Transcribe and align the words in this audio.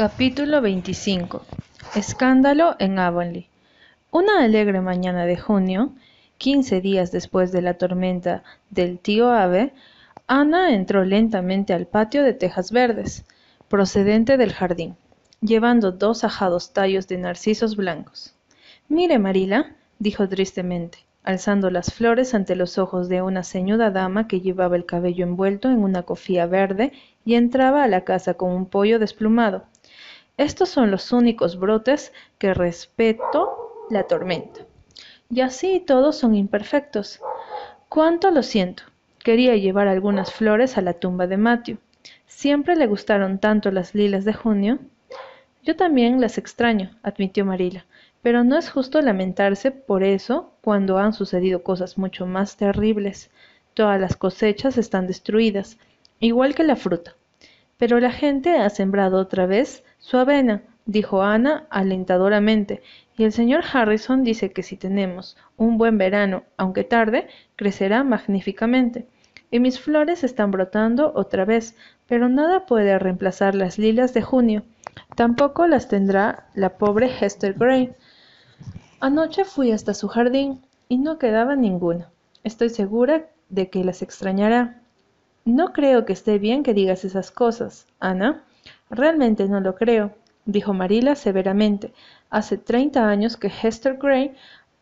Capítulo 0.00 0.62
25 0.62 1.42
Escándalo 1.94 2.74
en 2.78 2.98
Avonlea 2.98 3.44
Una 4.10 4.42
alegre 4.42 4.80
mañana 4.80 5.26
de 5.26 5.36
junio, 5.36 5.92
quince 6.38 6.80
días 6.80 7.12
después 7.12 7.52
de 7.52 7.60
la 7.60 7.74
tormenta 7.74 8.42
del 8.70 8.98
tío 8.98 9.30
Ave, 9.30 9.74
Ana 10.26 10.72
entró 10.72 11.04
lentamente 11.04 11.74
al 11.74 11.86
patio 11.86 12.22
de 12.22 12.32
tejas 12.32 12.72
verdes, 12.72 13.26
procedente 13.68 14.38
del 14.38 14.54
jardín, 14.54 14.96
llevando 15.42 15.92
dos 15.92 16.24
ajados 16.24 16.72
tallos 16.72 17.06
de 17.06 17.18
narcisos 17.18 17.76
blancos. 17.76 18.34
Mire, 18.88 19.18
Marila, 19.18 19.76
dijo 19.98 20.26
tristemente, 20.26 21.00
alzando 21.24 21.70
las 21.70 21.92
flores 21.92 22.32
ante 22.32 22.56
los 22.56 22.78
ojos 22.78 23.10
de 23.10 23.20
una 23.20 23.44
ceñuda 23.44 23.90
dama 23.90 24.28
que 24.28 24.40
llevaba 24.40 24.76
el 24.76 24.86
cabello 24.86 25.26
envuelto 25.26 25.68
en 25.68 25.82
una 25.82 26.04
cofía 26.04 26.46
verde 26.46 26.94
y 27.22 27.34
entraba 27.34 27.84
a 27.84 27.88
la 27.88 28.04
casa 28.04 28.32
con 28.32 28.50
un 28.52 28.64
pollo 28.64 28.98
desplumado. 28.98 29.64
Estos 30.40 30.70
son 30.70 30.90
los 30.90 31.12
únicos 31.12 31.58
brotes 31.58 32.14
que 32.38 32.54
respeto 32.54 33.86
la 33.90 34.04
tormenta. 34.04 34.62
Y 35.28 35.42
así 35.42 35.84
todos 35.86 36.16
son 36.16 36.34
imperfectos. 36.34 37.20
Cuánto 37.90 38.30
lo 38.30 38.42
siento. 38.42 38.84
Quería 39.22 39.54
llevar 39.56 39.86
algunas 39.86 40.32
flores 40.32 40.78
a 40.78 40.80
la 40.80 40.94
tumba 40.94 41.26
de 41.26 41.36
Matthew. 41.36 41.76
Siempre 42.26 42.74
le 42.74 42.86
gustaron 42.86 43.38
tanto 43.38 43.70
las 43.70 43.94
lilas 43.94 44.24
de 44.24 44.32
junio. 44.32 44.78
Yo 45.62 45.76
también 45.76 46.22
las 46.22 46.38
extraño, 46.38 46.96
admitió 47.02 47.44
Marila, 47.44 47.84
pero 48.22 48.42
no 48.42 48.56
es 48.56 48.70
justo 48.70 49.02
lamentarse 49.02 49.70
por 49.70 50.02
eso 50.02 50.54
cuando 50.62 50.96
han 50.96 51.12
sucedido 51.12 51.62
cosas 51.62 51.98
mucho 51.98 52.24
más 52.24 52.56
terribles. 52.56 53.30
Todas 53.74 54.00
las 54.00 54.16
cosechas 54.16 54.78
están 54.78 55.06
destruidas, 55.06 55.76
igual 56.18 56.54
que 56.54 56.64
la 56.64 56.76
fruta. 56.76 57.14
Pero 57.80 57.98
la 57.98 58.12
gente 58.12 58.58
ha 58.58 58.68
sembrado 58.68 59.16
otra 59.16 59.46
vez 59.46 59.84
su 59.98 60.18
avena, 60.18 60.62
dijo 60.84 61.22
Ana 61.22 61.66
alentadoramente, 61.70 62.82
y 63.16 63.24
el 63.24 63.32
señor 63.32 63.64
Harrison 63.72 64.22
dice 64.22 64.52
que 64.52 64.62
si 64.62 64.76
tenemos 64.76 65.38
un 65.56 65.78
buen 65.78 65.96
verano, 65.96 66.44
aunque 66.58 66.84
tarde, 66.84 67.28
crecerá 67.56 68.04
magníficamente. 68.04 69.06
Y 69.50 69.60
mis 69.60 69.80
flores 69.80 70.24
están 70.24 70.50
brotando 70.50 71.12
otra 71.14 71.46
vez, 71.46 71.74
pero 72.06 72.28
nada 72.28 72.66
puede 72.66 72.98
reemplazar 72.98 73.54
las 73.54 73.78
lilas 73.78 74.12
de 74.12 74.20
junio. 74.20 74.62
Tampoco 75.16 75.66
las 75.66 75.88
tendrá 75.88 76.48
la 76.52 76.76
pobre 76.76 77.10
Hester 77.18 77.54
Gray. 77.54 77.94
Anoche 79.00 79.46
fui 79.46 79.72
hasta 79.72 79.94
su 79.94 80.06
jardín 80.08 80.60
y 80.90 80.98
no 80.98 81.18
quedaba 81.18 81.56
ninguna. 81.56 82.10
Estoy 82.44 82.68
segura 82.68 83.24
de 83.48 83.70
que 83.70 83.84
las 83.84 84.02
extrañará. 84.02 84.82
No 85.44 85.72
creo 85.72 86.04
que 86.04 86.12
esté 86.12 86.38
bien 86.38 86.62
que 86.62 86.74
digas 86.74 87.04
esas 87.04 87.30
cosas, 87.30 87.86
Ana. 87.98 88.44
Realmente 88.90 89.48
no 89.48 89.60
lo 89.60 89.74
creo, 89.74 90.12
dijo 90.44 90.74
Marila 90.74 91.14
severamente. 91.14 91.92
Hace 92.28 92.58
treinta 92.58 93.08
años 93.08 93.36
que 93.36 93.50
Hester 93.62 93.96
Gray 93.96 94.34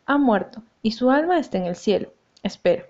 ha 0.07 0.19
muerto 0.19 0.63
y 0.83 0.93
su 0.93 1.11
alma 1.11 1.39
está 1.39 1.59
en 1.59 1.67
el 1.67 1.77
cielo. 1.77 2.13
Espero. 2.43 2.85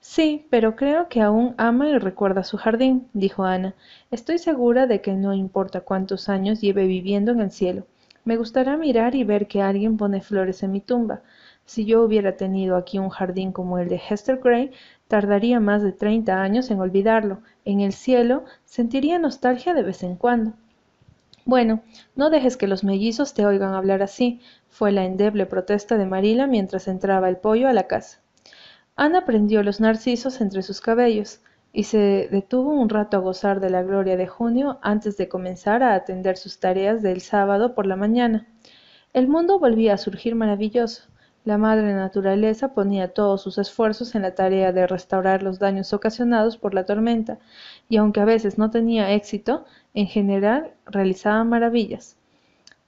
Sí, 0.00 0.46
pero 0.50 0.76
creo 0.76 1.08
que 1.08 1.20
aún 1.20 1.54
ama 1.58 1.88
y 1.88 1.98
recuerda 1.98 2.44
su 2.44 2.58
jardín, 2.58 3.08
dijo 3.12 3.44
Ana. 3.44 3.74
Estoy 4.10 4.38
segura 4.38 4.86
de 4.86 5.00
que 5.00 5.12
no 5.12 5.34
importa 5.34 5.80
cuántos 5.80 6.28
años 6.28 6.60
lleve 6.60 6.86
viviendo 6.86 7.32
en 7.32 7.40
el 7.40 7.50
cielo. 7.50 7.86
Me 8.24 8.36
gustará 8.36 8.76
mirar 8.76 9.14
y 9.14 9.24
ver 9.24 9.48
que 9.48 9.62
alguien 9.62 9.96
pone 9.96 10.20
flores 10.20 10.62
en 10.62 10.72
mi 10.72 10.80
tumba. 10.80 11.22
Si 11.66 11.84
yo 11.84 12.02
hubiera 12.02 12.36
tenido 12.36 12.76
aquí 12.76 12.98
un 12.98 13.10
jardín 13.10 13.52
como 13.52 13.78
el 13.78 13.88
de 13.88 14.00
Hester 14.08 14.38
Gray, 14.38 14.70
tardaría 15.08 15.60
más 15.60 15.82
de 15.82 15.92
treinta 15.92 16.40
años 16.40 16.70
en 16.70 16.80
olvidarlo. 16.80 17.42
En 17.64 17.80
el 17.80 17.92
cielo 17.92 18.44
sentiría 18.64 19.18
nostalgia 19.18 19.74
de 19.74 19.82
vez 19.82 20.02
en 20.02 20.16
cuando. 20.16 20.54
Bueno, 21.44 21.82
no 22.14 22.30
dejes 22.30 22.56
que 22.56 22.66
los 22.66 22.82
mellizos 22.82 23.34
te 23.34 23.44
oigan 23.46 23.74
hablar 23.74 24.02
así, 24.02 24.40
fue 24.68 24.90
la 24.90 25.04
endeble 25.04 25.46
protesta 25.46 25.96
de 25.96 26.06
Marila 26.06 26.46
mientras 26.46 26.88
entraba 26.88 27.28
el 27.28 27.36
pollo 27.36 27.68
a 27.68 27.72
la 27.72 27.86
casa. 27.86 28.20
Ana 28.96 29.24
prendió 29.24 29.62
los 29.62 29.80
narcisos 29.80 30.40
entre 30.40 30.62
sus 30.62 30.80
cabellos 30.80 31.40
y 31.72 31.84
se 31.84 32.28
detuvo 32.30 32.70
un 32.70 32.88
rato 32.88 33.16
a 33.16 33.20
gozar 33.20 33.60
de 33.60 33.70
la 33.70 33.82
gloria 33.82 34.16
de 34.16 34.26
junio 34.26 34.78
antes 34.82 35.16
de 35.16 35.28
comenzar 35.28 35.82
a 35.82 35.94
atender 35.94 36.36
sus 36.36 36.58
tareas 36.58 37.02
del 37.02 37.20
sábado 37.20 37.74
por 37.74 37.86
la 37.86 37.96
mañana. 37.96 38.46
El 39.12 39.28
mundo 39.28 39.58
volvía 39.58 39.94
a 39.94 39.98
surgir 39.98 40.34
maravilloso. 40.34 41.02
La 41.46 41.58
madre 41.58 41.94
naturaleza 41.94 42.74
ponía 42.74 43.14
todos 43.14 43.40
sus 43.40 43.56
esfuerzos 43.58 44.16
en 44.16 44.22
la 44.22 44.34
tarea 44.34 44.72
de 44.72 44.84
restaurar 44.88 45.44
los 45.44 45.60
daños 45.60 45.92
ocasionados 45.92 46.58
por 46.58 46.74
la 46.74 46.84
tormenta, 46.84 47.38
y 47.88 47.98
aunque 47.98 48.18
a 48.18 48.24
veces 48.24 48.58
no 48.58 48.72
tenía 48.72 49.12
éxito, 49.12 49.64
en 49.94 50.08
general 50.08 50.72
realizaba 50.86 51.44
maravillas. 51.44 52.16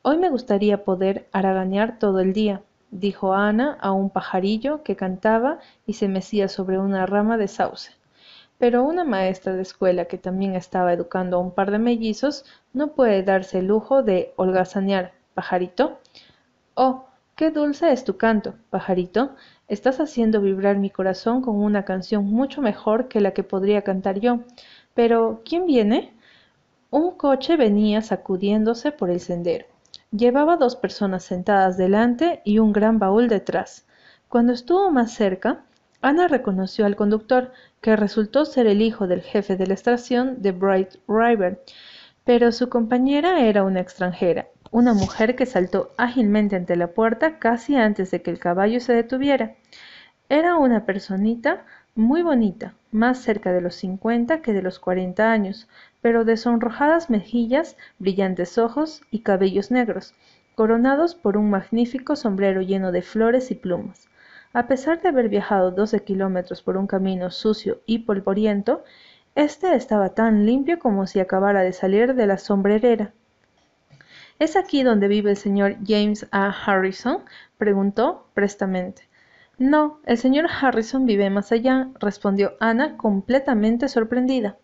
Hoy 0.02 0.18
me 0.18 0.28
gustaría 0.28 0.82
poder 0.82 1.28
haraganear 1.30 2.00
todo 2.00 2.18
el 2.18 2.32
día, 2.32 2.60
dijo 2.90 3.32
Ana 3.32 3.78
a 3.80 3.92
un 3.92 4.10
pajarillo 4.10 4.82
que 4.82 4.96
cantaba 4.96 5.60
y 5.86 5.92
se 5.92 6.08
mecía 6.08 6.48
sobre 6.48 6.80
una 6.80 7.06
rama 7.06 7.36
de 7.36 7.46
sauce. 7.46 7.92
Pero 8.58 8.82
una 8.82 9.04
maestra 9.04 9.52
de 9.52 9.62
escuela 9.62 10.06
que 10.06 10.18
también 10.18 10.56
estaba 10.56 10.92
educando 10.92 11.36
a 11.36 11.40
un 11.40 11.52
par 11.52 11.70
de 11.70 11.78
mellizos 11.78 12.44
no 12.72 12.88
puede 12.88 13.22
darse 13.22 13.60
el 13.60 13.68
lujo 13.68 14.02
de 14.02 14.32
holgazanear, 14.34 15.12
pajarito. 15.34 16.00
Oh, 16.74 17.07
Qué 17.38 17.52
dulce 17.52 17.92
es 17.92 18.02
tu 18.02 18.16
canto, 18.16 18.56
pajarito. 18.68 19.36
Estás 19.68 20.00
haciendo 20.00 20.40
vibrar 20.40 20.76
mi 20.76 20.90
corazón 20.90 21.40
con 21.40 21.54
una 21.54 21.84
canción 21.84 22.24
mucho 22.24 22.60
mejor 22.60 23.06
que 23.06 23.20
la 23.20 23.30
que 23.30 23.44
podría 23.44 23.82
cantar 23.82 24.18
yo. 24.18 24.40
Pero, 24.92 25.42
¿quién 25.44 25.64
viene? 25.64 26.12
Un 26.90 27.12
coche 27.12 27.56
venía 27.56 28.02
sacudiéndose 28.02 28.90
por 28.90 29.08
el 29.08 29.20
sendero. 29.20 29.66
Llevaba 30.10 30.56
dos 30.56 30.74
personas 30.74 31.22
sentadas 31.22 31.76
delante 31.76 32.42
y 32.44 32.58
un 32.58 32.72
gran 32.72 32.98
baúl 32.98 33.28
detrás. 33.28 33.86
Cuando 34.28 34.52
estuvo 34.52 34.90
más 34.90 35.12
cerca, 35.12 35.64
Ana 36.02 36.26
reconoció 36.26 36.86
al 36.86 36.96
conductor, 36.96 37.52
que 37.80 37.94
resultó 37.94 38.46
ser 38.46 38.66
el 38.66 38.82
hijo 38.82 39.06
del 39.06 39.22
jefe 39.22 39.56
de 39.56 39.68
la 39.68 39.74
estación 39.74 40.42
de 40.42 40.50
Bright 40.50 40.96
River, 41.06 41.62
pero 42.24 42.50
su 42.50 42.68
compañera 42.68 43.42
era 43.42 43.62
una 43.62 43.78
extranjera, 43.78 44.48
una 44.70 44.94
mujer 44.94 45.36
que 45.36 45.46
saltó 45.46 45.92
ágilmente 45.96 46.56
ante 46.56 46.76
la 46.76 46.88
puerta 46.88 47.38
casi 47.38 47.76
antes 47.76 48.10
de 48.10 48.22
que 48.22 48.30
el 48.30 48.38
caballo 48.38 48.80
se 48.80 48.92
detuviera. 48.92 49.54
Era 50.28 50.56
una 50.56 50.84
personita 50.84 51.64
muy 51.94 52.22
bonita, 52.22 52.74
más 52.92 53.18
cerca 53.18 53.52
de 53.52 53.60
los 53.60 53.74
cincuenta 53.74 54.42
que 54.42 54.52
de 54.52 54.62
los 54.62 54.78
cuarenta 54.78 55.32
años, 55.32 55.68
pero 56.00 56.24
de 56.24 56.36
sonrojadas 56.36 57.10
mejillas, 57.10 57.76
brillantes 57.98 58.58
ojos 58.58 59.02
y 59.10 59.20
cabellos 59.20 59.70
negros, 59.70 60.14
coronados 60.54 61.14
por 61.14 61.36
un 61.36 61.50
magnífico 61.50 62.14
sombrero 62.14 62.60
lleno 62.60 62.92
de 62.92 63.02
flores 63.02 63.50
y 63.50 63.54
plumas. 63.54 64.08
A 64.52 64.66
pesar 64.66 65.00
de 65.00 65.08
haber 65.08 65.28
viajado 65.28 65.70
doce 65.70 66.04
kilómetros 66.04 66.62
por 66.62 66.76
un 66.76 66.86
camino 66.86 67.30
sucio 67.30 67.80
y 67.86 68.00
polvoriento, 68.00 68.84
este 69.34 69.74
estaba 69.74 70.10
tan 70.10 70.46
limpio 70.46 70.78
como 70.78 71.06
si 71.06 71.20
acabara 71.20 71.62
de 71.62 71.72
salir 71.72 72.14
de 72.14 72.26
la 72.26 72.38
sombrerera. 72.38 73.12
¿Es 74.38 74.54
aquí 74.54 74.84
donde 74.84 75.08
vive 75.08 75.30
el 75.30 75.36
señor 75.36 75.76
James 75.84 76.28
A. 76.30 76.50
Harrison? 76.50 77.24
preguntó 77.56 78.28
prestamente. 78.34 79.08
No, 79.58 79.98
el 80.06 80.16
señor 80.16 80.46
Harrison 80.48 81.06
vive 81.06 81.28
más 81.28 81.50
allá, 81.50 81.88
respondió 81.98 82.54
Ana 82.60 82.96
completamente 82.96 83.88
sorprendida. 83.88 84.56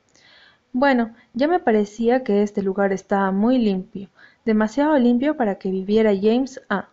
Bueno, 0.73 1.15
ya 1.33 1.49
me 1.49 1.59
parecía 1.59 2.23
que 2.23 2.43
este 2.43 2.63
lugar 2.63 2.93
estaba 2.93 3.33
muy 3.33 3.59
limpio, 3.59 4.11
demasiado 4.45 4.97
limpio 4.97 5.37
para 5.37 5.57
que 5.57 5.73
viviera 5.73 6.13
James 6.15 6.61
A. 6.69 6.89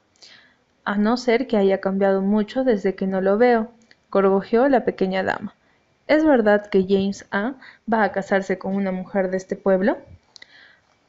A 0.84 0.98
no 0.98 1.18
ser 1.18 1.46
que 1.46 1.58
haya 1.58 1.82
cambiado 1.82 2.24
mucho 2.24 2.64
desde 2.64 2.96
que 2.96 3.06
no 3.06 3.22
lo 3.22 3.38
veo, 3.38 3.72
gorgojeó 4.10 4.68
la 4.70 4.86
pequeña 4.86 5.22
dama. 5.22 5.54
¿Es 6.08 6.26
verdad 6.26 6.68
que 6.68 6.88
James 6.90 7.28
A. 7.30 7.54
va 7.92 8.04
a 8.04 8.12
casarse 8.12 8.58
con 8.58 8.76
una 8.76 8.92
mujer 8.92 9.30
de 9.30 9.38
este 9.38 9.56
pueblo? 9.56 9.98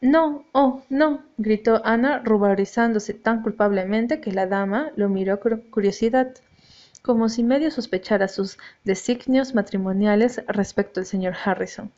No, 0.02 0.44
oh, 0.50 0.82
no, 0.88 1.22
gritó 1.38 1.80
Ana, 1.84 2.18
ruborizándose 2.24 3.14
tan 3.14 3.40
culpablemente 3.40 4.20
que 4.20 4.32
la 4.32 4.48
dama 4.48 4.90
lo 4.96 5.08
miró 5.08 5.38
con 5.38 5.60
curiosidad, 5.70 6.34
como 7.02 7.28
si 7.28 7.44
medio 7.44 7.70
sospechara 7.70 8.26
sus 8.26 8.58
designios 8.82 9.54
matrimoniales 9.54 10.42
respecto 10.48 10.98
al 10.98 11.06
señor 11.06 11.34
Harrison. 11.44 11.92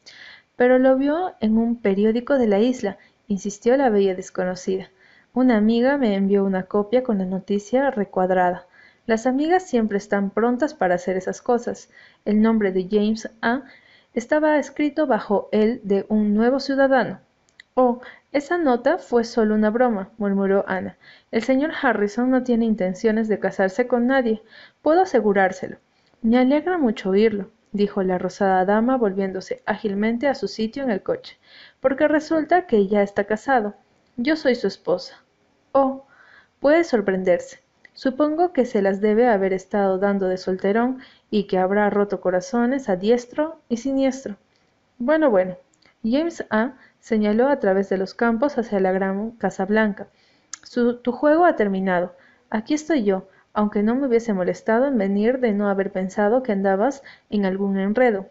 Pero 0.55 0.79
lo 0.79 0.99
vio 0.99 1.32
en 1.40 1.56
un 1.56 1.81
periódico 1.81 2.37
de 2.37 2.46
la 2.46 2.58
isla, 2.58 2.99
insistió 3.26 3.75
la 3.79 3.88
bella 3.88 4.14
desconocida. 4.14 4.90
Una 5.32 5.56
amiga 5.56 5.96
me 5.96 6.14
envió 6.14 6.44
una 6.44 6.64
copia 6.64 7.02
con 7.02 7.17
la 7.17 7.25
noticia 7.25 7.90
recuadrada. 7.90 8.67
Las 9.06 9.26
amigas 9.26 9.67
siempre 9.67 9.96
están 9.96 10.29
prontas 10.29 10.75
para 10.75 10.96
hacer 10.96 11.17
esas 11.17 11.40
cosas. 11.40 11.88
El 12.26 12.43
nombre 12.43 12.70
de 12.70 12.87
James 12.87 13.31
A. 13.40 13.62
estaba 14.12 14.58
escrito 14.58 15.06
bajo 15.06 15.49
el 15.52 15.81
de 15.84 16.05
un 16.11 16.34
nuevo 16.34 16.61
ciudadano. 16.61 17.20
Oh, 17.76 18.00
esa 18.31 18.56
nota 18.56 18.99
fue 18.99 19.25
solo 19.25 19.55
una 19.55 19.71
broma, 19.71 20.11
murmuró 20.17 20.65
Ana. 20.69 20.97
El 21.32 21.43
señor 21.43 21.73
Harrison 21.82 22.31
no 22.31 22.44
tiene 22.44 22.65
intenciones 22.65 23.26
de 23.26 23.41
casarse 23.41 23.88
con 23.88 24.06
nadie. 24.06 24.43
Puedo 24.81 25.03
asegurárselo. 25.03 25.79
Me 26.23 26.38
alegra 26.38 26.79
mucho 26.79 27.11
oírlo, 27.11 27.50
dijo 27.73 28.03
la 28.05 28.19
rosada 28.19 28.65
dama 28.65 28.97
volviéndose 28.97 29.62
ágilmente 29.67 30.29
a 30.29 30.37
su 30.37 30.47
sitio 30.47 30.85
en 30.85 30.91
el 30.91 31.03
coche, 31.03 31.37
porque 31.81 32.06
resulta 32.06 32.67
que 32.67 32.87
ya 32.87 33.03
está 33.03 33.25
casado. 33.25 33.75
Yo 34.17 34.37
soy 34.37 34.55
su 34.55 34.69
esposa. 34.69 35.25
Oh, 35.73 36.06
puede 36.61 36.85
sorprenderse. 36.85 37.59
Supongo 37.93 38.53
que 38.53 38.67
se 38.67 38.82
las 38.82 39.00
debe 39.00 39.29
haber 39.29 39.53
estado 39.53 39.99
dando 39.99 40.29
de 40.29 40.38
solterón 40.38 41.00
y 41.31 41.49
que 41.49 41.59
habrá 41.59 41.91
roto 41.91 42.20
corazones 42.20 42.88
a 42.88 42.94
diestro 42.94 43.59
y 43.69 43.79
siniestro. 43.79 44.37
Bueno, 44.99 45.29
bueno. 45.31 45.56
James 46.05 46.45
A. 46.51 46.75
señaló 47.01 47.49
a 47.49 47.59
través 47.59 47.89
de 47.89 47.97
los 47.97 48.12
campos 48.12 48.59
hacia 48.59 48.79
la 48.79 48.93
gran 48.93 49.31
Casa 49.33 49.65
Blanca. 49.65 50.09
tu 51.03 51.12
juego 51.12 51.47
ha 51.47 51.56
terminado. 51.56 52.15
Aquí 52.51 52.75
estoy 52.75 53.05
yo, 53.05 53.27
aunque 53.55 53.83
no 53.83 53.95
me 53.95 54.06
hubiese 54.06 54.35
molestado 54.35 54.87
en 54.87 54.99
venir 54.99 55.41
de 55.41 55.55
no 55.55 55.69
haber 55.69 55.93
pensado 55.93 56.43
que 56.43 56.53
andabas 56.53 57.03
en 57.31 57.47
algún 57.47 57.79
enredo. 57.79 58.29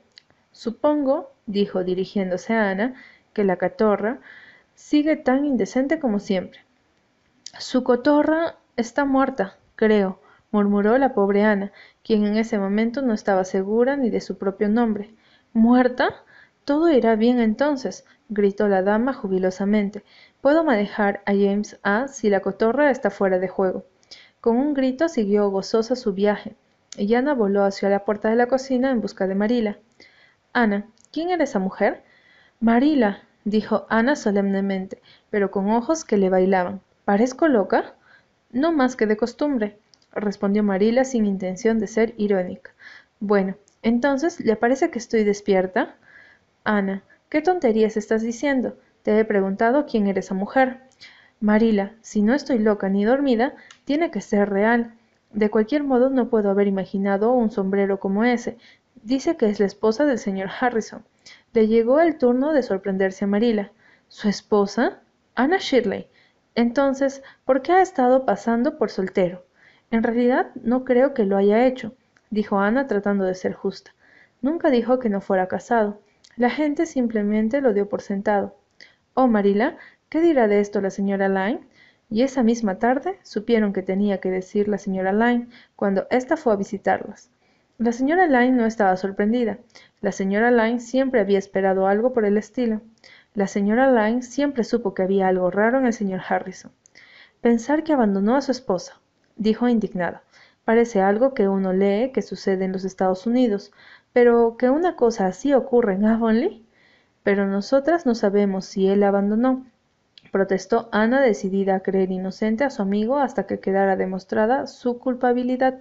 Supongo, 0.51 1.33
dijo 1.47 1.83
dirigiéndose 1.83 2.53
a 2.53 2.69
Ana, 2.69 2.93
que 3.33 3.43
la 3.43 3.57
catorra 3.57 4.19
sigue 4.75 5.15
tan 5.15 5.45
indecente 5.45 5.99
como 5.99 6.19
siempre. 6.19 6.59
Su 7.57 7.83
cotorra 7.83 8.57
está 8.75 9.05
muerta, 9.05 9.57
creo, 9.75 10.19
murmuró 10.51 10.97
la 10.99 11.13
pobre 11.13 11.43
Ana, 11.43 11.71
quien 12.03 12.25
en 12.25 12.37
ese 12.37 12.59
momento 12.59 13.01
no 13.01 13.13
estaba 13.13 13.45
segura 13.45 13.95
ni 13.95 14.11
de 14.11 14.21
su 14.21 14.37
propio 14.37 14.69
nombre. 14.69 15.15
¿Muerta? 15.53 16.23
Todo 16.65 16.89
irá 16.91 17.15
bien 17.15 17.39
entonces, 17.39 18.05
gritó 18.29 18.67
la 18.67 18.81
dama 18.81 19.13
jubilosamente. 19.13 20.03
Puedo 20.39 20.63
manejar 20.63 21.21
a 21.25 21.31
James 21.31 21.77
A. 21.83 22.07
si 22.07 22.29
la 22.29 22.39
cotorra 22.39 22.89
está 22.89 23.09
fuera 23.09 23.39
de 23.39 23.47
juego. 23.47 23.85
Con 24.39 24.57
un 24.57 24.73
grito 24.73 25.09
siguió 25.09 25.49
gozosa 25.49 25.95
su 25.95 26.13
viaje, 26.13 26.55
y 26.97 27.13
Ana 27.15 27.33
voló 27.33 27.63
hacia 27.63 27.89
la 27.89 28.05
puerta 28.05 28.29
de 28.29 28.35
la 28.35 28.47
cocina 28.47 28.91
en 28.91 29.01
busca 29.01 29.27
de 29.27 29.35
Marila. 29.35 29.77
Ana, 30.53 30.87
¿quién 31.11 31.29
era 31.29 31.43
esa 31.43 31.59
mujer? 31.59 32.03
Marila, 32.59 33.23
dijo 33.43 33.85
Ana 33.89 34.15
solemnemente, 34.15 35.01
pero 35.29 35.51
con 35.51 35.69
ojos 35.69 36.05
que 36.05 36.17
le 36.17 36.29
bailaban. 36.29 36.81
¿Parezco 37.05 37.47
loca? 37.47 37.95
No 38.51 38.71
más 38.71 38.95
que 38.95 39.05
de 39.05 39.17
costumbre, 39.17 39.79
respondió 40.13 40.63
Marila 40.63 41.03
sin 41.03 41.25
intención 41.25 41.79
de 41.79 41.87
ser 41.87 42.13
irónica. 42.17 42.71
Bueno, 43.19 43.55
entonces, 43.81 44.39
¿le 44.39 44.55
parece 44.55 44.91
que 44.91 44.99
estoy 44.99 45.23
despierta? 45.23 45.95
Ana, 46.65 47.03
¿qué 47.29 47.41
tonterías 47.41 47.97
estás 47.97 48.21
diciendo? 48.21 48.77
Te 49.01 49.19
he 49.19 49.25
preguntado 49.25 49.85
quién 49.85 50.07
era 50.07 50.21
esa 50.21 50.33
mujer. 50.33 50.79
Marila, 51.41 51.93
si 52.01 52.21
no 52.21 52.33
estoy 52.33 52.57
loca 52.57 52.87
ni 52.87 53.03
dormida, 53.03 53.53
tiene 53.83 54.11
que 54.11 54.21
ser 54.21 54.49
real. 54.49 54.93
De 55.33 55.49
cualquier 55.49 55.83
modo 55.83 56.09
no 56.09 56.29
puedo 56.29 56.49
haber 56.49 56.67
imaginado 56.67 57.33
un 57.33 57.51
sombrero 57.51 57.99
como 57.99 58.23
ese. 58.23 58.57
Dice 59.03 59.35
que 59.35 59.49
es 59.49 59.59
la 59.59 59.65
esposa 59.65 60.05
del 60.05 60.19
señor 60.19 60.49
Harrison. 60.57 61.03
Le 61.51 61.67
llegó 61.67 61.99
el 61.99 62.17
turno 62.17 62.53
de 62.53 62.63
sorprenderse 62.63 63.25
a 63.25 63.27
Marila. 63.27 63.71
¿Su 64.07 64.29
esposa? 64.29 65.01
Ana 65.35 65.57
Shirley. 65.57 66.07
Entonces, 66.55 67.23
¿por 67.43 67.61
qué 67.61 67.73
ha 67.73 67.81
estado 67.81 68.25
pasando 68.25 68.77
por 68.77 68.89
soltero? 68.89 69.43
En 69.91 70.01
realidad 70.01 70.51
no 70.55 70.85
creo 70.85 71.13
que 71.13 71.25
lo 71.25 71.35
haya 71.35 71.65
hecho, 71.65 71.93
dijo 72.29 72.59
Ana 72.59 72.87
tratando 72.87 73.25
de 73.25 73.35
ser 73.35 73.53
justa. 73.53 73.91
Nunca 74.41 74.69
dijo 74.69 74.99
que 74.99 75.09
no 75.09 75.19
fuera 75.19 75.47
casado. 75.49 75.99
La 76.35 76.49
gente 76.49 76.85
simplemente 76.87 77.61
lo 77.61 77.73
dio 77.73 77.87
por 77.87 78.01
sentado. 78.01 78.55
Oh, 79.13 79.27
Marila, 79.27 79.77
¿qué 80.09 80.19
dirá 80.19 80.47
de 80.47 80.59
esto 80.59 80.81
la 80.81 80.89
señora 80.89 81.29
Lyne? 81.29 81.61
Y 82.09 82.23
esa 82.23 82.41
misma 82.41 82.79
tarde 82.79 83.19
supieron 83.21 83.71
que 83.71 83.83
tenía 83.83 84.19
que 84.19 84.31
decir 84.31 84.67
la 84.67 84.79
señora 84.79 85.13
Lyne 85.13 85.47
cuando 85.75 86.07
ésta 86.09 86.35
fue 86.35 86.53
a 86.53 86.55
visitarlas. 86.55 87.29
La 87.77 87.91
señora 87.91 88.27
Lyne 88.27 88.57
no 88.57 88.65
estaba 88.65 88.95
sorprendida. 88.97 89.59
La 90.01 90.11
señora 90.11 90.49
Lyne 90.49 90.79
siempre 90.79 91.19
había 91.19 91.39
esperado 91.39 91.87
algo 91.87 92.13
por 92.13 92.25
el 92.25 92.37
estilo. 92.37 92.81
La 93.35 93.47
señora 93.47 93.91
Lyne 93.91 94.23
siempre 94.23 94.63
supo 94.63 94.93
que 94.93 95.03
había 95.03 95.27
algo 95.27 95.51
raro 95.51 95.79
en 95.79 95.85
el 95.85 95.93
señor 95.93 96.21
Harrison. 96.27 96.71
Pensar 97.41 97.83
que 97.83 97.93
abandonó 97.93 98.35
a 98.35 98.41
su 98.41 98.51
esposa, 98.51 99.01
dijo 99.35 99.67
indignada. 99.67 100.23
Parece 100.65 101.01
algo 101.01 101.33
que 101.33 101.47
uno 101.47 101.73
lee 101.73 102.11
que 102.13 102.21
sucede 102.21 102.63
en 102.65 102.71
los 102.71 102.85
Estados 102.85 103.27
Unidos, 103.27 103.73
pero 104.13 104.55
que 104.57 104.69
una 104.69 104.95
cosa 104.95 105.27
así 105.27 105.53
ocurre 105.53 105.95
en 105.95 106.05
Avonlea. 106.05 106.59
Pero 107.23 107.47
nosotras 107.47 108.05
no 108.05 108.15
sabemos 108.15 108.65
si 108.65 108.87
él 108.87 109.03
abandonó, 109.03 109.65
protestó 110.31 110.89
Ana 110.91 111.21
decidida 111.21 111.75
a 111.75 111.79
creer 111.81 112.11
inocente 112.11 112.63
a 112.63 112.69
su 112.69 112.81
amigo 112.81 113.17
hasta 113.17 113.45
que 113.45 113.59
quedara 113.59 113.95
demostrada 113.95 114.67
su 114.67 114.99
culpabilidad. 114.99 115.79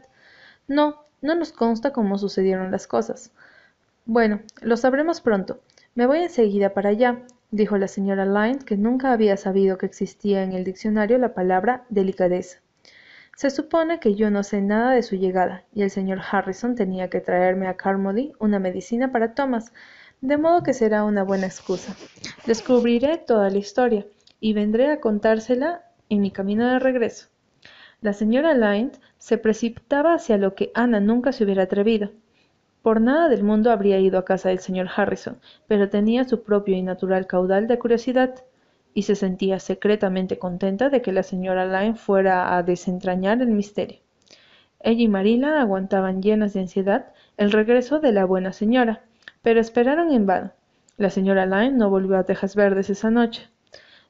No, 0.69 1.05
no 1.20 1.34
nos 1.34 1.52
consta 1.52 1.93
cómo 1.93 2.19
sucedieron 2.19 2.70
las 2.70 2.87
cosas. 2.87 3.32
Bueno, 4.05 4.40
lo 4.61 4.76
sabremos 4.76 5.20
pronto. 5.20 5.61
Me 5.94 6.06
voy 6.06 6.19
enseguida 6.19 6.75
para 6.75 6.90
allá, 6.90 7.23
dijo 7.50 7.76
la 7.79 7.88
señora 7.88 8.26
Lyne, 8.26 8.64
que 8.64 8.76
nunca 8.76 9.12
había 9.12 9.37
sabido 9.37 9.79
que 9.79 9.87
existía 9.87 10.43
en 10.43 10.52
el 10.52 10.64
diccionario 10.64 11.19
la 11.19 11.34
palabra 11.34 11.84
delicadeza. 11.88 12.58
Se 13.37 13.50
supone 13.50 13.99
que 13.99 14.14
yo 14.14 14.31
no 14.31 14.43
sé 14.43 14.61
nada 14.61 14.93
de 14.93 15.02
su 15.02 15.17
llegada, 15.17 15.64
y 15.75 15.82
el 15.82 15.90
señor 15.90 16.20
Harrison 16.31 16.75
tenía 16.75 17.08
que 17.08 17.20
traerme 17.20 17.67
a 17.67 17.76
Carmody 17.76 18.32
una 18.38 18.58
medicina 18.58 19.11
para 19.11 19.34
Thomas, 19.34 19.73
de 20.20 20.37
modo 20.37 20.62
que 20.62 20.75
será 20.75 21.05
una 21.05 21.25
buena 21.25 21.46
excusa. 21.46 21.94
Descubriré 22.46 23.19
toda 23.19 23.50
la 23.50 23.58
historia, 23.58 24.06
y 24.38 24.52
vendré 24.52 24.90
a 24.90 25.00
contársela 25.00 25.82
en 26.08 26.20
mi 26.20 26.31
camino 26.31 26.69
de 26.69 26.79
regreso. 26.79 27.29
La 28.00 28.12
señora 28.12 28.55
Lyne 28.55 28.93
se 29.19 29.38
precipitaba 29.38 30.14
hacia 30.14 30.37
lo 30.37 30.55
que 30.55 30.73
Ana 30.75 31.00
nunca 31.00 31.32
se 31.32 31.44
hubiera 31.44 31.62
atrevido. 31.62 32.11
Por 32.82 33.00
nada 33.00 33.29
del 33.29 33.44
mundo 33.44 33.70
habría 33.70 34.00
ido 34.00 34.19
a 34.19 34.25
casa 34.25 34.49
del 34.49 34.58
señor 34.58 34.88
Harrison, 34.94 35.38
pero 35.69 35.88
tenía 35.88 36.25
su 36.25 36.43
propio 36.43 36.76
y 36.76 36.82
natural 36.82 37.29
caudal 37.29 37.69
de 37.69 37.79
curiosidad, 37.79 38.44
y 38.94 39.03
se 39.03 39.15
sentía 39.15 39.59
secretamente 39.59 40.39
contenta 40.39 40.89
de 40.91 41.03
que 41.03 41.12
la 41.12 41.23
señora 41.23 41.67
Lyne 41.67 41.97
fuera 41.97 42.56
a 42.56 42.62
desentrañar 42.62 43.41
el 43.41 43.49
misterio. 43.49 44.00
Ella 44.81 45.03
y 45.03 45.09
Marila 45.09 45.61
aguantaban 45.61 46.23
llenas 46.23 46.53
de 46.53 46.61
ansiedad 46.61 47.12
el 47.37 47.53
regreso 47.53 48.00
de 48.00 48.12
la 48.12 48.25
buena 48.25 48.53
señora, 48.53 49.03
pero 49.41 49.61
esperaron 49.61 50.12
en 50.12 50.27
vano. 50.27 50.53
La 50.97 51.11
señora 51.11 51.47
Lyne 51.47 51.77
no 51.77 51.89
volvió 51.89 52.19
a 52.19 52.25
Tejas 52.25 52.55
Verdes 52.55 52.91
esa 52.91 53.11
noche. 53.11 53.49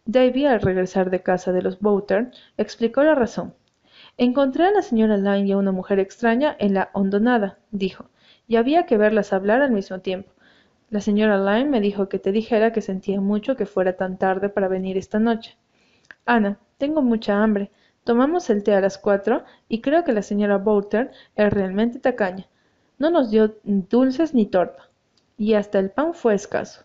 Davy, 0.04 0.46
al 0.46 0.60
regresar 0.60 1.10
de 1.10 1.22
casa 1.22 1.52
de 1.52 1.62
los 1.62 1.78
Bowter, 1.78 2.32
explicó 2.56 3.04
la 3.04 3.14
razón. 3.14 3.54
Encontré 4.18 4.64
a 4.64 4.72
la 4.72 4.82
señora 4.82 5.16
Lyne 5.16 5.46
y 5.46 5.52
a 5.52 5.58
una 5.58 5.72
mujer 5.72 6.00
extraña 6.00 6.56
en 6.58 6.74
la 6.74 6.90
hondonada, 6.92 7.58
dijo, 7.70 8.10
y 8.48 8.56
había 8.56 8.84
que 8.84 8.98
verlas 8.98 9.32
hablar 9.32 9.62
al 9.62 9.70
mismo 9.70 10.00
tiempo. 10.00 10.31
La 10.92 11.00
señora 11.00 11.38
Lyne 11.38 11.70
me 11.70 11.80
dijo 11.80 12.10
que 12.10 12.18
te 12.18 12.32
dijera 12.32 12.70
que 12.70 12.82
sentía 12.82 13.18
mucho 13.18 13.56
que 13.56 13.64
fuera 13.64 13.96
tan 13.96 14.18
tarde 14.18 14.50
para 14.50 14.68
venir 14.68 14.98
esta 14.98 15.18
noche. 15.18 15.56
Ana, 16.26 16.58
tengo 16.76 17.00
mucha 17.00 17.42
hambre. 17.42 17.70
Tomamos 18.04 18.50
el 18.50 18.62
té 18.62 18.74
a 18.74 18.80
las 18.82 18.98
cuatro 18.98 19.42
y 19.68 19.80
creo 19.80 20.04
que 20.04 20.12
la 20.12 20.20
señora 20.20 20.58
Bowter 20.58 21.10
es 21.34 21.50
realmente 21.50 21.98
tacaña. 21.98 22.46
No 22.98 23.10
nos 23.10 23.30
dio 23.30 23.56
dulces 23.64 24.34
ni 24.34 24.44
torta. 24.44 24.90
Y 25.38 25.54
hasta 25.54 25.78
el 25.78 25.88
pan 25.88 26.12
fue 26.12 26.34
escaso. 26.34 26.84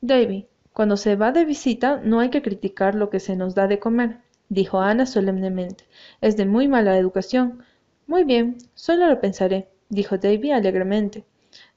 Davy, 0.00 0.46
cuando 0.72 0.96
se 0.96 1.16
va 1.16 1.32
de 1.32 1.44
visita 1.44 2.00
no 2.04 2.20
hay 2.20 2.30
que 2.30 2.42
criticar 2.42 2.94
lo 2.94 3.10
que 3.10 3.18
se 3.18 3.34
nos 3.34 3.56
da 3.56 3.66
de 3.66 3.80
comer 3.80 4.20
dijo 4.52 4.80
Ana 4.80 5.04
solemnemente. 5.04 5.84
Es 6.20 6.36
de 6.36 6.46
muy 6.46 6.68
mala 6.68 6.96
educación. 6.96 7.64
Muy 8.06 8.22
bien, 8.22 8.58
solo 8.74 9.08
lo 9.08 9.20
pensaré, 9.20 9.68
dijo 9.88 10.18
Davy 10.18 10.52
alegremente. 10.52 11.24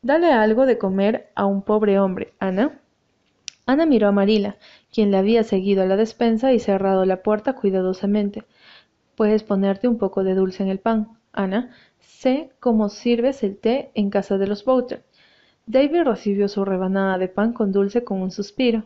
Dale 0.06 0.32
algo 0.32 0.68
de 0.68 0.78
comer 0.78 1.32
a 1.34 1.48
un 1.48 1.64
pobre 1.64 1.98
hombre, 1.98 2.36
Ana. 2.38 2.80
Ana 3.66 3.88
miró 3.88 4.08
a 4.08 4.12
Marila, 4.12 4.58
quien 4.94 5.10
le 5.10 5.18
había 5.18 5.44
seguido 5.44 5.82
a 5.82 5.88
la 5.88 5.96
despensa 5.96 6.54
y 6.54 6.60
cerrado 6.60 7.06
la 7.06 7.24
puerta 7.24 7.54
cuidadosamente. 7.54 8.44
Puedes 9.16 9.42
ponerte 9.42 9.88
un 9.88 9.98
poco 9.98 10.24
de 10.24 10.36
dulce 10.36 10.62
en 10.62 10.70
el 10.70 10.78
pan, 10.78 11.18
Ana. 11.34 11.72
Sé 11.98 12.52
cómo 12.60 12.90
sirves 12.90 13.42
el 13.42 13.58
té 13.58 13.90
en 13.96 14.12
casa 14.12 14.38
de 14.38 14.46
los 14.46 14.64
Bowter. 14.64 15.04
Davy 15.66 16.04
recibió 16.04 16.50
su 16.50 16.64
rebanada 16.66 17.18
de 17.18 17.28
pan 17.28 17.52
con 17.52 17.72
dulce 17.72 18.04
con 18.04 18.22
un 18.22 18.30
suspiro. 18.30 18.84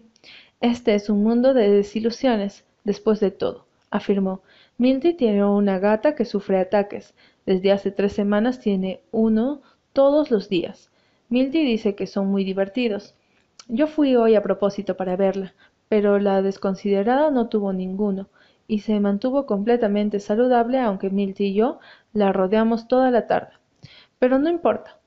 Este 0.61 0.95
es 0.95 1.09
un 1.09 1.21
mundo 1.21 1.53
de 1.53 1.69
desilusiones, 1.69 2.63
después 2.85 3.19
de 3.19 3.31
todo 3.31 3.65
afirmó. 3.91 4.41
Milty 4.77 5.15
tiene 5.15 5.43
una 5.43 5.79
gata 5.79 6.15
que 6.15 6.23
sufre 6.23 6.61
ataques. 6.61 7.13
Desde 7.45 7.73
hace 7.73 7.91
tres 7.91 8.13
semanas 8.13 8.61
tiene 8.61 9.01
uno 9.11 9.61
todos 9.91 10.31
los 10.31 10.47
días. 10.47 10.89
Milty 11.29 11.63
dice 11.63 11.93
que 11.93 12.07
son 12.07 12.27
muy 12.27 12.43
divertidos. 12.43 13.13
Yo 13.67 13.85
fui 13.85 14.15
hoy 14.15 14.33
a 14.33 14.41
propósito 14.41 14.97
para 14.97 15.15
verla, 15.15 15.53
pero 15.87 16.17
la 16.17 16.41
desconsiderada 16.41 17.29
no 17.29 17.49
tuvo 17.49 17.71
ninguno, 17.71 18.29
y 18.67 18.79
se 18.79 18.99
mantuvo 18.99 19.45
completamente 19.45 20.19
saludable 20.19 20.79
aunque 20.79 21.11
Milty 21.11 21.45
y 21.45 21.53
yo 21.53 21.79
la 22.13 22.33
rodeamos 22.33 22.87
toda 22.87 23.11
la 23.11 23.27
tarde. 23.27 23.51
Pero 24.17 24.39
no 24.39 24.49
importa. 24.49 24.97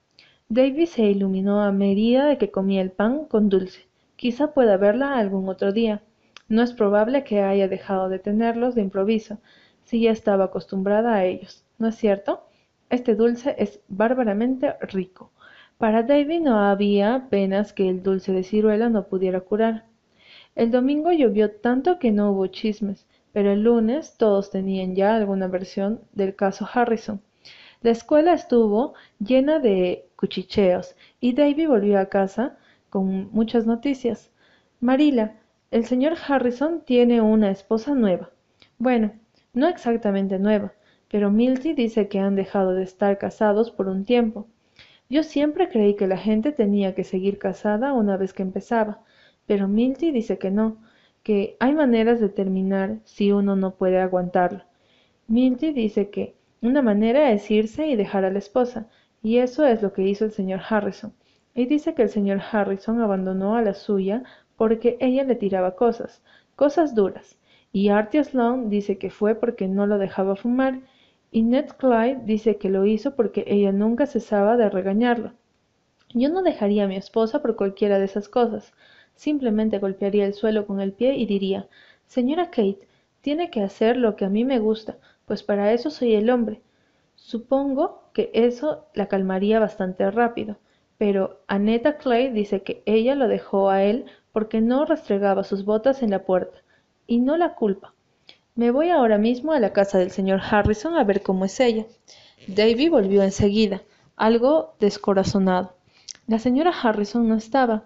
David 0.48 0.86
se 0.86 1.02
iluminó 1.02 1.60
a 1.60 1.72
medida 1.72 2.26
de 2.26 2.38
que 2.38 2.52
comía 2.52 2.82
el 2.82 2.92
pan 2.92 3.24
con 3.24 3.48
dulce. 3.48 3.88
Quizá 4.14 4.54
pueda 4.54 4.76
verla 4.76 5.16
algún 5.16 5.48
otro 5.48 5.72
día. 5.72 6.02
No 6.48 6.62
es 6.62 6.72
probable 6.72 7.24
que 7.24 7.42
haya 7.42 7.66
dejado 7.66 8.08
de 8.08 8.20
tenerlos 8.20 8.76
de 8.76 8.82
improviso, 8.82 9.38
si 9.82 10.02
ya 10.02 10.12
estaba 10.12 10.44
acostumbrada 10.44 11.14
a 11.16 11.24
ellos, 11.24 11.64
¿no 11.78 11.88
es 11.88 11.96
cierto? 11.96 12.46
Este 12.90 13.16
dulce 13.16 13.56
es 13.58 13.80
bárbaramente 13.88 14.74
rico. 14.82 15.32
Para 15.78 16.02
David 16.02 16.40
no 16.40 16.58
había 16.58 17.28
penas 17.28 17.72
que 17.72 17.88
el 17.88 18.02
dulce 18.02 18.32
de 18.32 18.42
ciruela 18.42 18.88
no 18.88 19.08
pudiera 19.08 19.40
curar. 19.40 19.84
El 20.54 20.70
domingo 20.70 21.12
llovió 21.12 21.50
tanto 21.50 21.98
que 21.98 22.10
no 22.10 22.30
hubo 22.32 22.46
chismes, 22.46 23.06
pero 23.32 23.52
el 23.52 23.62
lunes 23.62 24.16
todos 24.18 24.50
tenían 24.50 24.94
ya 24.94 25.16
alguna 25.16 25.48
versión 25.48 26.00
del 26.12 26.36
caso 26.36 26.68
Harrison. 26.72 27.20
La 27.80 27.90
escuela 27.90 28.32
estuvo 28.32 28.94
llena 29.18 29.58
de 29.58 30.06
cuchicheos 30.16 30.94
y 31.20 31.32
Davy 31.32 31.66
volvió 31.66 31.98
a 31.98 32.06
casa 32.06 32.56
con 32.90 33.32
muchas 33.32 33.66
noticias. 33.66 34.30
Marila, 34.80 35.36
el 35.72 35.86
señor 35.86 36.14
Harrison 36.28 36.82
tiene 36.84 37.20
una 37.20 37.50
esposa 37.50 37.94
nueva. 37.94 38.30
Bueno, 38.78 39.12
no 39.54 39.66
exactamente 39.68 40.38
nueva, 40.38 40.74
pero 41.08 41.30
Milty 41.30 41.72
dice 41.72 42.08
que 42.08 42.18
han 42.18 42.36
dejado 42.36 42.74
de 42.74 42.84
estar 42.84 43.18
casados 43.18 43.70
por 43.70 43.88
un 43.88 44.04
tiempo. 44.04 44.46
Yo 45.12 45.22
siempre 45.22 45.68
creí 45.68 45.94
que 45.94 46.06
la 46.06 46.16
gente 46.16 46.52
tenía 46.52 46.94
que 46.94 47.04
seguir 47.04 47.38
casada 47.38 47.92
una 47.92 48.16
vez 48.16 48.32
que 48.32 48.42
empezaba, 48.42 49.02
pero 49.46 49.68
Milty 49.68 50.10
dice 50.10 50.38
que 50.38 50.50
no, 50.50 50.78
que 51.22 51.54
hay 51.60 51.74
maneras 51.74 52.18
de 52.18 52.30
terminar 52.30 52.98
si 53.04 53.30
uno 53.30 53.54
no 53.54 53.74
puede 53.74 54.00
aguantarlo. 54.00 54.64
Milty 55.28 55.74
dice 55.74 56.08
que 56.08 56.34
una 56.62 56.80
manera 56.80 57.30
es 57.30 57.50
irse 57.50 57.88
y 57.88 57.94
dejar 57.94 58.24
a 58.24 58.30
la 58.30 58.38
esposa, 58.38 58.88
y 59.22 59.36
eso 59.36 59.66
es 59.66 59.82
lo 59.82 59.92
que 59.92 60.00
hizo 60.00 60.24
el 60.24 60.32
señor 60.32 60.62
Harrison. 60.66 61.12
Y 61.54 61.66
dice 61.66 61.92
que 61.92 62.04
el 62.04 62.08
señor 62.08 62.40
Harrison 62.50 63.02
abandonó 63.02 63.54
a 63.56 63.60
la 63.60 63.74
suya 63.74 64.22
porque 64.56 64.96
ella 64.98 65.24
le 65.24 65.34
tiraba 65.34 65.76
cosas, 65.76 66.22
cosas 66.56 66.94
duras. 66.94 67.38
Y 67.70 67.90
Artie 67.90 68.24
Sloane 68.24 68.70
dice 68.70 68.96
que 68.96 69.10
fue 69.10 69.34
porque 69.34 69.68
no 69.68 69.86
lo 69.86 69.98
dejaba 69.98 70.36
fumar, 70.36 70.80
y 71.32 71.42
Ned 71.42 71.70
Clyde 71.78 72.20
dice 72.24 72.58
que 72.58 72.68
lo 72.68 72.84
hizo 72.84 73.16
porque 73.16 73.44
ella 73.48 73.72
nunca 73.72 74.06
cesaba 74.06 74.58
de 74.58 74.68
regañarlo. 74.68 75.32
Yo 76.10 76.28
no 76.28 76.42
dejaría 76.42 76.84
a 76.84 76.88
mi 76.88 76.96
esposa 76.96 77.40
por 77.40 77.56
cualquiera 77.56 77.98
de 77.98 78.04
esas 78.04 78.28
cosas. 78.28 78.74
Simplemente 79.14 79.78
golpearía 79.78 80.26
el 80.26 80.34
suelo 80.34 80.66
con 80.66 80.80
el 80.80 80.92
pie 80.92 81.16
y 81.16 81.24
diría 81.24 81.68
Señora 82.06 82.50
Kate, 82.50 82.86
tiene 83.22 83.50
que 83.50 83.62
hacer 83.62 83.96
lo 83.96 84.14
que 84.14 84.26
a 84.26 84.28
mí 84.28 84.44
me 84.44 84.58
gusta, 84.58 84.98
pues 85.24 85.42
para 85.42 85.72
eso 85.72 85.88
soy 85.88 86.14
el 86.14 86.28
hombre. 86.28 86.60
Supongo 87.16 88.02
que 88.12 88.30
eso 88.34 88.84
la 88.92 89.06
calmaría 89.06 89.58
bastante 89.58 90.10
rápido, 90.10 90.58
pero 90.98 91.40
Annetta 91.46 91.96
Clay 91.96 92.28
dice 92.30 92.62
que 92.62 92.82
ella 92.84 93.14
lo 93.14 93.26
dejó 93.26 93.70
a 93.70 93.82
él 93.84 94.04
porque 94.32 94.60
no 94.60 94.84
restregaba 94.84 95.44
sus 95.44 95.64
botas 95.64 96.02
en 96.02 96.10
la 96.10 96.24
puerta, 96.24 96.58
y 97.06 97.20
no 97.20 97.38
la 97.38 97.54
culpa. 97.54 97.94
Me 98.54 98.70
voy 98.70 98.90
ahora 98.90 99.16
mismo 99.16 99.52
a 99.52 99.60
la 99.60 99.72
casa 99.72 99.96
del 99.96 100.10
señor 100.10 100.42
Harrison 100.42 100.94
a 100.96 101.04
ver 101.04 101.22
cómo 101.22 101.46
es 101.46 101.58
ella. 101.58 101.86
Davy 102.46 102.90
volvió 102.90 103.22
enseguida, 103.22 103.80
algo 104.14 104.74
descorazonado. 104.78 105.74
La 106.26 106.38
señora 106.38 106.70
Harrison 106.70 107.26
no 107.26 107.34
estaba. 107.34 107.84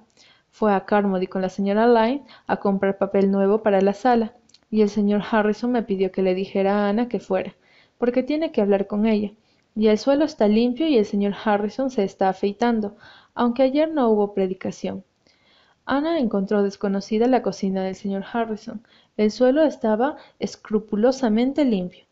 Fue 0.50 0.74
a 0.74 0.84
Carmody 0.84 1.28
con 1.28 1.42
la 1.42 1.50
señora 1.50 1.86
Lyne 1.86 2.24
a 2.48 2.56
comprar 2.56 2.98
papel 2.98 3.30
nuevo 3.30 3.62
para 3.62 3.80
la 3.80 3.92
sala 3.92 4.34
y 4.68 4.82
el 4.82 4.90
señor 4.90 5.22
Harrison 5.30 5.70
me 5.70 5.84
pidió 5.84 6.10
que 6.10 6.22
le 6.22 6.34
dijera 6.34 6.74
a 6.74 6.88
Ana 6.88 7.08
que 7.08 7.20
fuera, 7.20 7.54
porque 7.96 8.24
tiene 8.24 8.50
que 8.50 8.60
hablar 8.60 8.88
con 8.88 9.06
ella. 9.06 9.30
Y 9.76 9.86
el 9.86 9.98
suelo 9.98 10.24
está 10.24 10.48
limpio 10.48 10.88
y 10.88 10.98
el 10.98 11.06
señor 11.06 11.34
Harrison 11.44 11.90
se 11.90 12.02
está 12.02 12.28
afeitando, 12.28 12.96
aunque 13.34 13.62
ayer 13.62 13.92
no 13.92 14.08
hubo 14.08 14.34
predicación. 14.34 15.04
Ana 15.84 16.18
encontró 16.18 16.64
desconocida 16.64 17.28
la 17.28 17.42
cocina 17.42 17.84
del 17.84 17.94
señor 17.94 18.24
Harrison. 18.32 18.82
El 19.16 19.30
suelo 19.30 19.62
estaba 19.62 20.16
escrupulosamente 20.38 21.64
limpio, 21.64 22.04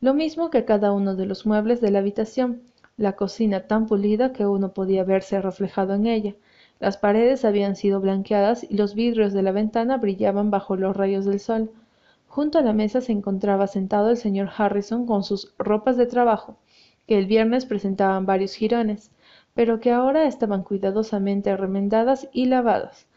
lo 0.00 0.14
mismo 0.14 0.48
que 0.48 0.64
cada 0.64 0.92
uno 0.92 1.16
de 1.16 1.26
los 1.26 1.44
muebles 1.44 1.80
de 1.80 1.90
la 1.90 1.98
habitación, 1.98 2.62
la 2.96 3.16
cocina 3.16 3.66
tan 3.66 3.86
pulida 3.86 4.32
que 4.32 4.46
uno 4.46 4.72
podía 4.72 5.02
verse 5.02 5.42
reflejado 5.42 5.94
en 5.94 6.06
ella. 6.06 6.34
Las 6.78 6.98
paredes 6.98 7.44
habían 7.44 7.74
sido 7.74 8.00
blanqueadas 8.00 8.62
y 8.62 8.76
los 8.76 8.94
vidrios 8.94 9.32
de 9.32 9.42
la 9.42 9.50
ventana 9.50 9.96
brillaban 9.96 10.52
bajo 10.52 10.76
los 10.76 10.96
rayos 10.96 11.24
del 11.24 11.40
sol. 11.40 11.72
Junto 12.28 12.58
a 12.58 12.62
la 12.62 12.72
mesa 12.72 13.00
se 13.00 13.10
encontraba 13.10 13.66
sentado 13.66 14.10
el 14.10 14.16
señor 14.16 14.50
Harrison 14.56 15.04
con 15.04 15.24
sus 15.24 15.54
ropas 15.58 15.96
de 15.96 16.06
trabajo, 16.06 16.58
que 17.08 17.18
el 17.18 17.26
viernes 17.26 17.66
presentaban 17.66 18.24
varios 18.24 18.54
jirones, 18.54 19.10
pero 19.52 19.80
que 19.80 19.90
ahora 19.90 20.26
estaban 20.26 20.62
cuidadosamente 20.62 21.56
remendadas 21.56 22.28
y 22.32 22.46
lavadas. 22.46 23.08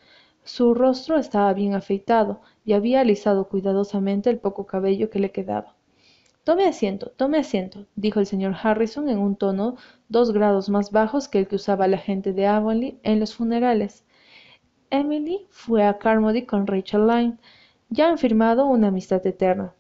Su 0.43 0.73
rostro 0.73 1.17
estaba 1.17 1.53
bien 1.53 1.75
afeitado 1.75 2.41
y 2.65 2.73
había 2.73 3.01
alisado 3.01 3.47
cuidadosamente 3.47 4.29
el 4.29 4.39
poco 4.39 4.65
cabello 4.65 5.09
que 5.09 5.19
le 5.19 5.31
quedaba. 5.31 5.75
Tome 6.43 6.65
asiento, 6.65 7.11
tome 7.15 7.37
asiento, 7.37 7.85
dijo 7.95 8.19
el 8.19 8.25
señor 8.25 8.55
Harrison 8.61 9.09
en 9.09 9.19
un 9.19 9.35
tono 9.35 9.77
dos 10.09 10.31
grados 10.31 10.69
más 10.69 10.91
bajos 10.91 11.27
que 11.27 11.39
el 11.39 11.47
que 11.47 11.55
usaba 11.55 11.87
la 11.87 11.97
gente 11.97 12.33
de 12.33 12.47
Avonlea 12.47 12.93
en 13.03 13.19
los 13.19 13.35
funerales. 13.35 14.03
Emily 14.89 15.47
fue 15.49 15.83
a 15.83 15.97
Carmody 15.97 16.45
con 16.45 16.67
Rachel 16.67 17.07
Lyne, 17.07 17.37
ya 17.89 18.09
han 18.09 18.17
firmado 18.17 18.67
una 18.67 18.89
amistad 18.89 19.25
eterna. 19.25 19.73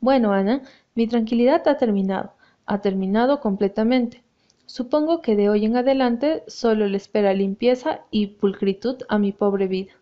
Bueno, 0.00 0.32
Ana, 0.32 0.62
mi 0.94 1.06
tranquilidad 1.06 1.66
ha 1.68 1.76
terminado, 1.76 2.32
ha 2.66 2.80
terminado 2.80 3.40
completamente. 3.40 4.22
Supongo 4.66 5.20
que 5.20 5.36
de 5.36 5.48
hoy 5.50 5.66
en 5.66 5.76
adelante 5.76 6.44
solo 6.46 6.86
le 6.86 6.96
espera 6.96 7.34
limpieza 7.34 8.00
y 8.10 8.28
pulcritud 8.28 9.02
a 9.08 9.18
mi 9.18 9.32
pobre 9.32 9.68
vida. 9.68 9.92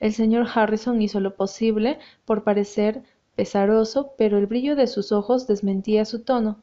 El 0.00 0.12
señor 0.12 0.46
Harrison 0.52 1.00
hizo 1.02 1.20
lo 1.20 1.34
posible 1.34 1.98
por 2.24 2.44
parecer 2.44 3.02
pesaroso, 3.34 4.14
pero 4.18 4.38
el 4.38 4.46
brillo 4.46 4.76
de 4.76 4.86
sus 4.86 5.12
ojos 5.12 5.46
desmentía 5.46 6.04
su 6.04 6.22
tono. 6.22 6.62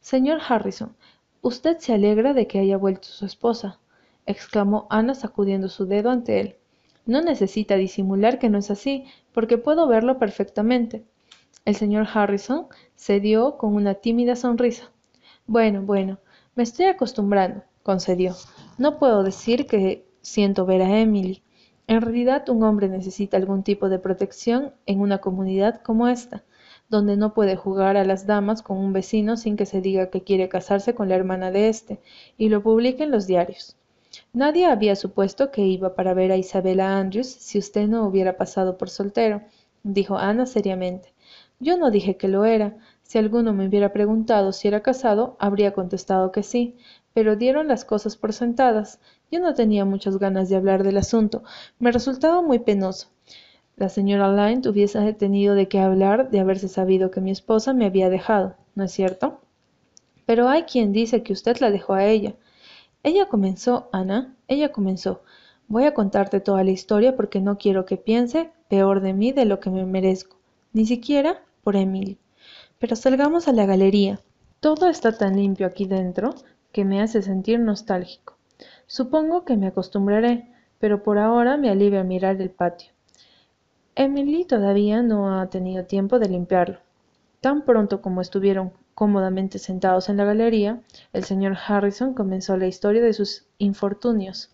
Señor 0.00 0.40
Harrison, 0.46 0.96
usted 1.42 1.78
se 1.78 1.92
alegra 1.92 2.32
de 2.32 2.46
que 2.46 2.58
haya 2.58 2.76
vuelto 2.76 3.08
su 3.08 3.26
esposa, 3.26 3.80
exclamó 4.26 4.86
Ana 4.90 5.14
sacudiendo 5.14 5.68
su 5.68 5.86
dedo 5.86 6.10
ante 6.10 6.40
él. 6.40 6.56
No 7.06 7.20
necesita 7.20 7.76
disimular 7.76 8.38
que 8.38 8.48
no 8.48 8.58
es 8.58 8.70
así, 8.70 9.04
porque 9.32 9.58
puedo 9.58 9.86
verlo 9.86 10.18
perfectamente. 10.18 11.04
El 11.66 11.76
señor 11.76 12.06
Harrison 12.12 12.66
cedió 12.96 13.56
con 13.58 13.74
una 13.74 13.94
tímida 13.94 14.36
sonrisa. 14.36 14.90
Bueno, 15.46 15.82
bueno, 15.82 16.18
me 16.54 16.62
estoy 16.62 16.86
acostumbrando, 16.86 17.62
concedió. 17.82 18.34
No 18.78 18.98
puedo 18.98 19.22
decir 19.22 19.66
que 19.66 20.06
siento 20.22 20.64
ver 20.64 20.82
a 20.82 20.98
Emily. 21.00 21.43
En 21.86 22.00
realidad, 22.00 22.48
un 22.48 22.62
hombre 22.62 22.88
necesita 22.88 23.36
algún 23.36 23.62
tipo 23.62 23.88
de 23.88 23.98
protección 23.98 24.72
en 24.86 25.00
una 25.00 25.18
comunidad 25.18 25.82
como 25.82 26.08
esta, 26.08 26.42
donde 26.88 27.16
no 27.16 27.34
puede 27.34 27.56
jugar 27.56 27.96
a 27.96 28.04
las 28.04 28.26
damas 28.26 28.62
con 28.62 28.78
un 28.78 28.92
vecino 28.92 29.36
sin 29.36 29.56
que 29.56 29.66
se 29.66 29.80
diga 29.80 30.10
que 30.10 30.22
quiere 30.22 30.48
casarse 30.48 30.94
con 30.94 31.08
la 31.08 31.16
hermana 31.16 31.50
de 31.50 31.68
éste 31.68 32.00
y 32.38 32.48
lo 32.48 32.62
publique 32.62 33.02
en 33.04 33.10
los 33.10 33.26
diarios. 33.26 33.76
Nadie 34.32 34.66
había 34.66 34.96
supuesto 34.96 35.50
que 35.50 35.62
iba 35.62 35.94
para 35.94 36.14
ver 36.14 36.32
a 36.32 36.36
Isabela 36.36 36.98
Andrews 36.98 37.26
si 37.26 37.58
usted 37.58 37.88
no 37.88 38.06
hubiera 38.06 38.36
pasado 38.36 38.78
por 38.78 38.88
soltero, 38.88 39.42
dijo 39.82 40.16
Ana 40.16 40.46
seriamente. 40.46 41.12
Yo 41.60 41.76
no 41.76 41.90
dije 41.90 42.16
que 42.16 42.28
lo 42.28 42.44
era. 42.44 42.76
Si 43.02 43.18
alguno 43.18 43.52
me 43.52 43.66
hubiera 43.66 43.92
preguntado 43.92 44.52
si 44.52 44.68
era 44.68 44.82
casado, 44.82 45.36
habría 45.38 45.72
contestado 45.72 46.32
que 46.32 46.42
sí, 46.42 46.76
pero 47.12 47.36
dieron 47.36 47.68
las 47.68 47.84
cosas 47.84 48.16
por 48.16 48.32
sentadas. 48.32 49.00
Yo 49.34 49.40
no 49.40 49.52
tenía 49.52 49.84
muchas 49.84 50.18
ganas 50.18 50.48
de 50.48 50.54
hablar 50.54 50.84
del 50.84 50.96
asunto. 50.96 51.42
Me 51.80 51.90
resultaba 51.90 52.40
muy 52.40 52.60
penoso. 52.60 53.08
La 53.74 53.88
señora 53.88 54.28
Lyne 54.28 54.68
hubiese 54.68 55.12
tenido 55.12 55.56
de 55.56 55.66
qué 55.66 55.80
hablar 55.80 56.30
de 56.30 56.38
haberse 56.38 56.68
sabido 56.68 57.10
que 57.10 57.20
mi 57.20 57.32
esposa 57.32 57.72
me 57.72 57.84
había 57.84 58.08
dejado, 58.10 58.54
¿no 58.76 58.84
es 58.84 58.92
cierto? 58.92 59.40
Pero 60.24 60.48
hay 60.48 60.62
quien 60.62 60.92
dice 60.92 61.24
que 61.24 61.32
usted 61.32 61.56
la 61.58 61.72
dejó 61.72 61.94
a 61.94 62.04
ella. 62.04 62.36
Ella 63.02 63.26
comenzó, 63.26 63.88
Ana, 63.90 64.36
ella 64.46 64.70
comenzó. 64.70 65.24
Voy 65.66 65.82
a 65.82 65.94
contarte 65.94 66.38
toda 66.38 66.62
la 66.62 66.70
historia 66.70 67.16
porque 67.16 67.40
no 67.40 67.58
quiero 67.58 67.86
que 67.86 67.96
piense 67.96 68.52
peor 68.68 69.00
de 69.00 69.14
mí 69.14 69.32
de 69.32 69.46
lo 69.46 69.58
que 69.58 69.68
me 69.68 69.84
merezco, 69.84 70.36
ni 70.72 70.86
siquiera 70.86 71.42
por 71.64 71.74
Emily. 71.74 72.18
Pero 72.78 72.94
salgamos 72.94 73.48
a 73.48 73.52
la 73.52 73.66
galería. 73.66 74.20
Todo 74.60 74.88
está 74.88 75.18
tan 75.18 75.34
limpio 75.34 75.66
aquí 75.66 75.86
dentro 75.86 76.36
que 76.70 76.84
me 76.84 77.02
hace 77.02 77.20
sentir 77.20 77.58
nostálgico. 77.58 78.33
Supongo 78.86 79.44
que 79.44 79.56
me 79.56 79.66
acostumbraré, 79.66 80.52
pero 80.78 81.02
por 81.02 81.18
ahora 81.18 81.56
me 81.56 81.70
alivia 81.70 82.04
mirar 82.04 82.40
el 82.40 82.50
patio. 82.50 82.92
Emily 83.94 84.44
todavía 84.44 85.02
no 85.02 85.38
ha 85.38 85.48
tenido 85.50 85.84
tiempo 85.84 86.18
de 86.18 86.28
limpiarlo. 86.28 86.78
Tan 87.40 87.62
pronto 87.62 88.02
como 88.02 88.20
estuvieron 88.20 88.72
Cómodamente 88.94 89.58
sentados 89.58 90.08
en 90.08 90.16
la 90.16 90.24
galería, 90.24 90.80
el 91.12 91.24
señor 91.24 91.56
Harrison 91.66 92.14
comenzó 92.14 92.56
la 92.56 92.68
historia 92.68 93.02
de 93.02 93.12
sus 93.12 93.44
infortunios. 93.58 94.50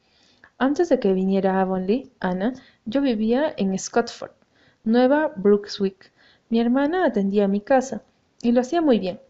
Antes 0.56 0.88
de 0.88 0.98
que 0.98 1.12
viniera 1.12 1.56
a 1.56 1.60
Avonlea, 1.60 2.04
Ana, 2.20 2.54
yo 2.86 3.02
vivía 3.02 3.52
en 3.58 3.78
Scotford, 3.78 4.30
Nueva 4.82 5.32
Brunswick. 5.36 6.10
Mi 6.48 6.58
hermana 6.58 7.04
atendía 7.04 7.48
mi 7.48 7.60
casa, 7.60 8.02
y 8.40 8.52
lo 8.52 8.62
hacía 8.62 8.80
muy 8.80 8.98
bien. 8.98 9.20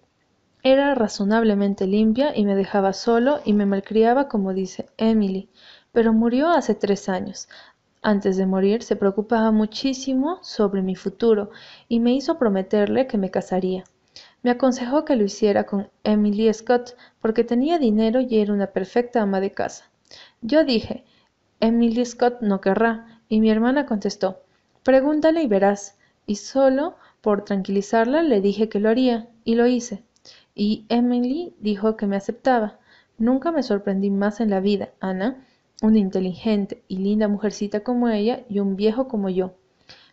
Era 0.63 0.95
razonablemente 0.95 1.87
limpia 1.87 2.37
y 2.37 2.45
me 2.45 2.55
dejaba 2.55 2.93
solo 2.93 3.41
y 3.45 3.55
me 3.55 3.65
malcriaba 3.65 4.29
como 4.29 4.53
dice 4.53 4.91
Emily, 4.99 5.49
pero 5.91 6.13
murió 6.13 6.51
hace 6.51 6.75
tres 6.75 7.09
años. 7.09 7.49
Antes 8.03 8.37
de 8.37 8.47
morir 8.47 8.83
se 8.83 8.97
preocupaba 8.97 9.53
muchísimo 9.53 10.39
sobre 10.43 10.83
mi 10.83 10.97
futuro 10.97 11.51
y 11.89 12.01
me 12.01 12.13
hizo 12.13 12.39
prometerle 12.39 13.07
que 13.07 13.19
me 13.19 13.31
casaría. 13.31 13.85
Me 14.43 14.51
aconsejó 14.51 15.05
que 15.05 15.17
lo 15.17 15.25
hiciera 15.25 15.65
con 15.65 15.91
Emily 16.05 16.53
Scott 16.53 16.97
porque 17.21 17.45
tenía 17.45 17.79
dinero 17.79 18.21
y 18.21 18.39
era 18.39 18.53
una 18.53 18.69
perfecta 18.69 19.23
ama 19.23 19.41
de 19.41 19.53
casa. 19.53 19.91
Yo 20.43 20.65
dije, 20.65 21.05
Emily 21.61 22.05
Scott 22.05 22.41
no 22.41 22.61
querrá, 22.61 23.21
y 23.29 23.41
mi 23.41 23.51
hermana 23.51 23.87
contestó, 23.87 24.43
Pregúntale 24.83 25.43
y 25.43 25.47
verás. 25.47 25.99
Y 26.27 26.37
solo 26.37 26.97
por 27.21 27.45
tranquilizarla 27.45 28.23
le 28.23 28.41
dije 28.41 28.69
que 28.69 28.81
lo 28.81 28.89
haría, 28.89 29.29
y 29.45 29.57
lo 29.57 29.67
hice. 29.67 30.05
Y 30.55 30.87
Emily 30.89 31.55
dijo 31.61 31.97
que 31.97 32.07
me 32.07 32.17
aceptaba. 32.17 32.79
Nunca 33.19 33.53
me 33.53 33.63
sorprendí 33.63 34.11
más 34.11 34.41
en 34.41 34.51
la 34.51 34.61
vida, 34.61 34.91
Ana, 35.01 35.47
una 35.83 35.99
inteligente 35.99 36.83
y 36.89 36.99
linda 36.99 37.29
mujercita 37.29 37.81
como 37.81 38.09
ella 38.09 38.45
y 38.49 38.61
un 38.61 38.77
viejo 38.77 39.09
como 39.09 39.29
yo. 39.29 39.55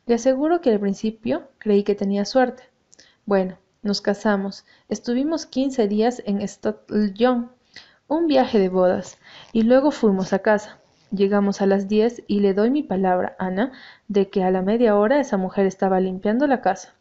Le 0.06 0.16
aseguro 0.16 0.62
que 0.62 0.72
al 0.72 0.80
principio 0.80 1.50
creí 1.58 1.84
que 1.84 1.96
tenía 1.96 2.26
suerte. 2.26 2.64
Bueno, 3.26 3.58
nos 3.82 4.02
casamos. 4.02 4.66
Estuvimos 4.90 5.46
quince 5.46 5.88
días 5.88 6.22
en 6.26 6.40
Young, 7.14 7.50
un 8.08 8.28
viaje 8.28 8.60
de 8.60 8.70
bodas, 8.70 9.18
y 9.52 9.64
luego 9.64 9.92
fuimos 9.92 10.34
a 10.34 10.40
casa. 10.40 10.80
Llegamos 11.12 11.62
a 11.62 11.66
las 11.66 11.88
diez 11.88 12.24
y 12.28 12.42
le 12.42 12.54
doy 12.54 12.70
mi 12.70 12.84
palabra, 12.84 13.36
Ana, 13.40 13.72
de 14.08 14.30
que 14.30 14.44
a 14.44 14.52
la 14.52 14.62
media 14.62 14.96
hora 14.96 15.20
esa 15.20 15.38
mujer 15.38 15.66
estaba 15.66 16.00
limpiando 16.00 16.48
la 16.48 16.62
casa. 16.62 16.96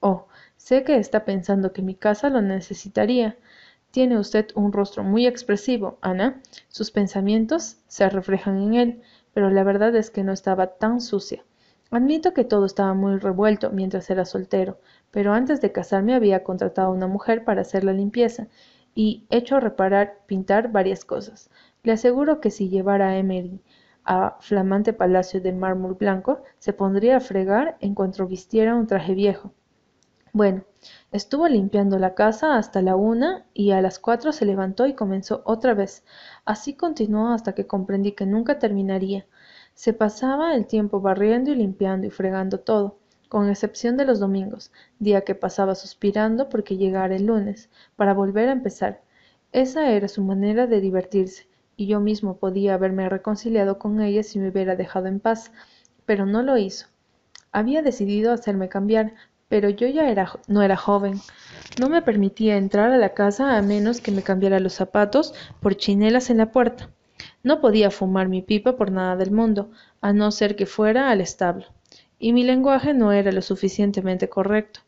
Oh, 0.00 0.26
sé 0.62 0.84
que 0.84 0.96
está 0.96 1.24
pensando 1.24 1.72
que 1.72 1.82
mi 1.82 1.96
casa 1.96 2.30
lo 2.30 2.40
necesitaría. 2.40 3.36
Tiene 3.90 4.16
usted 4.16 4.46
un 4.54 4.72
rostro 4.72 5.02
muy 5.02 5.26
expresivo, 5.26 5.98
Ana. 6.00 6.40
Sus 6.68 6.92
pensamientos 6.92 7.78
se 7.88 8.08
reflejan 8.08 8.62
en 8.62 8.74
él, 8.74 9.02
pero 9.34 9.50
la 9.50 9.64
verdad 9.64 9.96
es 9.96 10.10
que 10.10 10.22
no 10.22 10.32
estaba 10.32 10.68
tan 10.78 11.00
sucia. 11.00 11.42
Admito 11.90 12.32
que 12.32 12.44
todo 12.44 12.64
estaba 12.64 12.94
muy 12.94 13.18
revuelto 13.18 13.70
mientras 13.70 14.08
era 14.08 14.24
soltero, 14.24 14.78
pero 15.10 15.32
antes 15.32 15.60
de 15.60 15.72
casarme 15.72 16.14
había 16.14 16.44
contratado 16.44 16.88
a 16.88 16.94
una 16.94 17.08
mujer 17.08 17.42
para 17.44 17.62
hacer 17.62 17.82
la 17.82 17.92
limpieza 17.92 18.46
y 18.94 19.26
hecho 19.30 19.58
reparar, 19.58 20.20
pintar 20.26 20.70
varias 20.70 21.04
cosas. 21.04 21.50
Le 21.82 21.90
aseguro 21.90 22.40
que 22.40 22.52
si 22.52 22.68
llevara 22.68 23.08
a 23.08 23.18
Emery 23.18 23.60
a 24.04 24.36
flamante 24.40 24.92
palacio 24.92 25.40
de 25.40 25.52
mármol 25.52 25.94
blanco, 25.94 26.44
se 26.60 26.72
pondría 26.72 27.16
a 27.16 27.20
fregar 27.20 27.76
en 27.80 27.96
cuanto 27.96 28.28
vistiera 28.28 28.76
un 28.76 28.86
traje 28.86 29.14
viejo. 29.14 29.52
Bueno, 30.34 30.64
estuvo 31.10 31.48
limpiando 31.48 31.98
la 31.98 32.14
casa 32.14 32.56
hasta 32.56 32.82
la 32.82 32.96
una 32.96 33.46
y 33.54 33.70
a 33.72 33.80
las 33.80 33.98
cuatro 33.98 34.32
se 34.32 34.44
levantó 34.46 34.86
y 34.86 34.94
comenzó 34.94 35.42
otra 35.46 35.74
vez. 35.74 36.04
Así 36.44 36.74
continuó 36.74 37.28
hasta 37.28 37.54
que 37.54 37.66
comprendí 37.66 38.12
que 38.12 38.26
nunca 38.26 38.58
terminaría. 38.58 39.26
Se 39.74 39.92
pasaba 39.92 40.54
el 40.54 40.66
tiempo 40.66 41.00
barriendo 41.00 41.50
y 41.50 41.54
limpiando 41.54 42.06
y 42.06 42.10
fregando 42.10 42.60
todo, 42.60 42.98
con 43.28 43.48
excepción 43.48 43.96
de 43.96 44.04
los 44.06 44.20
domingos, 44.20 44.72
día 44.98 45.22
que 45.22 45.34
pasaba 45.34 45.74
suspirando 45.74 46.48
porque 46.48 46.76
llegara 46.76 47.14
el 47.16 47.26
lunes, 47.26 47.70
para 47.96 48.14
volver 48.14 48.48
a 48.48 48.52
empezar. 48.52 49.02
Esa 49.52 49.90
era 49.90 50.08
su 50.08 50.22
manera 50.22 50.66
de 50.66 50.80
divertirse, 50.80 51.46
y 51.76 51.86
yo 51.86 52.00
mismo 52.00 52.38
podía 52.38 52.74
haberme 52.74 53.08
reconciliado 53.08 53.78
con 53.78 54.00
ella 54.00 54.22
si 54.22 54.38
me 54.38 54.48
hubiera 54.48 54.76
dejado 54.76 55.06
en 55.06 55.20
paz, 55.20 55.52
pero 56.06 56.26
no 56.26 56.42
lo 56.42 56.56
hizo. 56.58 56.86
Había 57.52 57.82
decidido 57.82 58.32
hacerme 58.32 58.68
cambiar, 58.68 59.14
pero 59.52 59.68
yo 59.68 59.86
ya 59.86 60.08
era, 60.08 60.32
no 60.46 60.62
era 60.62 60.78
joven. 60.78 61.20
No 61.78 61.90
me 61.90 62.00
permitía 62.00 62.56
entrar 62.56 62.90
a 62.90 62.96
la 62.96 63.12
casa 63.12 63.58
a 63.58 63.60
menos 63.60 64.00
que 64.00 64.10
me 64.10 64.22
cambiara 64.22 64.60
los 64.60 64.72
zapatos 64.72 65.34
por 65.60 65.76
chinelas 65.76 66.30
en 66.30 66.38
la 66.38 66.52
puerta. 66.52 66.88
No 67.42 67.60
podía 67.60 67.90
fumar 67.90 68.30
mi 68.30 68.40
pipa 68.40 68.76
por 68.76 68.90
nada 68.90 69.14
del 69.14 69.30
mundo, 69.30 69.70
a 70.00 70.14
no 70.14 70.30
ser 70.30 70.56
que 70.56 70.64
fuera 70.64 71.10
al 71.10 71.20
establo. 71.20 71.66
Y 72.18 72.32
mi 72.32 72.44
lenguaje 72.44 72.94
no 72.94 73.12
era 73.12 73.30
lo 73.30 73.42
suficientemente 73.42 74.30
correcto. 74.30 74.80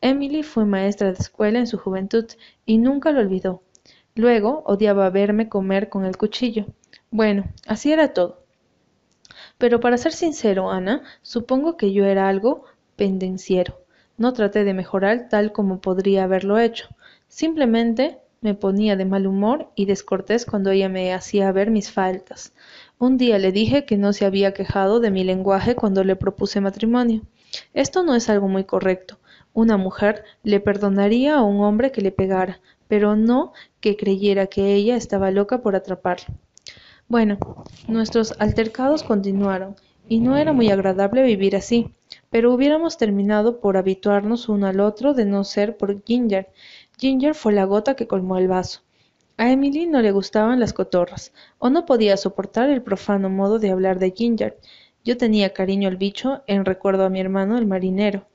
Emily 0.00 0.44
fue 0.44 0.66
maestra 0.66 1.08
de 1.08 1.18
escuela 1.18 1.58
en 1.58 1.66
su 1.66 1.76
juventud 1.76 2.26
y 2.64 2.78
nunca 2.78 3.10
lo 3.10 3.18
olvidó. 3.18 3.64
Luego 4.14 4.62
odiaba 4.66 5.10
verme 5.10 5.48
comer 5.48 5.88
con 5.88 6.04
el 6.04 6.16
cuchillo. 6.16 6.66
Bueno, 7.10 7.46
así 7.66 7.90
era 7.92 8.12
todo. 8.12 8.44
Pero 9.58 9.80
para 9.80 9.98
ser 9.98 10.12
sincero, 10.12 10.70
Ana, 10.70 11.02
supongo 11.22 11.76
que 11.76 11.92
yo 11.92 12.04
era 12.04 12.28
algo 12.28 12.66
pendenciero. 12.94 13.84
No 14.18 14.32
traté 14.32 14.64
de 14.64 14.74
mejorar 14.74 15.28
tal 15.28 15.52
como 15.52 15.80
podría 15.80 16.24
haberlo 16.24 16.58
hecho. 16.58 16.88
Simplemente 17.28 18.18
me 18.40 18.54
ponía 18.54 18.96
de 18.96 19.04
mal 19.04 19.26
humor 19.26 19.70
y 19.74 19.86
descortés 19.86 20.46
cuando 20.46 20.70
ella 20.70 20.88
me 20.88 21.12
hacía 21.12 21.52
ver 21.52 21.70
mis 21.70 21.90
faltas. 21.90 22.52
Un 22.98 23.18
día 23.18 23.38
le 23.38 23.52
dije 23.52 23.84
que 23.84 23.96
no 23.96 24.12
se 24.12 24.24
había 24.24 24.54
quejado 24.54 25.00
de 25.00 25.10
mi 25.10 25.24
lenguaje 25.24 25.74
cuando 25.74 26.04
le 26.04 26.16
propuse 26.16 26.60
matrimonio. 26.60 27.22
Esto 27.74 28.02
no 28.02 28.14
es 28.14 28.28
algo 28.28 28.48
muy 28.48 28.64
correcto. 28.64 29.18
Una 29.52 29.76
mujer 29.76 30.24
le 30.42 30.60
perdonaría 30.60 31.36
a 31.36 31.42
un 31.42 31.62
hombre 31.62 31.92
que 31.92 32.00
le 32.00 32.12
pegara, 32.12 32.60
pero 32.88 33.16
no 33.16 33.52
que 33.80 33.96
creyera 33.96 34.46
que 34.46 34.74
ella 34.74 34.96
estaba 34.96 35.30
loca 35.30 35.62
por 35.62 35.76
atraparlo. 35.76 36.26
Bueno, 37.08 37.38
nuestros 37.88 38.34
altercados 38.38 39.02
continuaron, 39.02 39.76
y 40.08 40.20
no 40.20 40.36
era 40.36 40.52
muy 40.52 40.70
agradable 40.70 41.22
vivir 41.22 41.56
así, 41.56 41.90
pero 42.30 42.52
hubiéramos 42.52 42.98
terminado 42.98 43.60
por 43.60 43.76
habituarnos 43.76 44.48
uno 44.48 44.66
al 44.66 44.80
otro 44.80 45.14
de 45.14 45.24
no 45.24 45.44
ser 45.44 45.76
por 45.76 46.02
Ginger, 46.04 46.48
Ginger 46.98 47.34
fue 47.34 47.52
la 47.52 47.64
gota 47.64 47.94
que 47.94 48.06
colmó 48.06 48.38
el 48.38 48.48
vaso. 48.48 48.82
A 49.38 49.50
Emily 49.52 49.86
no 49.86 50.00
le 50.00 50.12
gustaban 50.12 50.60
las 50.60 50.72
cotorras, 50.72 51.32
o 51.58 51.68
no 51.68 51.84
podía 51.84 52.16
soportar 52.16 52.70
el 52.70 52.82
profano 52.82 53.28
modo 53.28 53.58
de 53.58 53.70
hablar 53.70 53.98
de 53.98 54.12
Ginger. 54.12 54.58
Yo 55.04 55.18
tenía 55.18 55.52
cariño 55.52 55.88
al 55.88 55.98
bicho 55.98 56.42
en 56.46 56.64
recuerdo 56.64 57.04
a 57.04 57.10
mi 57.10 57.20
hermano 57.20 57.58
el 57.58 57.66
marinero. 57.66 58.26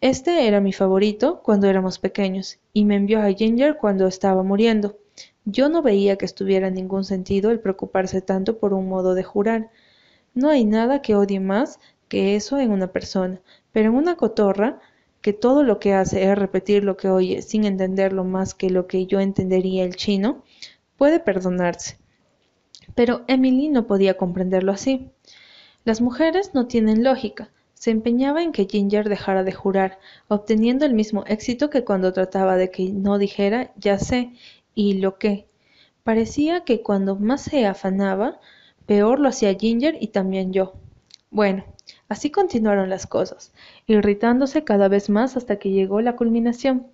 Este 0.00 0.46
era 0.48 0.62
mi 0.62 0.72
favorito 0.72 1.42
cuando 1.42 1.66
éramos 1.66 1.98
pequeños, 1.98 2.58
y 2.72 2.86
me 2.86 2.96
envió 2.96 3.20
a 3.20 3.30
Ginger 3.32 3.76
cuando 3.76 4.06
estaba 4.06 4.42
muriendo. 4.42 4.96
Yo 5.44 5.68
no 5.68 5.82
veía 5.82 6.16
que 6.16 6.24
estuviera 6.24 6.70
ningún 6.70 7.04
sentido 7.04 7.50
el 7.50 7.60
preocuparse 7.60 8.22
tanto 8.22 8.58
por 8.58 8.72
un 8.72 8.88
modo 8.88 9.14
de 9.14 9.22
jurar. 9.22 9.70
No 10.32 10.48
hay 10.48 10.64
nada 10.64 11.02
que 11.02 11.14
odie 11.14 11.40
más 11.40 11.78
que 12.10 12.34
eso 12.36 12.58
en 12.58 12.72
una 12.72 12.88
persona, 12.88 13.40
pero 13.72 13.88
en 13.90 13.94
una 13.94 14.16
cotorra 14.16 14.80
que 15.22 15.32
todo 15.32 15.62
lo 15.62 15.78
que 15.78 15.94
hace 15.94 16.24
es 16.24 16.36
repetir 16.36 16.82
lo 16.82 16.96
que 16.96 17.08
oye 17.08 17.40
sin 17.40 17.64
entenderlo 17.64 18.24
más 18.24 18.52
que 18.52 18.68
lo 18.68 18.88
que 18.88 19.06
yo 19.06 19.20
entendería 19.20 19.84
el 19.84 19.94
chino, 19.94 20.42
puede 20.96 21.20
perdonarse. 21.20 21.98
Pero 22.96 23.22
Emily 23.28 23.68
no 23.68 23.86
podía 23.86 24.16
comprenderlo 24.16 24.72
así. 24.72 25.12
Las 25.84 26.00
mujeres 26.00 26.52
no 26.52 26.66
tienen 26.66 27.04
lógica. 27.04 27.50
Se 27.74 27.92
empeñaba 27.92 28.42
en 28.42 28.50
que 28.50 28.66
Ginger 28.66 29.08
dejara 29.08 29.44
de 29.44 29.52
jurar, 29.52 30.00
obteniendo 30.26 30.84
el 30.86 30.94
mismo 30.94 31.24
éxito 31.28 31.70
que 31.70 31.84
cuando 31.84 32.12
trataba 32.12 32.56
de 32.56 32.72
que 32.72 32.90
no 32.90 33.18
dijera 33.18 33.72
ya 33.76 33.98
sé 34.00 34.32
y 34.74 34.94
lo 34.94 35.16
que. 35.16 35.46
Parecía 36.02 36.64
que 36.64 36.82
cuando 36.82 37.14
más 37.14 37.42
se 37.42 37.66
afanaba, 37.66 38.40
peor 38.84 39.20
lo 39.20 39.28
hacía 39.28 39.54
Ginger 39.54 39.96
y 40.00 40.08
también 40.08 40.52
yo. 40.52 40.74
Bueno, 41.30 41.64
Así 42.10 42.30
continuaron 42.30 42.90
las 42.90 43.06
cosas, 43.06 43.52
irritándose 43.86 44.64
cada 44.64 44.88
vez 44.88 45.08
más 45.08 45.36
hasta 45.36 45.60
que 45.60 45.70
llegó 45.70 46.00
la 46.00 46.16
culminación. 46.16 46.88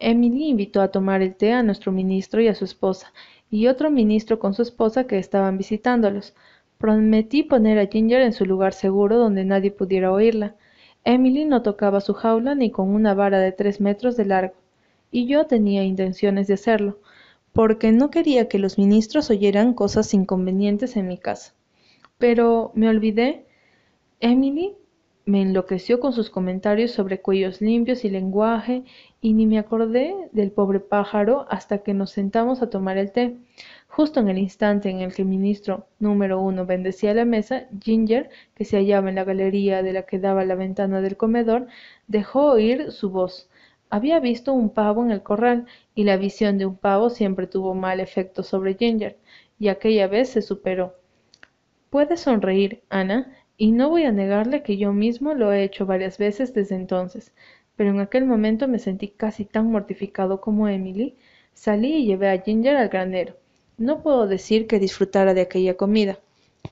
Emily 0.00 0.48
invitó 0.48 0.82
a 0.82 0.88
tomar 0.88 1.22
el 1.22 1.36
té 1.36 1.52
a 1.52 1.62
nuestro 1.62 1.92
ministro 1.92 2.40
y 2.42 2.48
a 2.48 2.56
su 2.56 2.64
esposa, 2.64 3.12
y 3.48 3.68
otro 3.68 3.92
ministro 3.92 4.40
con 4.40 4.52
su 4.52 4.62
esposa 4.62 5.06
que 5.06 5.18
estaban 5.18 5.56
visitándolos. 5.56 6.34
Prometí 6.78 7.44
poner 7.44 7.78
a 7.78 7.86
Ginger 7.86 8.22
en 8.22 8.32
su 8.32 8.44
lugar 8.44 8.72
seguro 8.72 9.18
donde 9.18 9.44
nadie 9.44 9.70
pudiera 9.70 10.10
oírla. 10.10 10.56
Emily 11.04 11.44
no 11.44 11.62
tocaba 11.62 12.00
su 12.00 12.12
jaula 12.14 12.56
ni 12.56 12.72
con 12.72 12.88
una 12.88 13.14
vara 13.14 13.38
de 13.38 13.52
tres 13.52 13.80
metros 13.80 14.16
de 14.16 14.24
largo, 14.24 14.54
y 15.12 15.26
yo 15.26 15.46
tenía 15.46 15.84
intenciones 15.84 16.48
de 16.48 16.54
hacerlo, 16.54 16.98
porque 17.52 17.92
no 17.92 18.10
quería 18.10 18.48
que 18.48 18.58
los 18.58 18.78
ministros 18.78 19.30
oyeran 19.30 19.74
cosas 19.74 20.12
inconvenientes 20.12 20.96
en 20.96 21.06
mi 21.06 21.18
casa. 21.18 21.54
Pero 22.18 22.72
me 22.74 22.88
olvidé 22.88 23.46
Emily 24.20 24.76
me 25.24 25.40
enloqueció 25.40 25.98
con 25.98 26.12
sus 26.12 26.28
comentarios 26.28 26.90
sobre 26.90 27.22
cuellos 27.22 27.62
limpios 27.62 28.04
y 28.04 28.10
lenguaje, 28.10 28.84
y 29.22 29.32
ni 29.32 29.46
me 29.46 29.58
acordé 29.58 30.14
del 30.32 30.50
pobre 30.50 30.80
pájaro 30.80 31.46
hasta 31.48 31.78
que 31.78 31.94
nos 31.94 32.10
sentamos 32.10 32.60
a 32.60 32.68
tomar 32.68 32.98
el 32.98 33.12
té. 33.12 33.38
Justo 33.88 34.20
en 34.20 34.28
el 34.28 34.36
instante 34.36 34.90
en 34.90 35.00
el 35.00 35.14
que 35.14 35.22
el 35.22 35.28
ministro 35.28 35.86
número 36.00 36.40
uno 36.40 36.66
bendecía 36.66 37.14
la 37.14 37.24
mesa, 37.24 37.66
Ginger, 37.82 38.28
que 38.54 38.66
se 38.66 38.76
hallaba 38.76 39.08
en 39.08 39.14
la 39.14 39.24
galería 39.24 39.82
de 39.82 39.94
la 39.94 40.02
que 40.02 40.18
daba 40.18 40.44
la 40.44 40.54
ventana 40.54 41.00
del 41.00 41.16
comedor, 41.16 41.66
dejó 42.06 42.50
oír 42.52 42.92
su 42.92 43.10
voz. 43.10 43.48
Había 43.88 44.20
visto 44.20 44.52
un 44.52 44.68
pavo 44.68 45.02
en 45.02 45.12
el 45.12 45.22
corral, 45.22 45.64
y 45.94 46.04
la 46.04 46.18
visión 46.18 46.58
de 46.58 46.66
un 46.66 46.76
pavo 46.76 47.08
siempre 47.08 47.46
tuvo 47.46 47.74
mal 47.74 48.00
efecto 48.00 48.42
sobre 48.42 48.74
Ginger, 48.74 49.16
y 49.58 49.68
aquella 49.68 50.08
vez 50.08 50.28
se 50.28 50.42
superó. 50.42 50.94
Puedes 51.90 52.20
sonreír, 52.20 52.82
Ana, 52.88 53.34
y 53.60 53.72
no 53.72 53.90
voy 53.90 54.04
a 54.04 54.10
negarle 54.10 54.62
que 54.62 54.78
yo 54.78 54.94
mismo 54.94 55.34
lo 55.34 55.52
he 55.52 55.62
hecho 55.64 55.84
varias 55.84 56.16
veces 56.16 56.54
desde 56.54 56.76
entonces, 56.76 57.34
pero 57.76 57.90
en 57.90 58.00
aquel 58.00 58.24
momento 58.24 58.66
me 58.68 58.78
sentí 58.78 59.08
casi 59.08 59.44
tan 59.44 59.70
mortificado 59.70 60.40
como 60.40 60.66
Emily. 60.66 61.18
Salí 61.52 61.96
y 61.96 62.06
llevé 62.06 62.30
a 62.30 62.40
Ginger 62.40 62.74
al 62.78 62.88
granero. 62.88 63.36
No 63.76 64.02
puedo 64.02 64.26
decir 64.26 64.66
que 64.66 64.78
disfrutara 64.78 65.34
de 65.34 65.42
aquella 65.42 65.76
comida, 65.76 66.18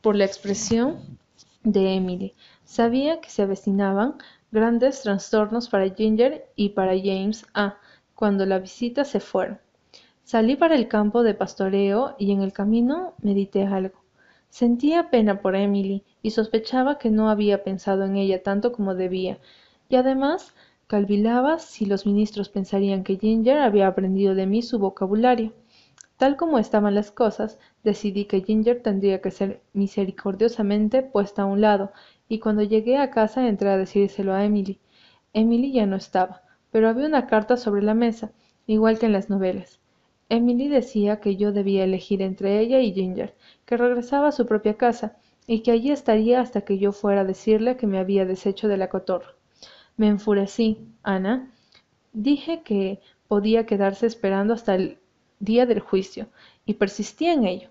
por 0.01 0.17
la 0.17 0.25
expresión 0.25 1.19
de 1.63 1.93
Emily. 1.93 2.33
Sabía 2.65 3.21
que 3.21 3.29
se 3.29 3.43
avecinaban 3.43 4.15
grandes 4.51 5.03
trastornos 5.03 5.69
para 5.69 5.95
Ginger 5.95 6.47
y 6.57 6.71
para 6.71 6.97
James 6.97 7.45
A. 7.53 7.77
cuando 8.15 8.47
la 8.47 8.61
visita 8.61 9.05
se 9.05 9.21
fuera. 9.21 9.61
Salí 10.25 10.57
para 10.57 10.75
el 10.75 10.89
campo 10.89 11.23
de 11.23 11.35
pastoreo 11.35 12.17
y 12.19 12.33
en 12.33 12.41
el 12.41 12.55
camino 12.55 13.13
medité 13.21 13.65
algo. 13.67 14.08
Sentía 14.51 15.11
pena 15.11 15.41
por 15.41 15.57
Emily 15.57 16.05
y 16.23 16.31
sospechaba 16.31 16.99
que 16.99 17.11
no 17.11 17.31
había 17.31 17.63
pensado 17.65 18.05
en 18.05 18.17
ella 18.17 18.43
tanto 18.43 18.73
como 18.73 18.95
debía, 18.95 19.39
y 19.89 19.97
además 19.97 20.55
calvilaba 20.87 21.59
si 21.59 21.87
los 21.87 22.07
ministros 22.07 22.49
pensarían 22.49 23.05
que 23.05 23.19
Ginger 23.19 23.59
había 23.59 23.87
aprendido 23.87 24.35
de 24.35 24.47
mí 24.47 24.63
su 24.63 24.79
vocabulario. 24.79 25.53
Tal 26.17 26.37
como 26.37 26.59
estaban 26.59 26.95
las 26.95 27.13
cosas, 27.13 27.59
decidí 27.85 28.25
que 28.25 28.43
Ginger 28.43 28.83
tendría 28.83 29.21
que 29.21 29.31
ser 29.31 29.61
misericordiosamente 29.73 31.03
puesta 31.03 31.43
a 31.43 31.47
un 31.47 31.61
lado, 31.61 31.93
y 32.29 32.41
cuando 32.41 32.63
llegué 32.63 32.97
a 32.97 33.11
casa 33.11 33.47
entré 33.47 33.69
a 33.69 33.77
decírselo 33.77 34.33
a 34.35 34.45
Emily. 34.45 34.81
Emily 35.33 35.73
ya 35.73 35.87
no 35.87 35.95
estaba, 35.97 36.43
pero 36.73 36.89
había 36.89 37.07
una 37.07 37.27
carta 37.27 37.57
sobre 37.57 37.83
la 37.83 37.95
mesa, 37.95 38.33
igual 38.67 38.99
que 38.99 39.07
en 39.07 39.13
las 39.13 39.31
novelas. 39.31 39.78
Emily 40.29 40.69
decía 40.69 41.21
que 41.21 41.37
yo 41.37 41.53
debía 41.53 41.85
elegir 41.85 42.23
entre 42.23 42.61
ella 42.61 42.81
y 42.81 42.93
Ginger, 42.93 43.35
que 43.65 43.77
regresaba 43.77 44.29
a 44.29 44.33
su 44.33 44.47
propia 44.47 44.77
casa, 44.77 45.17
y 45.47 45.61
que 45.61 45.71
allí 45.71 45.91
estaría 45.91 46.41
hasta 46.41 46.61
que 46.61 46.79
yo 46.79 46.93
fuera 46.93 47.23
a 47.23 47.25
decirle 47.25 47.77
que 47.77 47.87
me 47.87 47.99
había 47.99 48.27
deshecho 48.27 48.69
de 48.69 48.77
la 48.77 48.91
cotorra. 48.91 49.35
Me 49.97 50.09
enfurecí, 50.09 50.87
Ana. 51.03 51.51
Dije 52.13 52.63
que 52.63 53.01
podía 53.27 53.65
quedarse 53.65 54.07
esperando 54.07 54.53
hasta 54.55 54.75
el 54.75 54.99
día 55.41 55.65
del 55.65 55.81
juicio, 55.81 56.29
y 56.67 56.75
persistí 56.75 57.27
en 57.27 57.47
ello. 57.47 57.71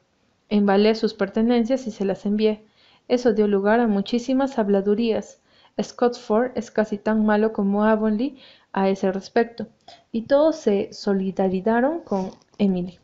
Embalé 0.49 0.95
sus 0.95 1.13
pertenencias 1.13 1.85
y 1.85 1.91
se 1.91 2.05
las 2.05 2.25
envié. 2.25 2.63
Eso 3.07 3.33
dio 3.33 3.47
lugar 3.47 3.79
a 3.79 3.87
muchísimas 3.87 4.57
habladurías. 4.57 5.41
Scottford 5.81 6.51
es 6.55 6.71
casi 6.71 6.97
tan 6.97 7.25
malo 7.25 7.53
como 7.53 7.83
Avonlea 7.83 8.33
a 8.73 8.89
ese 8.89 9.11
respecto, 9.11 9.67
y 10.11 10.23
todos 10.23 10.55
se 10.57 10.93
solidarizaron 10.93 12.01
con 12.01 12.31
Emily. 12.57 12.99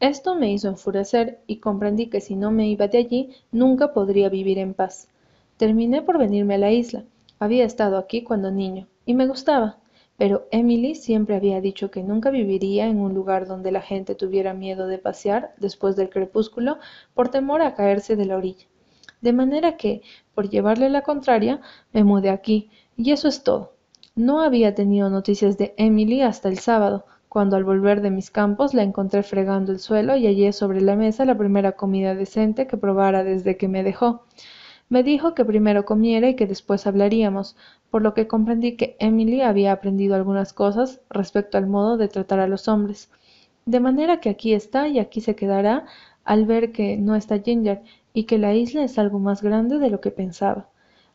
Esto 0.00 0.34
me 0.34 0.52
hizo 0.52 0.68
enfurecer 0.68 1.40
y 1.46 1.56
comprendí 1.56 2.08
que 2.08 2.20
si 2.20 2.36
no 2.36 2.50
me 2.50 2.68
iba 2.68 2.88
de 2.88 2.98
allí 2.98 3.30
nunca 3.52 3.92
podría 3.92 4.28
vivir 4.28 4.58
en 4.58 4.74
paz. 4.74 5.08
Terminé 5.56 6.02
por 6.02 6.18
venirme 6.18 6.54
a 6.54 6.58
la 6.58 6.72
isla. 6.72 7.04
Había 7.38 7.64
estado 7.64 7.96
aquí 7.98 8.22
cuando 8.22 8.50
niño, 8.50 8.86
y 9.06 9.14
me 9.14 9.26
gustaba 9.26 9.78
pero 10.16 10.46
Emily 10.52 10.94
siempre 10.94 11.34
había 11.34 11.60
dicho 11.60 11.90
que 11.90 12.02
nunca 12.02 12.30
viviría 12.30 12.86
en 12.86 13.00
un 13.00 13.14
lugar 13.14 13.46
donde 13.46 13.72
la 13.72 13.82
gente 13.82 14.14
tuviera 14.14 14.54
miedo 14.54 14.86
de 14.86 14.98
pasear 14.98 15.54
después 15.58 15.96
del 15.96 16.10
crepúsculo 16.10 16.78
por 17.14 17.30
temor 17.30 17.62
a 17.62 17.74
caerse 17.74 18.14
de 18.14 18.26
la 18.26 18.36
orilla. 18.36 18.66
De 19.24 19.32
manera 19.32 19.78
que, 19.78 20.02
por 20.34 20.50
llevarle 20.50 20.90
la 20.90 21.00
contraria, 21.00 21.62
me 21.94 22.04
mudé 22.04 22.28
aquí, 22.28 22.68
y 22.94 23.10
eso 23.10 23.26
es 23.26 23.42
todo. 23.42 23.72
No 24.14 24.42
había 24.42 24.74
tenido 24.74 25.08
noticias 25.08 25.56
de 25.56 25.72
Emily 25.78 26.20
hasta 26.20 26.50
el 26.50 26.58
sábado, 26.58 27.06
cuando 27.30 27.56
al 27.56 27.64
volver 27.64 28.02
de 28.02 28.10
mis 28.10 28.30
campos 28.30 28.74
la 28.74 28.82
encontré 28.82 29.22
fregando 29.22 29.72
el 29.72 29.78
suelo 29.78 30.14
y 30.14 30.26
hallé 30.26 30.52
sobre 30.52 30.82
la 30.82 30.94
mesa 30.94 31.24
la 31.24 31.38
primera 31.38 31.72
comida 31.72 32.14
decente 32.14 32.66
que 32.66 32.76
probara 32.76 33.24
desde 33.24 33.56
que 33.56 33.66
me 33.66 33.82
dejó. 33.82 34.26
Me 34.90 35.02
dijo 35.02 35.34
que 35.34 35.46
primero 35.46 35.86
comiera 35.86 36.28
y 36.28 36.36
que 36.36 36.46
después 36.46 36.86
hablaríamos, 36.86 37.56
por 37.88 38.02
lo 38.02 38.12
que 38.12 38.26
comprendí 38.26 38.76
que 38.76 38.94
Emily 38.98 39.40
había 39.40 39.72
aprendido 39.72 40.16
algunas 40.16 40.52
cosas 40.52 41.00
respecto 41.08 41.56
al 41.56 41.66
modo 41.66 41.96
de 41.96 42.08
tratar 42.08 42.40
a 42.40 42.46
los 42.46 42.68
hombres. 42.68 43.10
De 43.64 43.80
manera 43.80 44.20
que 44.20 44.28
aquí 44.28 44.52
está 44.52 44.86
y 44.86 44.98
aquí 44.98 45.22
se 45.22 45.34
quedará 45.34 45.86
al 46.24 46.44
ver 46.44 46.72
que 46.72 46.98
no 46.98 47.16
está 47.16 47.38
Ginger 47.38 47.80
y 48.14 48.24
que 48.24 48.38
la 48.38 48.54
isla 48.54 48.84
es 48.84 48.98
algo 48.98 49.18
más 49.18 49.42
grande 49.42 49.78
de 49.78 49.90
lo 49.90 50.00
que 50.00 50.10
pensaba. 50.10 50.68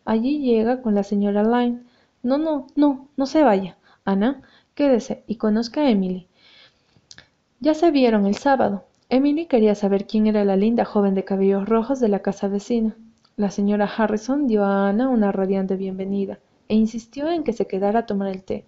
Allí 0.05 0.39
llega 0.39 0.81
con 0.83 0.93
la 0.93 1.03
señora 1.03 1.43
Lyne. 1.43 1.81
No, 2.21 2.37
no, 2.37 2.67
no, 2.75 3.07
no 3.15 3.25
se 3.25 3.41
vaya. 3.41 3.77
Ana, 4.05 4.41
quédese 4.75 5.23
y 5.25 5.37
conozca 5.37 5.81
a 5.81 5.89
Emily. 5.89 6.27
Ya 7.61 7.73
se 7.73 7.89
vieron 7.89 8.25
el 8.27 8.35
sábado. 8.35 8.83
Emily 9.09 9.47
quería 9.47 9.75
saber 9.75 10.05
quién 10.05 10.27
era 10.27 10.45
la 10.45 10.57
linda 10.57 10.85
joven 10.85 11.15
de 11.15 11.23
cabellos 11.23 11.67
rojos 11.67 11.99
de 11.99 12.09
la 12.09 12.19
casa 12.19 12.47
vecina. 12.47 12.95
La 13.37 13.49
señora 13.49 13.85
Harrison 13.85 14.45
dio 14.47 14.65
a 14.65 14.89
Ana 14.89 15.07
una 15.09 15.31
radiante 15.31 15.77
bienvenida 15.77 16.39
e 16.67 16.75
insistió 16.75 17.29
en 17.29 17.43
que 17.43 17.53
se 17.53 17.65
quedara 17.65 17.99
a 17.99 18.05
tomar 18.05 18.27
el 18.27 18.43
té. 18.43 18.65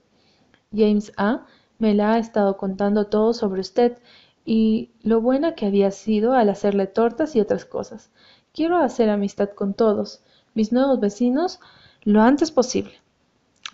James 0.73 1.11
A. 1.17 1.45
me 1.79 1.93
la 1.93 2.13
ha 2.13 2.17
estado 2.17 2.55
contando 2.55 3.07
todo 3.07 3.33
sobre 3.33 3.59
usted 3.61 3.97
y 4.45 4.91
lo 5.04 5.21
buena 5.21 5.56
que 5.56 5.65
había 5.65 5.91
sido 5.91 6.34
al 6.34 6.49
hacerle 6.49 6.88
tortas 6.88 7.36
y 7.36 7.39
otras 7.39 7.65
cosas. 7.65 8.10
Quiero 8.54 8.77
hacer 8.77 9.10
amistad 9.10 9.49
con 9.49 9.73
todos, 9.73 10.21
mis 10.54 10.71
nuevos 10.71 10.99
vecinos, 10.99 11.60
lo 12.04 12.21
antes 12.21 12.51
posible. 12.51 12.93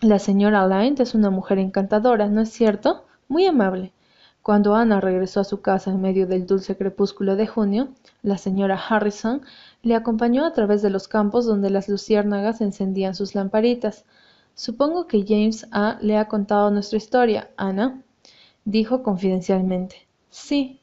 La 0.01 0.19
señora 0.19 0.67
Lyne 0.67 1.01
es 1.01 1.15
una 1.15 1.30
mujer 1.30 1.58
encantadora, 1.58 2.27
¿no 2.27 2.41
es 2.41 2.49
cierto? 2.49 3.06
Muy 3.27 3.45
amable. 3.45 3.93
Cuando 4.43 4.75
Ana 4.75 5.01
regresó 5.01 5.41
a 5.41 5.43
su 5.43 5.62
casa 5.62 5.91
en 5.91 5.99
medio 5.99 6.27
del 6.27 6.45
dulce 6.45 6.77
crepúsculo 6.77 7.36
de 7.36 7.47
junio, 7.47 7.89
la 8.21 8.38
señora 8.38 8.77
Harrison 8.77 9.41
le 9.82 9.95
acompañó 9.95 10.45
a 10.45 10.53
través 10.53 10.82
de 10.82 10.89
los 10.89 11.08
campos 11.08 11.45
donde 11.45 11.69
las 11.69 11.89
luciérnagas 11.89 12.62
encendían 12.62 13.15
sus 13.15 13.36
lamparitas. 13.36 14.06
Supongo 14.53 15.08
que 15.08 15.25
James 15.27 15.67
A. 15.71 15.97
le 16.01 16.17
ha 16.17 16.30
contado 16.30 16.71
nuestra 16.71 16.97
historia, 16.97 17.49
Ana, 17.58 18.03
dijo 18.63 19.03
confidencialmente. 19.03 20.06
Sí. 20.29 20.79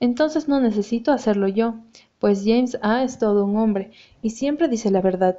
Entonces 0.00 0.48
no 0.48 0.60
necesito 0.60 1.12
hacerlo 1.12 1.46
yo, 1.46 1.76
pues 2.18 2.42
James 2.44 2.76
A. 2.82 3.04
es 3.04 3.18
todo 3.18 3.44
un 3.44 3.56
hombre, 3.56 3.92
y 4.20 4.30
siempre 4.30 4.66
dice 4.66 4.90
la 4.90 5.00
verdad. 5.00 5.38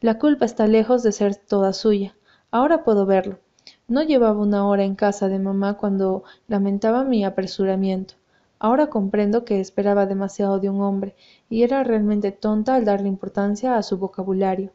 La 0.00 0.18
culpa 0.18 0.44
está 0.44 0.66
lejos 0.66 1.04
de 1.04 1.12
ser 1.12 1.36
toda 1.36 1.72
suya. 1.72 2.16
Ahora 2.50 2.82
puedo 2.82 3.06
verlo. 3.06 3.38
No 3.86 4.02
llevaba 4.02 4.40
una 4.40 4.66
hora 4.66 4.84
en 4.84 4.96
casa 4.96 5.28
de 5.28 5.38
mamá 5.38 5.74
cuando 5.74 6.24
lamentaba 6.48 7.04
mi 7.04 7.24
apresuramiento. 7.24 8.14
Ahora 8.58 8.88
comprendo 8.88 9.44
que 9.44 9.60
esperaba 9.60 10.06
demasiado 10.06 10.58
de 10.58 10.68
un 10.70 10.80
hombre, 10.80 11.14
y 11.48 11.62
era 11.62 11.84
realmente 11.84 12.32
tonta 12.32 12.74
al 12.74 12.84
darle 12.84 13.08
importancia 13.08 13.76
a 13.76 13.82
su 13.82 13.98
vocabulario. 13.98 14.72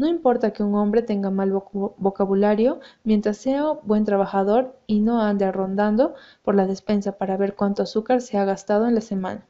No 0.00 0.08
importa 0.08 0.54
que 0.54 0.62
un 0.62 0.76
hombre 0.76 1.02
tenga 1.02 1.28
mal 1.30 1.52
vocabulario 1.52 2.80
mientras 3.04 3.36
sea 3.36 3.72
buen 3.82 4.06
trabajador 4.06 4.74
y 4.86 5.00
no 5.00 5.20
ande 5.20 5.52
rondando 5.52 6.14
por 6.42 6.54
la 6.54 6.66
despensa 6.66 7.18
para 7.18 7.36
ver 7.36 7.54
cuánto 7.54 7.82
azúcar 7.82 8.22
se 8.22 8.38
ha 8.38 8.46
gastado 8.46 8.88
en 8.88 8.94
la 8.94 9.02
semana. 9.02 9.46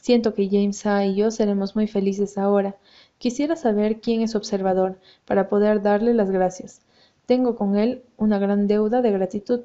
Siento 0.00 0.32
que 0.32 0.48
James 0.48 0.86
A. 0.86 1.04
y 1.06 1.16
yo 1.16 1.32
seremos 1.32 1.74
muy 1.74 1.88
felices 1.88 2.38
ahora. 2.38 2.76
Quisiera 3.18 3.56
saber 3.56 4.00
quién 4.00 4.22
es 4.22 4.36
observador, 4.36 5.00
para 5.24 5.48
poder 5.48 5.82
darle 5.82 6.14
las 6.14 6.30
gracias. 6.30 6.82
Tengo 7.26 7.56
con 7.56 7.74
él 7.74 8.04
una 8.16 8.38
gran 8.38 8.68
deuda 8.68 9.02
de 9.02 9.10
gratitud. 9.10 9.62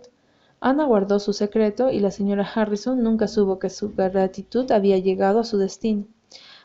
Ana 0.60 0.86
guardó 0.86 1.20
su 1.20 1.34
secreto 1.34 1.92
y 1.92 2.00
la 2.00 2.10
señora 2.10 2.50
Harrison 2.52 3.04
nunca 3.04 3.28
supo 3.28 3.60
que 3.60 3.70
su 3.70 3.94
gratitud 3.94 4.72
había 4.72 4.98
llegado 4.98 5.42
a 5.42 5.44
su 5.44 5.60
destino. 5.60 6.06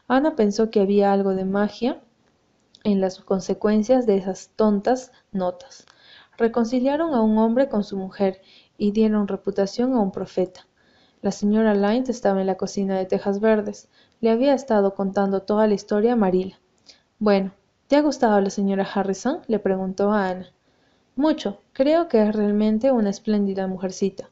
Ana 0.09 0.35
pensó 0.35 0.71
que 0.71 0.81
había 0.81 1.13
algo 1.13 1.35
de 1.35 1.45
magia 1.45 2.01
en 2.85 3.01
las 3.01 3.21
consecuencias 3.21 4.07
de 4.07 4.17
esas 4.17 4.51
tontas 4.57 5.13
notas. 5.33 5.87
Reconciliaron 6.37 7.15
a 7.15 7.21
un 7.21 7.39
hombre 7.39 7.69
con 7.69 7.85
su 7.85 7.97
mujer 7.97 8.41
y 8.79 8.93
dieron 8.93 9.29
reputación 9.29 9.95
a 9.95 10.01
un 10.01 10.11
profeta. 10.13 10.67
La 11.23 11.33
señora 11.33 11.75
Lyne 11.75 12.07
estaba 12.09 12.41
en 12.41 12.47
la 12.47 12.57
cocina 12.57 12.97
de 12.97 13.05
tejas 13.05 13.41
verdes. 13.41 13.89
Le 14.21 14.31
había 14.31 14.55
estado 14.55 14.95
contando 14.95 15.43
toda 15.43 15.67
la 15.67 15.75
historia 15.75 16.15
a 16.15 16.17
Marila. 16.17 16.59
Bueno, 17.19 17.53
¿te 17.89 17.97
ha 17.97 18.01
gustado 18.01 18.41
la 18.41 18.49
señora 18.49 18.89
Harrison? 18.95 19.41
le 19.47 19.59
preguntó 19.59 20.13
a 20.13 20.29
Ana. 20.29 20.47
Mucho. 21.17 21.61
Creo 21.75 22.09
que 22.09 22.23
es 22.23 22.35
realmente 22.35 22.91
una 22.91 23.11
espléndida 23.11 23.67
mujercita. 23.67 24.31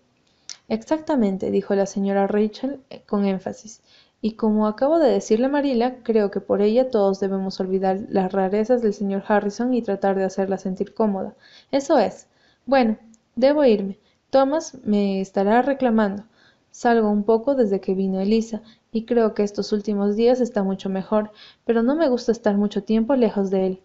Exactamente, 0.68 1.50
dijo 1.50 1.74
la 1.74 1.86
señora 1.86 2.26
Rachel 2.26 2.80
eh, 2.88 3.02
con 3.06 3.26
énfasis. 3.26 3.82
Y 4.20 4.32
como 4.32 4.66
acabo 4.66 4.98
de 4.98 5.10
decirle 5.10 5.48
Marila, 5.48 6.02
creo 6.02 6.30
que 6.32 6.40
por 6.40 6.60
ella 6.60 6.90
todos 6.90 7.20
debemos 7.20 7.60
olvidar 7.60 8.00
las 8.08 8.32
rarezas 8.32 8.82
del 8.82 8.92
señor 8.92 9.22
Harrison 9.28 9.72
y 9.74 9.82
tratar 9.82 10.16
de 10.16 10.24
hacerla 10.24 10.58
sentir 10.58 10.92
cómoda. 10.92 11.36
Eso 11.70 11.98
es. 11.98 12.26
Bueno, 12.66 12.98
debo 13.36 13.64
irme. 13.64 13.98
Thomas 14.30 14.76
me 14.82 15.20
estará 15.20 15.62
reclamando. 15.62 16.24
Salgo 16.72 17.08
un 17.10 17.22
poco 17.22 17.54
desde 17.54 17.80
que 17.80 17.94
vino 17.94 18.20
Elisa, 18.20 18.62
y 18.90 19.04
creo 19.04 19.34
que 19.34 19.44
estos 19.44 19.72
últimos 19.72 20.16
días 20.16 20.40
está 20.40 20.64
mucho 20.64 20.88
mejor, 20.88 21.30
pero 21.64 21.82
no 21.84 21.94
me 21.94 22.08
gusta 22.08 22.32
estar 22.32 22.56
mucho 22.56 22.82
tiempo 22.82 23.14
lejos 23.14 23.50
de 23.50 23.66
él. 23.66 23.82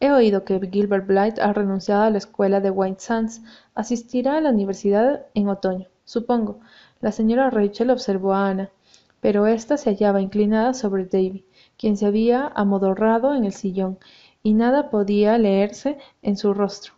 He 0.00 0.10
oído 0.10 0.44
que 0.44 0.60
Gilbert 0.70 1.06
Blythe 1.06 1.40
ha 1.40 1.52
renunciado 1.52 2.02
a 2.02 2.10
la 2.10 2.18
escuela 2.18 2.60
de 2.60 2.70
White 2.70 3.00
Sands. 3.00 3.42
Asistirá 3.74 4.38
a 4.38 4.40
la 4.40 4.50
universidad 4.50 5.26
en 5.34 5.48
otoño, 5.48 5.86
supongo. 6.04 6.58
La 7.00 7.12
señora 7.12 7.50
Rachel 7.50 7.90
observó 7.90 8.34
a 8.34 8.48
Ana 8.48 8.70
pero 9.20 9.46
ésta 9.46 9.76
se 9.76 9.90
hallaba 9.90 10.20
inclinada 10.20 10.74
sobre 10.74 11.06
Davy, 11.06 11.44
quien 11.76 11.96
se 11.96 12.06
había 12.06 12.46
amodorrado 12.54 13.34
en 13.34 13.44
el 13.44 13.52
sillón, 13.52 13.98
y 14.42 14.54
nada 14.54 14.90
podía 14.90 15.36
leerse 15.38 15.98
en 16.22 16.36
su 16.36 16.54
rostro. 16.54 16.94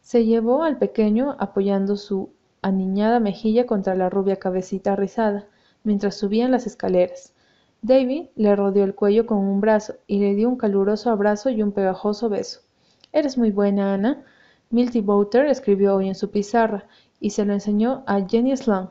Se 0.00 0.24
llevó 0.24 0.62
al 0.62 0.78
pequeño 0.78 1.36
apoyando 1.38 1.96
su 1.96 2.30
aniñada 2.60 3.20
mejilla 3.20 3.66
contra 3.66 3.94
la 3.94 4.10
rubia 4.10 4.36
cabecita 4.36 4.96
rizada, 4.96 5.46
mientras 5.84 6.16
subían 6.16 6.50
las 6.50 6.66
escaleras. 6.66 7.34
Davy 7.82 8.30
le 8.36 8.54
rodeó 8.54 8.84
el 8.84 8.94
cuello 8.94 9.26
con 9.26 9.38
un 9.38 9.60
brazo 9.60 9.94
y 10.06 10.20
le 10.20 10.34
dio 10.34 10.48
un 10.48 10.56
caluroso 10.56 11.10
abrazo 11.10 11.50
y 11.50 11.62
un 11.62 11.72
pegajoso 11.72 12.28
beso. 12.28 12.60
Eres 13.12 13.36
muy 13.36 13.50
buena, 13.50 13.94
Ana. 13.94 14.24
Milty 14.70 15.00
Boulter 15.00 15.46
escribió 15.46 15.96
hoy 15.96 16.08
en 16.08 16.14
su 16.14 16.30
pizarra 16.30 16.86
y 17.20 17.30
se 17.30 17.44
lo 17.44 17.52
enseñó 17.52 18.04
a 18.06 18.20
Jenny 18.26 18.56
Sloan. 18.56 18.90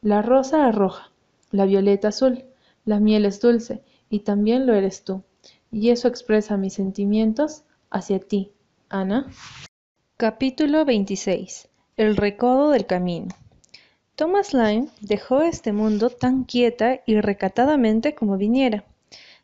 La 0.00 0.22
rosa 0.22 0.68
es 0.68 0.74
roja, 0.74 1.10
la 1.50 1.64
violeta 1.64 2.08
azul, 2.08 2.44
la 2.84 3.00
miel 3.00 3.24
es 3.24 3.40
dulce, 3.40 3.82
y 4.10 4.20
también 4.20 4.66
lo 4.66 4.74
eres 4.74 5.04
tú, 5.04 5.22
y 5.70 5.90
eso 5.90 6.08
expresa 6.08 6.56
mis 6.56 6.74
sentimientos 6.74 7.64
hacia 7.90 8.18
ti, 8.18 8.52
Ana. 8.88 9.30
Capítulo 10.16 10.84
26. 10.84 11.68
El 11.96 12.16
recodo 12.16 12.70
del 12.70 12.86
camino. 12.86 13.28
Thomas 14.14 14.52
Lyme 14.52 14.88
dejó 15.00 15.42
este 15.42 15.72
mundo 15.72 16.10
tan 16.10 16.44
quieta 16.44 17.00
y 17.06 17.20
recatadamente 17.20 18.14
como 18.14 18.36
viniera. 18.36 18.84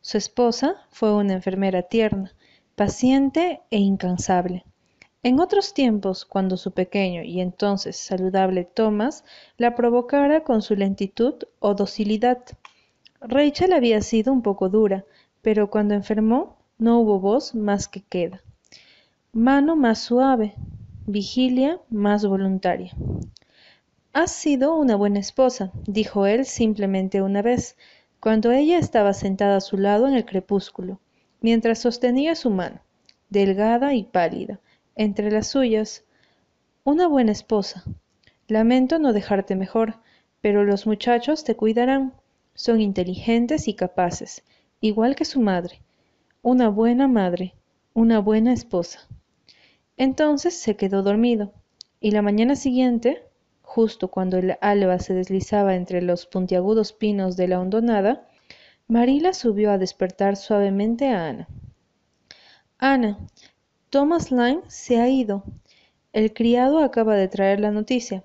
Su 0.00 0.18
esposa 0.18 0.76
fue 0.90 1.14
una 1.14 1.34
enfermera 1.34 1.82
tierna, 1.82 2.34
paciente 2.74 3.60
e 3.70 3.78
incansable. 3.78 4.64
En 5.24 5.40
otros 5.40 5.72
tiempos, 5.72 6.26
cuando 6.26 6.58
su 6.58 6.72
pequeño 6.72 7.22
y 7.22 7.40
entonces 7.40 7.96
saludable 7.96 8.66
Thomas 8.66 9.24
la 9.56 9.74
provocara 9.74 10.44
con 10.44 10.60
su 10.60 10.76
lentitud 10.76 11.36
o 11.60 11.72
docilidad. 11.72 12.44
Rachel 13.22 13.72
había 13.72 14.02
sido 14.02 14.34
un 14.34 14.42
poco 14.42 14.68
dura, 14.68 15.06
pero 15.40 15.70
cuando 15.70 15.94
enfermó 15.94 16.58
no 16.76 17.00
hubo 17.00 17.20
voz 17.20 17.54
más 17.54 17.88
que 17.88 18.02
queda. 18.02 18.42
Mano 19.32 19.76
más 19.76 20.00
suave, 20.00 20.56
vigilia 21.06 21.80
más 21.88 22.26
voluntaria. 22.26 22.92
Has 24.12 24.30
sido 24.30 24.76
una 24.76 24.94
buena 24.94 25.20
esposa, 25.20 25.72
dijo 25.86 26.26
él 26.26 26.44
simplemente 26.44 27.22
una 27.22 27.40
vez, 27.40 27.78
cuando 28.20 28.52
ella 28.52 28.78
estaba 28.78 29.14
sentada 29.14 29.56
a 29.56 29.62
su 29.62 29.78
lado 29.78 30.06
en 30.06 30.12
el 30.12 30.26
crepúsculo, 30.26 31.00
mientras 31.40 31.78
sostenía 31.78 32.34
su 32.34 32.50
mano, 32.50 32.82
delgada 33.30 33.94
y 33.94 34.04
pálida, 34.04 34.60
entre 34.96 35.30
las 35.30 35.48
suyas. 35.48 36.04
Una 36.84 37.08
buena 37.08 37.32
esposa. 37.32 37.84
Lamento 38.48 38.98
no 38.98 39.12
dejarte 39.12 39.56
mejor, 39.56 39.96
pero 40.40 40.64
los 40.64 40.86
muchachos 40.86 41.44
te 41.44 41.56
cuidarán. 41.56 42.14
Son 42.54 42.80
inteligentes 42.80 43.68
y 43.68 43.74
capaces, 43.74 44.44
igual 44.80 45.16
que 45.16 45.24
su 45.24 45.40
madre. 45.40 45.80
Una 46.42 46.68
buena 46.68 47.08
madre, 47.08 47.54
una 47.94 48.20
buena 48.20 48.52
esposa. 48.52 49.08
Entonces 49.96 50.54
se 50.54 50.76
quedó 50.76 51.02
dormido, 51.02 51.52
y 52.00 52.10
la 52.10 52.20
mañana 52.20 52.54
siguiente, 52.54 53.22
justo 53.62 54.08
cuando 54.08 54.36
el 54.36 54.56
alba 54.60 54.98
se 54.98 55.14
deslizaba 55.14 55.74
entre 55.74 56.02
los 56.02 56.26
puntiagudos 56.26 56.92
pinos 56.92 57.36
de 57.36 57.48
la 57.48 57.60
hondonada, 57.60 58.28
Marila 58.88 59.32
subió 59.32 59.70
a 59.70 59.78
despertar 59.78 60.36
suavemente 60.36 61.08
a 61.08 61.28
Ana. 61.28 61.48
Ana, 62.78 63.18
Thomas 63.94 64.32
Lyne 64.32 64.62
se 64.66 65.00
ha 65.00 65.08
ido. 65.08 65.44
El 66.12 66.32
criado 66.32 66.80
acaba 66.80 67.14
de 67.14 67.28
traer 67.28 67.60
la 67.60 67.70
noticia. 67.70 68.24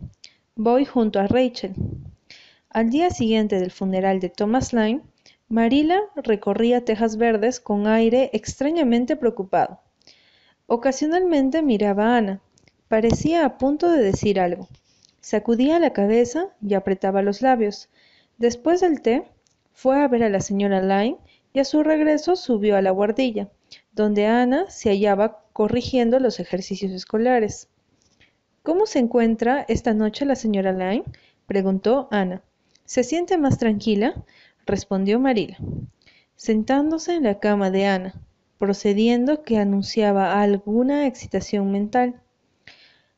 Voy 0.55 0.83
junto 0.83 1.19
a 1.19 1.27
Rachel. 1.27 1.75
Al 2.71 2.89
día 2.89 3.11
siguiente 3.11 3.59
del 3.59 3.69
funeral 3.69 4.19
de 4.19 4.29
Thomas 4.29 4.73
Lyne, 4.73 5.03
Marila 5.47 6.01
recorría 6.15 6.83
Tejas 6.83 7.17
Verdes 7.17 7.59
con 7.59 7.85
aire 7.85 8.31
extrañamente 8.33 9.15
preocupado. 9.15 9.79
Ocasionalmente 10.65 11.61
miraba 11.61 12.15
a 12.15 12.17
Ana. 12.17 12.41
Parecía 12.87 13.45
a 13.45 13.59
punto 13.59 13.91
de 13.91 14.01
decir 14.01 14.39
algo. 14.39 14.67
Sacudía 15.21 15.77
la 15.77 15.93
cabeza 15.93 16.47
y 16.67 16.73
apretaba 16.73 17.21
los 17.21 17.43
labios. 17.43 17.89
Después 18.39 18.81
del 18.81 19.03
té, 19.03 19.27
fue 19.71 20.01
a 20.01 20.07
ver 20.07 20.23
a 20.23 20.29
la 20.29 20.41
señora 20.41 20.81
Lyne 20.81 21.19
y 21.53 21.59
a 21.59 21.63
su 21.63 21.83
regreso 21.83 22.35
subió 22.35 22.75
a 22.75 22.81
la 22.81 22.89
guardilla, 22.89 23.49
donde 23.91 24.25
Ana 24.25 24.67
se 24.71 24.89
hallaba 24.89 25.43
corrigiendo 25.59 26.21
los 26.21 26.39
ejercicios 26.39 26.93
escolares. 26.93 27.67
¿Cómo 28.63 28.85
se 28.85 28.99
encuentra 28.99 29.65
esta 29.67 29.93
noche 29.93 30.23
la 30.25 30.37
señora 30.37 30.71
Lyne? 30.71 31.03
preguntó 31.47 32.07
Ana. 32.11 32.41
¿Se 32.85 33.03
siente 33.03 33.37
más 33.37 33.57
tranquila? 33.57 34.23
respondió 34.65 35.19
Marila, 35.19 35.57
sentándose 36.37 37.15
en 37.15 37.23
la 37.23 37.41
cama 37.41 37.71
de 37.71 37.87
Ana, 37.87 38.13
procediendo 38.57 39.43
que 39.43 39.57
anunciaba 39.57 40.41
alguna 40.41 41.07
excitación 41.07 41.73
mental 41.73 42.21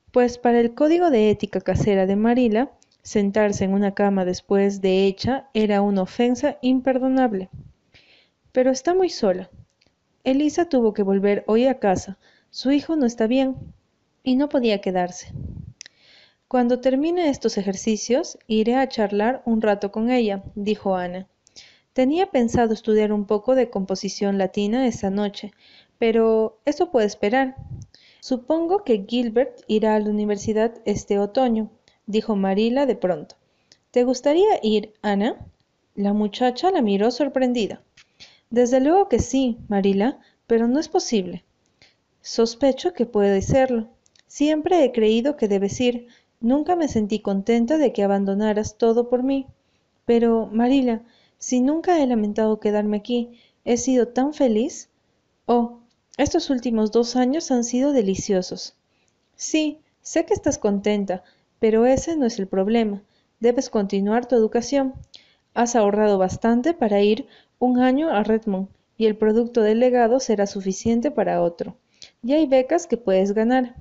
pues 0.09 0.39
para 0.39 0.61
el 0.61 0.73
código 0.73 1.11
de 1.11 1.29
ética 1.29 1.61
casera 1.61 2.07
de 2.07 2.15
Marila, 2.15 2.71
sentarse 3.03 3.65
en 3.65 3.73
una 3.75 3.93
cama 3.93 4.25
después 4.25 4.81
de 4.81 5.05
hecha 5.05 5.47
era 5.53 5.83
una 5.83 6.01
ofensa 6.01 6.57
imperdonable. 6.63 7.51
Pero 8.51 8.71
está 8.71 8.95
muy 8.95 9.09
sola. 9.09 9.51
Elisa 10.23 10.69
tuvo 10.69 10.93
que 10.93 11.03
volver 11.03 11.43
hoy 11.47 11.67
a 11.67 11.79
casa. 11.79 12.17
Su 12.53 12.71
hijo 12.71 12.97
no 12.97 13.05
está 13.05 13.27
bien 13.27 13.55
y 14.23 14.35
no 14.35 14.49
podía 14.49 14.81
quedarse. 14.81 15.33
Cuando 16.49 16.81
termine 16.81 17.29
estos 17.29 17.57
ejercicios, 17.57 18.37
iré 18.45 18.75
a 18.75 18.89
charlar 18.89 19.41
un 19.45 19.61
rato 19.61 19.89
con 19.89 20.11
ella, 20.11 20.43
dijo 20.55 20.97
Ana. 20.97 21.29
Tenía 21.93 22.25
pensado 22.25 22.73
estudiar 22.73 23.13
un 23.13 23.25
poco 23.25 23.55
de 23.55 23.69
composición 23.69 24.37
latina 24.37 24.85
esa 24.85 25.09
noche, 25.09 25.53
pero 25.97 26.59
eso 26.65 26.91
puede 26.91 27.07
esperar. 27.07 27.55
Supongo 28.19 28.83
que 28.83 29.05
Gilbert 29.07 29.61
irá 29.67 29.95
a 29.95 29.99
la 30.01 30.09
universidad 30.09 30.73
este 30.83 31.19
otoño, 31.19 31.71
dijo 32.05 32.35
Marila 32.35 32.85
de 32.85 32.97
pronto. 32.97 33.37
¿Te 33.91 34.03
gustaría 34.03 34.59
ir, 34.61 34.91
Ana? 35.01 35.37
La 35.95 36.11
muchacha 36.11 36.69
la 36.69 36.81
miró 36.81 37.11
sorprendida. 37.11 37.81
Desde 38.49 38.81
luego 38.81 39.07
que 39.07 39.19
sí, 39.19 39.57
Marila, 39.69 40.19
pero 40.47 40.67
no 40.67 40.81
es 40.81 40.89
posible. 40.89 41.45
Sospecho 42.21 42.93
que 42.93 43.05
puede 43.05 43.41
serlo. 43.41 43.87
Siempre 44.27 44.83
he 44.83 44.91
creído 44.91 45.37
que 45.37 45.47
debes 45.47 45.81
ir. 45.81 46.07
Nunca 46.39 46.75
me 46.75 46.87
sentí 46.87 47.19
contenta 47.19 47.77
de 47.77 47.93
que 47.93 48.03
abandonaras 48.03 48.77
todo 48.77 49.09
por 49.09 49.23
mí. 49.23 49.47
Pero, 50.05 50.47
Marila, 50.51 51.01
si 51.39 51.61
nunca 51.61 52.01
he 52.01 52.05
lamentado 52.05 52.59
quedarme 52.59 52.97
aquí, 52.97 53.39
he 53.65 53.77
sido 53.77 54.09
tan 54.09 54.33
feliz. 54.33 54.89
Oh, 55.47 55.79
estos 56.17 56.51
últimos 56.51 56.91
dos 56.91 57.15
años 57.15 57.49
han 57.49 57.63
sido 57.63 57.91
deliciosos. 57.91 58.75
Sí, 59.35 59.79
sé 60.01 60.25
que 60.25 60.35
estás 60.35 60.59
contenta, 60.59 61.23
pero 61.59 61.87
ese 61.87 62.15
no 62.15 62.27
es 62.27 62.37
el 62.37 62.47
problema. 62.47 63.01
Debes 63.39 63.71
continuar 63.71 64.27
tu 64.27 64.35
educación. 64.35 64.93
Has 65.55 65.75
ahorrado 65.75 66.19
bastante 66.19 66.75
para 66.75 67.01
ir 67.01 67.25
un 67.57 67.79
año 67.79 68.11
a 68.11 68.23
Redmond 68.23 68.69
y 68.95 69.07
el 69.07 69.17
producto 69.17 69.63
del 69.63 69.79
legado 69.79 70.19
será 70.19 70.45
suficiente 70.45 71.09
para 71.09 71.41
otro. 71.41 71.75
Y 72.23 72.33
hay 72.33 72.45
becas 72.45 72.87
que 72.87 72.97
puedes 72.97 73.33
ganar. 73.33 73.75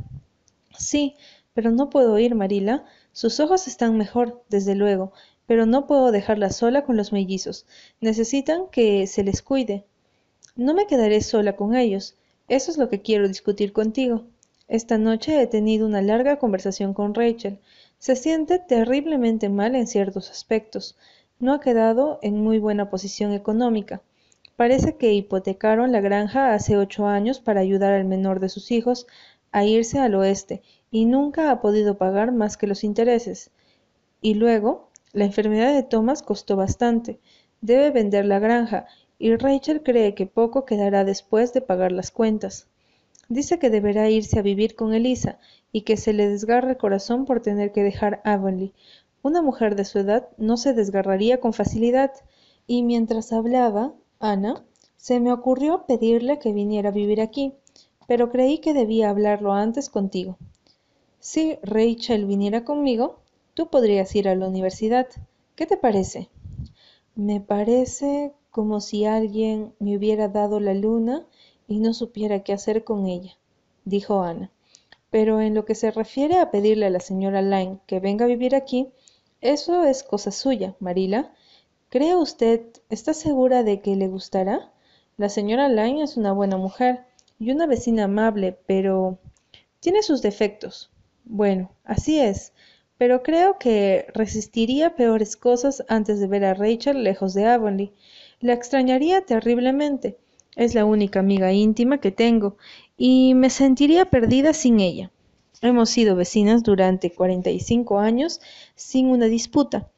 Sí, 0.79 1.15
pero 1.53 1.71
no 1.71 1.91
puedo 1.91 2.19
ir, 2.19 2.35
Marila. 2.35 2.85
Sus 3.13 3.39
ojos 3.41 3.67
están 3.67 3.99
mejor, 3.99 4.43
desde 4.49 4.75
luego, 4.75 5.13
pero 5.47 5.67
no 5.67 5.87
puedo 5.87 6.11
dejarla 6.11 6.51
sola 6.51 6.85
con 6.85 6.97
los 6.97 7.13
mellizos. 7.13 7.67
Necesitan 8.01 8.69
que 8.71 9.07
se 9.07 9.25
les 9.25 9.43
cuide. 9.43 9.85
No 10.57 10.75
me 10.75 10.87
quedaré 10.87 11.21
sola 11.21 11.57
con 11.57 11.75
ellos. 11.75 12.17
Eso 12.49 12.71
es 12.71 12.79
lo 12.79 12.89
que 12.89 13.03
quiero 13.03 13.29
discutir 13.29 13.73
contigo. 13.73 14.25
Esta 14.69 14.97
noche 14.99 15.43
he 15.43 15.47
tenido 15.47 15.87
una 15.87 16.01
larga 16.01 16.39
conversación 16.39 16.95
con 16.95 17.15
Rachel. 17.15 17.59
Se 17.99 18.17
siente 18.17 18.59
terriblemente 18.59 19.49
mal 19.49 19.75
en 19.75 19.87
ciertos 19.87 20.31
aspectos. 20.31 20.97
No 21.39 21.53
ha 21.53 21.61
quedado 21.61 22.19
en 22.23 22.43
muy 22.43 22.59
buena 22.59 22.89
posición 22.89 23.33
económica. 23.33 24.01
Parece 24.61 24.97
que 24.97 25.15
hipotecaron 25.15 25.91
la 25.91 26.03
granja 26.03 26.53
hace 26.53 26.77
ocho 26.77 27.07
años 27.07 27.41
para 27.41 27.61
ayudar 27.61 27.95
al 27.95 28.05
menor 28.05 28.41
de 28.41 28.51
sus 28.51 28.71
hijos 28.73 29.07
a 29.53 29.65
irse 29.65 29.99
al 29.99 30.15
oeste 30.15 30.61
y 30.91 31.07
nunca 31.07 31.51
ha 31.51 31.63
podido 31.63 31.97
pagar 31.97 32.31
más 32.31 32.59
que 32.59 32.67
los 32.67 32.85
intereses. 32.85 33.53
Y 34.21 34.35
luego, 34.35 34.91
la 35.15 35.25
enfermedad 35.25 35.73
de 35.73 35.83
Thomas 35.83 36.23
costó 36.23 36.57
bastante. 36.57 37.21
Debe 37.63 37.91
vender 37.91 38.27
la 38.27 38.39
granja 38.39 38.85
y 39.19 39.35
Rachel 39.35 39.83
cree 39.83 40.15
que 40.15 40.27
poco 40.27 40.67
quedará 40.67 41.07
después 41.07 41.55
de 41.55 41.63
pagar 41.63 41.91
las 41.91 42.11
cuentas. 42.11 42.69
Dice 43.31 43.59
que 43.59 43.71
deberá 43.71 44.11
irse 44.11 44.39
a 44.39 44.43
vivir 44.43 44.75
con 44.75 44.93
Elisa 44.93 45.39
y 45.73 45.85
que 45.85 45.97
se 45.97 46.13
le 46.13 46.29
desgarra 46.29 46.73
el 46.73 46.77
corazón 46.77 47.25
por 47.25 47.41
tener 47.41 47.73
que 47.73 47.83
dejar 47.83 48.21
Avonlea. 48.27 48.73
Una 49.23 49.41
mujer 49.41 49.75
de 49.75 49.87
su 49.87 50.01
edad 50.01 50.29
no 50.37 50.59
se 50.59 50.75
desgarraría 50.75 51.41
con 51.41 51.55
facilidad. 51.55 52.13
Y 52.67 52.83
mientras 52.83 53.33
hablaba, 53.33 53.95
Ana, 54.23 54.63
se 54.99 55.19
me 55.19 55.33
ocurrió 55.33 55.87
pedirle 55.87 56.39
que 56.39 56.53
viniera 56.53 56.91
a 56.91 56.93
vivir 56.93 57.23
aquí, 57.23 57.55
pero 58.07 58.31
creí 58.31 58.59
que 58.59 58.75
debía 58.75 59.09
hablarlo 59.09 59.55
antes 59.55 59.89
contigo. 59.89 60.37
Si 61.21 61.59
Rachel 61.63 62.27
viniera 62.27 62.63
conmigo, 62.63 63.21
tú 63.55 63.71
podrías 63.71 64.15
ir 64.15 64.29
a 64.29 64.35
la 64.35 64.47
universidad. 64.47 65.07
¿Qué 65.57 65.65
te 65.65 65.79
parece? 65.79 66.29
Me 67.15 67.41
parece 67.41 68.35
como 68.51 68.81
si 68.81 69.07
alguien 69.07 69.73
me 69.79 69.97
hubiera 69.97 70.29
dado 70.29 70.61
la 70.61 70.75
luna 70.75 71.27
y 71.67 71.79
no 71.79 71.95
supiera 71.95 72.43
qué 72.43 72.53
hacer 72.53 72.85
con 72.85 73.07
ella, 73.07 73.39
dijo 73.87 74.23
Ana. 74.23 74.51
Pero 75.11 75.41
en 75.41 75.55
lo 75.55 75.65
que 75.65 75.75
se 75.75 75.91
refiere 75.91 76.39
a 76.39 76.51
pedirle 76.51 76.87
a 76.87 76.91
la 76.91 77.01
señora 77.01 77.41
Lyne 77.41 77.79
que 77.87 78.01
venga 78.01 78.27
a 78.27 78.29
vivir 78.29 78.55
aquí, 78.55 78.91
eso 79.41 79.85
es 79.85 80.03
cosa 80.03 80.31
suya, 80.31 80.77
Marila. 80.79 81.33
¿Cree 81.91 82.15
usted, 82.15 82.61
está 82.89 83.15
segura 83.15 83.65
de 83.65 83.81
que 83.81 83.97
le 83.97 84.07
gustará? 84.07 84.73
La 85.17 85.29
señora 85.29 85.69
Lyne 85.69 86.05
es 86.05 86.17
una 86.17 86.31
buena 86.31 86.57
mujer 86.57 87.01
y 87.41 87.51
una 87.51 87.67
vecina 87.67 88.05
amable, 88.05 88.57
pero 88.69 89.19
tiene 89.81 90.05
sus 90.05 90.23
defectos. 90.23 90.93
Bueno, 91.25 91.73
así 91.83 92.21
es, 92.21 92.53
pero 92.97 93.25
creo 93.25 93.59
que 93.59 94.07
resistiría 94.15 94.95
peores 94.95 95.37
cosas 95.37 95.83
antes 95.89 96.21
de 96.21 96.29
ver 96.29 96.45
a 96.45 96.55
Rachel 96.55 97.03
lejos 97.03 97.35
de 97.35 97.47
Avonlea 97.47 97.91
La 98.39 98.53
extrañaría 98.53 99.23
terriblemente. 99.23 100.17
Es 100.55 100.77
la 100.77 100.85
única 100.85 101.19
amiga 101.19 101.53
íntima 101.53 101.99
que 101.99 102.13
tengo 102.13 102.57
y 102.97 103.35
me 103.35 103.51
sentiría 103.51 104.05
perdida 104.05 104.53
sin 104.53 104.79
ella. 104.79 105.11
Hemos 105.61 105.91
sido 105.91 106.15
vecinas 106.15 106.63
durante 106.63 107.11
45 107.13 107.99
años 107.99 108.41
sin 108.77 109.09
una 109.09 109.27
disputa, 109.27 109.91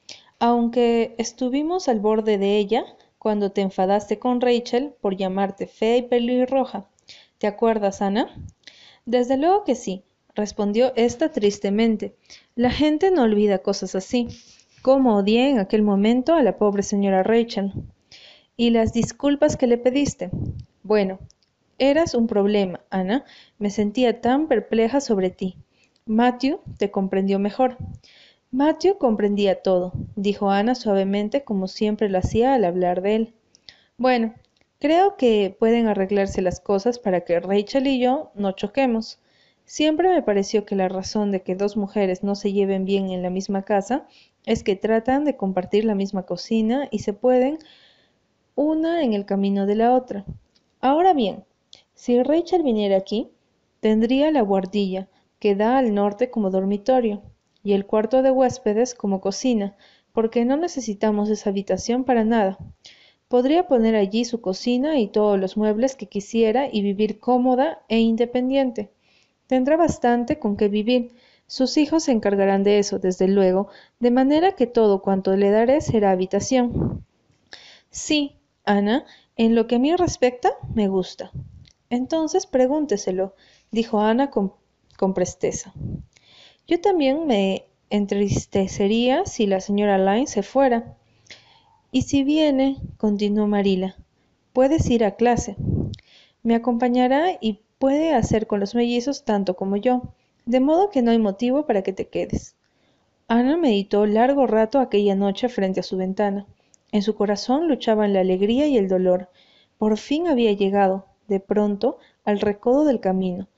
aunque 0.42 1.14
estuvimos 1.18 1.86
al 1.86 2.00
borde 2.00 2.36
de 2.36 2.58
ella 2.58 2.84
cuando 3.20 3.52
te 3.52 3.60
enfadaste 3.60 4.18
con 4.18 4.40
Rachel 4.40 4.92
por 5.00 5.16
llamarte 5.16 5.68
fea 5.68 5.98
y 5.98 6.02
pelirroja. 6.02 6.88
¿Te 7.38 7.46
acuerdas, 7.46 8.02
Ana? 8.02 8.26
Desde 9.06 9.36
luego 9.36 9.62
que 9.62 9.76
sí, 9.76 10.02
respondió 10.34 10.94
ésta 10.96 11.30
tristemente. 11.30 12.16
La 12.56 12.72
gente 12.72 13.12
no 13.12 13.22
olvida 13.22 13.58
cosas 13.58 13.94
así. 13.94 14.26
¿Cómo 14.82 15.14
odié 15.14 15.48
en 15.48 15.60
aquel 15.60 15.82
momento 15.82 16.34
a 16.34 16.42
la 16.42 16.58
pobre 16.58 16.82
señora 16.82 17.22
Rachel? 17.22 17.72
¿Y 18.56 18.70
las 18.70 18.92
disculpas 18.92 19.56
que 19.56 19.68
le 19.68 19.78
pediste? 19.78 20.30
Bueno, 20.82 21.20
eras 21.78 22.14
un 22.14 22.26
problema, 22.26 22.80
Ana. 22.90 23.24
Me 23.60 23.70
sentía 23.70 24.20
tan 24.20 24.48
perpleja 24.48 25.00
sobre 25.00 25.30
ti. 25.30 25.56
Matthew 26.04 26.58
te 26.78 26.90
comprendió 26.90 27.38
mejor. 27.38 27.76
Matthew 28.54 28.98
comprendía 28.98 29.62
todo, 29.62 29.94
dijo 30.14 30.50
Ana 30.50 30.74
suavemente 30.74 31.42
como 31.42 31.68
siempre 31.68 32.10
lo 32.10 32.18
hacía 32.18 32.52
al 32.52 32.66
hablar 32.66 33.00
de 33.00 33.14
él. 33.16 33.34
Bueno, 33.96 34.34
creo 34.78 35.16
que 35.16 35.56
pueden 35.58 35.86
arreglarse 35.86 36.42
las 36.42 36.60
cosas 36.60 36.98
para 36.98 37.22
que 37.22 37.40
Rachel 37.40 37.86
y 37.86 37.98
yo 37.98 38.30
no 38.34 38.52
choquemos. 38.52 39.18
Siempre 39.64 40.10
me 40.10 40.22
pareció 40.22 40.66
que 40.66 40.76
la 40.76 40.90
razón 40.90 41.30
de 41.30 41.40
que 41.40 41.56
dos 41.56 41.78
mujeres 41.78 42.22
no 42.22 42.34
se 42.34 42.52
lleven 42.52 42.84
bien 42.84 43.10
en 43.10 43.22
la 43.22 43.30
misma 43.30 43.62
casa 43.62 44.06
es 44.44 44.62
que 44.62 44.76
tratan 44.76 45.24
de 45.24 45.34
compartir 45.34 45.86
la 45.86 45.94
misma 45.94 46.24
cocina 46.24 46.88
y 46.90 46.98
se 46.98 47.14
pueden 47.14 47.58
una 48.54 49.02
en 49.02 49.14
el 49.14 49.24
camino 49.24 49.64
de 49.64 49.76
la 49.76 49.94
otra. 49.94 50.26
Ahora 50.82 51.14
bien, 51.14 51.42
si 51.94 52.22
Rachel 52.22 52.62
viniera 52.62 52.98
aquí, 52.98 53.30
tendría 53.80 54.30
la 54.30 54.42
guardilla, 54.42 55.08
que 55.38 55.56
da 55.56 55.78
al 55.78 55.94
norte 55.94 56.28
como 56.28 56.50
dormitorio, 56.50 57.22
y 57.62 57.72
el 57.72 57.86
cuarto 57.86 58.22
de 58.22 58.30
huéspedes 58.30 58.94
como 58.94 59.20
cocina, 59.20 59.76
porque 60.12 60.44
no 60.44 60.56
necesitamos 60.56 61.28
esa 61.30 61.50
habitación 61.50 62.04
para 62.04 62.24
nada. 62.24 62.58
Podría 63.28 63.66
poner 63.66 63.94
allí 63.94 64.24
su 64.24 64.40
cocina 64.40 64.98
y 64.98 65.08
todos 65.08 65.40
los 65.40 65.56
muebles 65.56 65.96
que 65.96 66.06
quisiera 66.06 66.68
y 66.70 66.82
vivir 66.82 67.18
cómoda 67.18 67.82
e 67.88 67.98
independiente. 67.98 68.90
Tendrá 69.46 69.76
bastante 69.76 70.38
con 70.38 70.56
qué 70.56 70.68
vivir. 70.68 71.12
Sus 71.46 71.76
hijos 71.76 72.04
se 72.04 72.12
encargarán 72.12 72.62
de 72.62 72.78
eso, 72.78 72.98
desde 72.98 73.28
luego, 73.28 73.68
de 74.00 74.10
manera 74.10 74.52
que 74.52 74.66
todo 74.66 75.02
cuanto 75.02 75.36
le 75.36 75.50
daré 75.50 75.80
será 75.80 76.10
habitación. 76.10 77.04
Sí, 77.90 78.36
Ana, 78.64 79.04
en 79.36 79.54
lo 79.54 79.66
que 79.66 79.76
a 79.76 79.78
mí 79.78 79.94
respecta, 79.96 80.52
me 80.74 80.88
gusta. 80.88 81.30
Entonces 81.90 82.46
pregúnteselo, 82.46 83.34
dijo 83.70 84.00
Ana 84.00 84.30
con, 84.30 84.52
con 84.96 85.12
presteza. 85.14 85.74
Yo 86.66 86.80
también 86.80 87.26
me 87.26 87.66
entristecería 87.90 89.26
si 89.26 89.46
la 89.46 89.60
señora 89.60 89.98
Lyne 89.98 90.26
se 90.26 90.42
fuera. 90.42 90.96
Y 91.90 92.02
si 92.02 92.24
viene, 92.24 92.78
continuó 92.96 93.46
Marila, 93.46 93.96
puedes 94.52 94.88
ir 94.88 95.04
a 95.04 95.16
clase. 95.16 95.56
Me 96.42 96.54
acompañará 96.54 97.38
y 97.40 97.60
puede 97.78 98.14
hacer 98.14 98.46
con 98.46 98.60
los 98.60 98.74
mellizos 98.74 99.24
tanto 99.24 99.56
como 99.56 99.76
yo, 99.76 100.02
de 100.46 100.60
modo 100.60 100.88
que 100.90 101.02
no 101.02 101.10
hay 101.10 101.18
motivo 101.18 101.66
para 101.66 101.82
que 101.82 101.92
te 101.92 102.08
quedes. 102.08 102.54
Ana 103.28 103.56
meditó 103.56 104.06
largo 104.06 104.46
rato 104.46 104.78
aquella 104.78 105.14
noche 105.14 105.48
frente 105.48 105.80
a 105.80 105.82
su 105.82 105.96
ventana. 105.96 106.46
En 106.92 107.02
su 107.02 107.14
corazón 107.14 107.68
luchaban 107.68 108.12
la 108.12 108.20
alegría 108.20 108.66
y 108.66 108.76
el 108.76 108.88
dolor. 108.88 109.30
Por 109.78 109.96
fin 109.96 110.28
había 110.28 110.52
llegado, 110.52 111.06
de 111.28 111.40
pronto, 111.40 111.98
al 112.24 112.40
recodo 112.40 112.84
del 112.84 113.00
camino, 113.00 113.48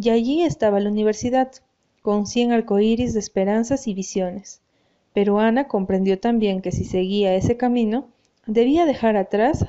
y 0.00 0.10
allí 0.10 0.42
estaba 0.42 0.80
la 0.80 0.90
universidad, 0.90 1.50
con 2.02 2.26
cien 2.26 2.52
arcoíris 2.52 3.14
de 3.14 3.20
esperanzas 3.20 3.86
y 3.86 3.94
visiones. 3.94 4.60
Pero 5.14 5.38
Ana 5.38 5.68
comprendió 5.68 6.18
también 6.18 6.60
que 6.60 6.72
si 6.72 6.84
seguía 6.84 7.34
ese 7.34 7.56
camino, 7.56 8.08
debía 8.46 8.84
dejar 8.84 9.16
atrás 9.16 9.64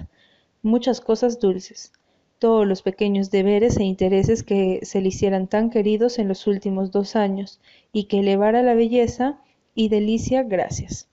muchas 0.62 1.00
cosas 1.00 1.40
dulces, 1.40 1.94
todos 2.40 2.68
los 2.68 2.82
pequeños 2.82 3.32
deberes 3.32 3.78
e 3.78 3.84
intereses 3.84 4.44
que 4.44 4.80
se 4.84 5.02
le 5.02 5.10
hicieran 5.10 5.48
tan 5.48 5.70
queridos 5.70 6.20
en 6.20 6.28
los 6.28 6.48
últimos 6.48 6.92
dos 6.92 7.16
años, 7.16 7.60
y 7.92 8.06
que 8.06 8.20
elevara 8.20 8.64
la 8.64 8.74
belleza 8.74 9.40
y 9.76 9.90
delicia 9.90 10.44
gracias 10.44 11.08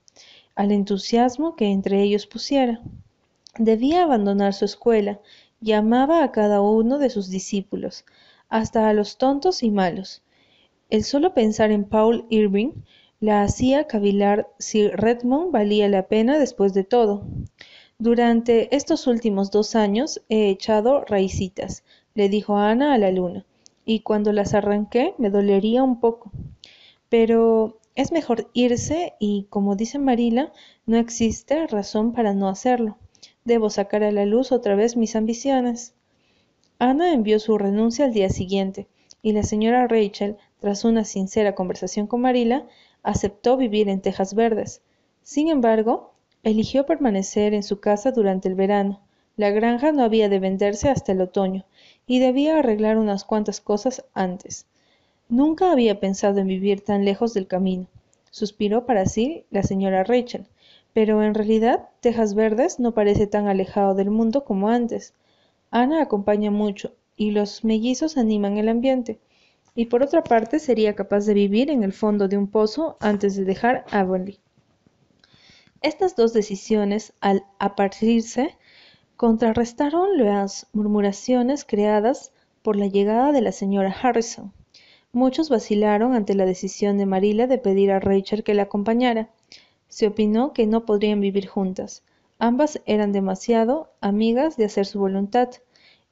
al 0.55 0.71
entusiasmo 0.71 1.55
que 1.55 1.71
entre 1.71 2.01
ellos 2.01 2.27
pusiera. 2.27 2.81
Debía 3.57 4.03
abandonar 4.03 4.53
su 4.53 4.65
escuela 4.65 5.19
y 5.61 5.71
amaba 5.73 6.23
a 6.23 6.31
cada 6.31 6.61
uno 6.61 6.97
de 6.99 7.09
sus 7.09 7.29
discípulos, 7.29 8.05
hasta 8.49 8.89
a 8.89 8.93
los 8.93 9.17
tontos 9.17 9.63
y 9.63 9.71
malos. 9.71 10.21
El 10.91 11.05
solo 11.05 11.33
pensar 11.33 11.71
en 11.71 11.85
Paul 11.85 12.25
Irving 12.29 12.73
la 13.21 13.43
hacía 13.43 13.87
cavilar 13.87 14.49
si 14.59 14.89
Redmond 14.89 15.53
valía 15.53 15.87
la 15.87 16.09
pena 16.09 16.37
después 16.37 16.73
de 16.73 16.83
todo. 16.83 17.25
Durante 17.97 18.75
estos 18.75 19.07
últimos 19.07 19.51
dos 19.51 19.75
años 19.75 20.21
he 20.27 20.49
echado 20.49 21.05
raicitas, 21.05 21.85
le 22.13 22.27
dijo 22.27 22.57
Ana 22.57 22.93
a 22.93 22.97
la 22.97 23.09
luna, 23.09 23.45
y 23.85 24.01
cuando 24.01 24.33
las 24.33 24.53
arranqué 24.53 25.13
me 25.17 25.29
dolería 25.29 25.81
un 25.81 26.01
poco. 26.01 26.29
Pero 27.07 27.79
es 27.95 28.11
mejor 28.11 28.49
irse 28.51 29.13
y, 29.17 29.47
como 29.49 29.77
dice 29.77 29.97
Marila, 29.97 30.51
no 30.85 30.97
existe 30.97 31.67
razón 31.67 32.11
para 32.11 32.33
no 32.33 32.49
hacerlo. 32.49 32.97
Debo 33.45 33.69
sacar 33.69 34.03
a 34.03 34.11
la 34.11 34.25
luz 34.25 34.51
otra 34.51 34.75
vez 34.75 34.97
mis 34.97 35.15
ambiciones. 35.15 35.93
Ana 36.79 37.13
envió 37.13 37.39
su 37.39 37.57
renuncia 37.57 38.03
al 38.03 38.13
día 38.13 38.29
siguiente, 38.29 38.87
y 39.21 39.31
la 39.31 39.43
señora 39.43 39.87
Rachel, 39.87 40.35
tras 40.61 40.85
una 40.85 41.03
sincera 41.05 41.55
conversación 41.55 42.05
con 42.07 42.21
Marila, 42.21 42.67
aceptó 43.01 43.57
vivir 43.57 43.89
en 43.89 43.99
Tejas 43.99 44.35
Verdes. 44.35 44.81
Sin 45.23 45.49
embargo, 45.49 46.13
eligió 46.43 46.85
permanecer 46.85 47.55
en 47.55 47.63
su 47.63 47.79
casa 47.79 48.11
durante 48.11 48.47
el 48.47 48.55
verano. 48.55 49.01
La 49.37 49.49
granja 49.49 49.91
no 49.91 50.03
había 50.03 50.29
de 50.29 50.37
venderse 50.39 50.87
hasta 50.87 51.13
el 51.13 51.21
otoño, 51.21 51.65
y 52.05 52.19
debía 52.19 52.59
arreglar 52.59 52.99
unas 52.99 53.25
cuantas 53.25 53.59
cosas 53.59 54.05
antes. 54.13 54.67
Nunca 55.29 55.71
había 55.71 55.99
pensado 55.99 56.39
en 56.39 56.47
vivir 56.47 56.81
tan 56.81 57.05
lejos 57.05 57.33
del 57.33 57.47
camino, 57.47 57.87
suspiró 58.29 58.85
para 58.85 59.07
sí 59.07 59.45
la 59.49 59.63
señora 59.63 60.03
Rachel, 60.03 60.45
pero 60.93 61.23
en 61.23 61.33
realidad 61.33 61.89
Tejas 62.01 62.35
Verdes 62.35 62.79
no 62.79 62.93
parece 62.93 63.25
tan 63.25 63.47
alejado 63.47 63.95
del 63.95 64.11
mundo 64.11 64.45
como 64.45 64.69
antes. 64.69 65.15
Ana 65.71 66.03
acompaña 66.03 66.51
mucho 66.51 66.93
y 67.17 67.31
los 67.31 67.63
mellizos 67.63 68.17
animan 68.17 68.57
el 68.57 68.69
ambiente. 68.69 69.19
Y 69.75 69.85
por 69.85 70.03
otra 70.03 70.23
parte 70.23 70.59
sería 70.59 70.95
capaz 70.95 71.25
de 71.25 71.33
vivir 71.33 71.69
en 71.69 71.83
el 71.83 71.93
fondo 71.93 72.27
de 72.27 72.37
un 72.37 72.47
pozo 72.47 72.97
antes 72.99 73.35
de 73.35 73.45
dejar 73.45 73.85
Avonlea. 73.91 74.37
Estas 75.81 76.15
dos 76.15 76.33
decisiones, 76.33 77.13
al 77.21 77.45
apartirse, 77.57 78.57
contrarrestaron 79.15 80.17
las 80.17 80.67
murmuraciones 80.73 81.63
creadas 81.63 82.33
por 82.61 82.75
la 82.75 82.87
llegada 82.87 83.31
de 83.31 83.41
la 83.41 83.51
señora 83.51 83.95
Harrison. 84.01 84.53
Muchos 85.13 85.49
vacilaron 85.49 86.13
ante 86.13 86.35
la 86.35 86.45
decisión 86.45 86.97
de 86.97 87.05
Marila 87.05 87.47
de 87.47 87.57
pedir 87.57 87.91
a 87.91 87.99
Rachel 87.99 88.43
que 88.43 88.53
la 88.53 88.63
acompañara. 88.63 89.29
Se 89.87 90.07
opinó 90.07 90.53
que 90.53 90.67
no 90.67 90.85
podrían 90.85 91.19
vivir 91.19 91.47
juntas. 91.47 92.03
Ambas 92.39 92.81
eran 92.85 93.11
demasiado 93.11 93.91
amigas 94.01 94.57
de 94.57 94.65
hacer 94.65 94.85
su 94.85 94.99
voluntad, 94.99 95.49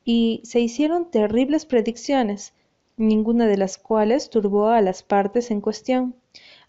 y 0.04 0.42
se 0.44 0.60
hicieron 0.60 1.10
terribles 1.12 1.66
predicciones, 1.66 2.54
ninguna 3.00 3.48
de 3.48 3.58
las 3.58 3.78
cuales 3.78 4.30
turbó 4.30 4.68
a 4.68 4.82
las 4.82 5.04
partes 5.04 5.52
en 5.52 5.62
cuestión. 5.62 6.16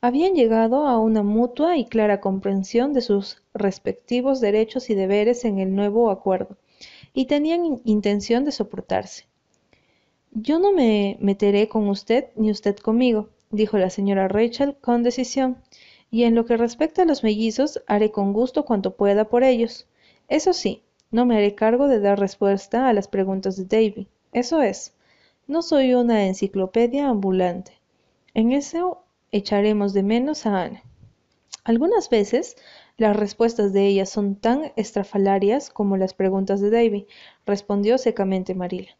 Habían 0.01 0.35
llegado 0.35 0.87
a 0.87 0.99
una 0.99 1.23
mutua 1.23 1.77
y 1.77 1.85
clara 1.85 2.21
comprensión 2.21 2.93
de 2.93 3.03
sus 3.03 3.43
respectivos 3.53 4.41
derechos 4.41 4.89
y 4.91 4.95
deberes 4.95 5.45
en 5.45 5.59
el 5.59 5.75
nuevo 5.75 6.11
acuerdo, 6.11 6.57
y 7.13 7.27
tenían 7.27 7.81
intención 7.85 8.45
de 8.45 8.53
soportarse. 8.53 9.27
Yo 10.31 10.61
no 10.61 10.73
me 10.73 11.19
meteré 11.21 11.69
con 11.69 11.89
usted 11.89 12.27
ni 12.37 12.53
usted 12.53 12.77
conmigo, 12.77 13.29
dijo 13.51 13.77
la 13.77 13.91
señora 13.91 14.29
Rachel 14.29 14.77
con 14.81 15.03
decisión, 15.03 15.59
y 16.13 16.23
en 16.23 16.37
lo 16.37 16.45
que 16.45 16.57
respecta 16.57 17.03
a 17.03 17.07
los 17.07 17.25
mellizos 17.25 17.83
haré 17.89 18.13
con 18.13 18.33
gusto 18.33 18.65
cuanto 18.65 18.95
pueda 18.95 19.25
por 19.25 19.43
ellos. 19.43 19.89
Eso 20.29 20.53
sí, 20.53 20.85
no 21.11 21.27
me 21.27 21.37
haré 21.37 21.57
cargo 21.57 21.89
de 21.89 21.99
dar 21.99 22.21
respuesta 22.21 22.89
a 22.89 22.93
las 22.93 23.09
preguntas 23.09 23.57
de 23.57 23.65
Davy. 23.65 24.07
Eso 24.33 24.63
es. 24.63 24.95
No 25.47 25.63
soy 25.63 25.95
una 25.95 26.27
enciclopedia 26.27 27.09
ambulante. 27.09 27.81
En 28.35 28.53
eso 28.53 29.05
echaremos 29.33 29.93
de 29.93 30.03
menos 30.03 30.47
a 30.47 30.63
Ana. 30.63 30.83
Algunas 31.65 32.09
veces 32.11 32.57
las 32.97 33.17
respuestas 33.17 33.73
de 33.73 33.87
ella 33.87 34.07
son 34.07 34.37
tan 34.37 34.73
estrafalarias 34.77 35.71
como 35.71 35.97
las 35.97 36.15
preguntas 36.15 36.61
de 36.61 36.71
Davy, 36.71 37.07
respondió 37.47 37.99
secamente 37.99 38.55
Marila. 38.55 38.97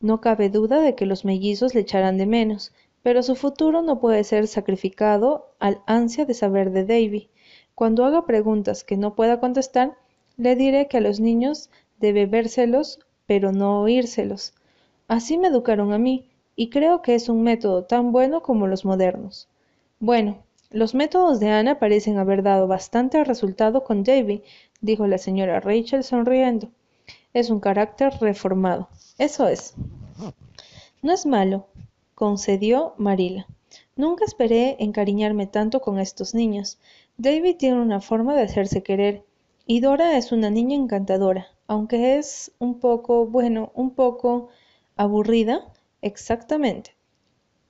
No 0.00 0.20
cabe 0.20 0.50
duda 0.50 0.80
de 0.80 0.94
que 0.94 1.06
los 1.06 1.24
mellizos 1.24 1.74
le 1.74 1.80
echarán 1.80 2.18
de 2.18 2.26
menos, 2.26 2.72
pero 3.02 3.22
su 3.22 3.36
futuro 3.36 3.82
no 3.82 4.00
puede 4.00 4.24
ser 4.24 4.48
sacrificado 4.48 5.54
al 5.58 5.82
ansia 5.86 6.24
de 6.24 6.34
saber 6.34 6.70
de 6.72 6.84
Davy. 6.84 7.30
Cuando 7.74 8.04
haga 8.04 8.26
preguntas 8.26 8.84
que 8.84 8.96
no 8.96 9.14
pueda 9.14 9.40
contestar, 9.40 9.96
Le 10.36 10.54
diré 10.54 10.86
que 10.88 10.98
a 10.98 11.00
los 11.00 11.18
niños 11.18 11.70
debe 11.98 12.26
vérselos, 12.26 12.98
pero 13.26 13.52
no 13.52 13.80
oírselos. 13.80 14.52
Así 15.08 15.38
me 15.38 15.48
educaron 15.48 15.92
a 15.92 15.98
mí, 15.98 16.28
y 16.56 16.70
creo 16.70 17.02
que 17.02 17.14
es 17.14 17.28
un 17.28 17.42
método 17.42 17.84
tan 17.84 18.12
bueno 18.12 18.42
como 18.42 18.66
los 18.66 18.84
modernos. 18.84 19.48
Bueno, 20.00 20.38
los 20.70 20.94
métodos 20.94 21.38
de 21.38 21.50
Ana 21.50 21.78
parecen 21.78 22.18
haber 22.18 22.42
dado 22.42 22.66
bastante 22.66 23.22
resultado 23.22 23.84
con 23.84 24.02
Davy, 24.02 24.42
dijo 24.80 25.06
la 25.06 25.18
señora 25.18 25.60
Rachel 25.60 26.02
sonriendo. 26.02 26.68
Es 27.32 27.50
un 27.50 27.60
carácter 27.60 28.12
reformado. 28.20 28.88
Eso 29.18 29.46
es. 29.46 29.74
No 31.02 31.12
es 31.12 31.24
malo, 31.24 31.68
concedió 32.14 32.94
Marila. 32.96 33.46
Nunca 33.94 34.24
esperé 34.24 34.76
encariñarme 34.80 35.46
tanto 35.46 35.80
con 35.80 35.98
estos 35.98 36.34
niños. 36.34 36.78
David 37.16 37.56
tiene 37.56 37.80
una 37.80 38.00
forma 38.00 38.34
de 38.34 38.42
hacerse 38.42 38.82
querer, 38.82 39.22
y 39.66 39.80
Dora 39.80 40.16
es 40.16 40.32
una 40.32 40.50
niña 40.50 40.76
encantadora, 40.76 41.46
aunque 41.66 42.18
es 42.18 42.52
un 42.58 42.80
poco, 42.80 43.26
bueno, 43.26 43.70
un 43.74 43.90
poco 43.90 44.48
aburrida. 44.96 45.72
Exactamente, 46.02 46.96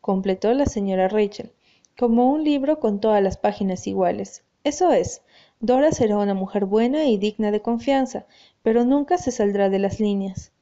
completó 0.00 0.52
la 0.54 0.66
señora 0.66 1.08
Rachel, 1.08 1.52
como 1.98 2.30
un 2.32 2.44
libro 2.44 2.80
con 2.80 3.00
todas 3.00 3.22
las 3.22 3.36
páginas 3.36 3.86
iguales. 3.86 4.44
Eso 4.64 4.92
es. 4.92 5.22
Dora 5.60 5.92
será 5.92 6.18
una 6.18 6.34
mujer 6.34 6.64
buena 6.64 7.06
y 7.06 7.18
digna 7.18 7.50
de 7.50 7.62
confianza, 7.62 8.26
pero 8.62 8.84
nunca 8.84 9.18
se 9.18 9.30
saldrá 9.30 9.70
de 9.70 9.78
las 9.78 10.00
líneas. 10.00 10.52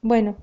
Bueno, 0.00 0.36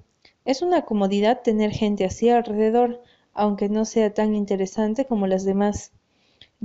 es 0.45 0.61
una 0.61 0.83
comodidad 0.83 1.41
tener 1.41 1.71
gente 1.71 2.05
así 2.05 2.29
alrededor, 2.29 3.03
aunque 3.33 3.69
no 3.69 3.85
sea 3.85 4.13
tan 4.13 4.35
interesante 4.35 5.05
como 5.05 5.27
las 5.27 5.43
demás. 5.43 5.91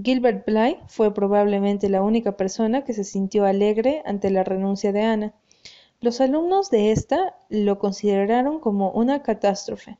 Gilbert 0.02 0.46
Blythe 0.46 0.80
fue 0.86 1.12
probablemente 1.14 1.88
la 1.88 2.02
única 2.02 2.36
persona 2.36 2.84
que 2.84 2.92
se 2.92 3.04
sintió 3.04 3.44
alegre 3.44 4.02
ante 4.04 4.30
la 4.30 4.42
renuncia 4.42 4.92
de 4.92 5.02
Ana. 5.02 5.34
Los 6.04 6.20
alumnos 6.20 6.70
de 6.70 6.92
esta 6.92 7.34
lo 7.48 7.78
consideraron 7.78 8.60
como 8.60 8.90
una 8.90 9.22
catástrofe. 9.22 9.96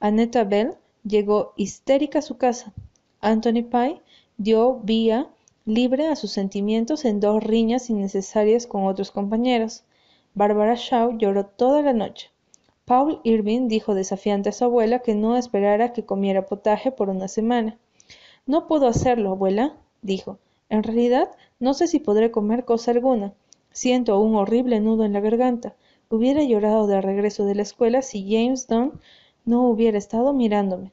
Annetta 0.00 0.44
Bell 0.44 0.78
llegó 1.04 1.52
histérica 1.58 2.20
a 2.20 2.22
su 2.22 2.38
casa. 2.38 2.72
Anthony 3.20 3.62
Pye 3.70 4.00
dio 4.38 4.76
vía 4.76 5.28
libre 5.66 6.06
a 6.06 6.16
sus 6.16 6.30
sentimientos 6.30 7.04
en 7.04 7.20
dos 7.20 7.44
riñas 7.44 7.90
innecesarias 7.90 8.66
con 8.66 8.86
otros 8.86 9.10
compañeros. 9.10 9.84
Barbara 10.32 10.74
Shaw 10.74 11.18
lloró 11.18 11.44
toda 11.44 11.82
la 11.82 11.92
noche. 11.92 12.30
Paul 12.86 13.20
Irving 13.22 13.68
dijo 13.68 13.94
desafiante 13.94 14.48
a 14.48 14.52
su 14.52 14.64
abuela 14.64 15.00
que 15.00 15.14
no 15.14 15.36
esperara 15.36 15.92
que 15.92 16.06
comiera 16.06 16.46
potaje 16.46 16.92
por 16.92 17.10
una 17.10 17.28
semana. 17.28 17.76
No 18.46 18.66
puedo 18.66 18.86
hacerlo, 18.86 19.32
abuela, 19.32 19.76
dijo. 20.00 20.38
En 20.70 20.82
realidad, 20.82 21.30
no 21.60 21.74
sé 21.74 21.88
si 21.88 21.98
podré 21.98 22.30
comer 22.30 22.64
cosa 22.64 22.92
alguna. 22.92 23.34
Siento 23.72 24.20
un 24.20 24.34
horrible 24.36 24.80
nudo 24.80 25.04
en 25.04 25.14
la 25.14 25.20
garganta. 25.20 25.74
Hubiera 26.10 26.42
llorado 26.42 26.86
de 26.86 27.00
regreso 27.00 27.46
de 27.46 27.54
la 27.54 27.62
escuela 27.62 28.02
si 28.02 28.30
James 28.30 28.66
Dunn 28.66 29.00
no 29.46 29.68
hubiera 29.68 29.96
estado 29.96 30.34
mirándome. 30.34 30.92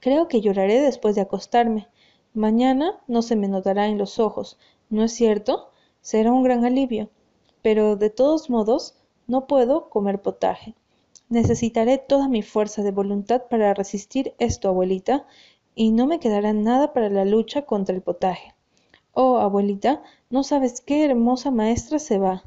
Creo 0.00 0.26
que 0.26 0.40
lloraré 0.40 0.80
después 0.80 1.14
de 1.14 1.20
acostarme. 1.20 1.88
Mañana 2.32 3.00
no 3.06 3.20
se 3.20 3.36
me 3.36 3.48
notará 3.48 3.86
en 3.86 3.98
los 3.98 4.18
ojos, 4.18 4.58
¿no 4.88 5.04
es 5.04 5.12
cierto? 5.12 5.70
Será 6.00 6.32
un 6.32 6.42
gran 6.42 6.64
alivio. 6.64 7.10
Pero 7.60 7.96
de 7.96 8.08
todos 8.08 8.48
modos, 8.48 8.94
no 9.26 9.46
puedo 9.46 9.90
comer 9.90 10.22
potaje. 10.22 10.74
Necesitaré 11.28 11.98
toda 11.98 12.28
mi 12.28 12.42
fuerza 12.42 12.82
de 12.82 12.92
voluntad 12.92 13.42
para 13.50 13.74
resistir 13.74 14.34
esto, 14.38 14.68
abuelita, 14.68 15.26
y 15.74 15.90
no 15.90 16.06
me 16.06 16.18
quedará 16.18 16.54
nada 16.54 16.94
para 16.94 17.10
la 17.10 17.26
lucha 17.26 17.62
contra 17.62 17.94
el 17.94 18.00
potaje. 18.00 18.54
Oh, 19.12 19.38
abuelita, 19.38 20.02
no 20.30 20.42
sabes 20.44 20.80
qué 20.80 21.04
hermosa 21.04 21.50
maestra 21.50 21.98
se 21.98 22.18
va. 22.18 22.44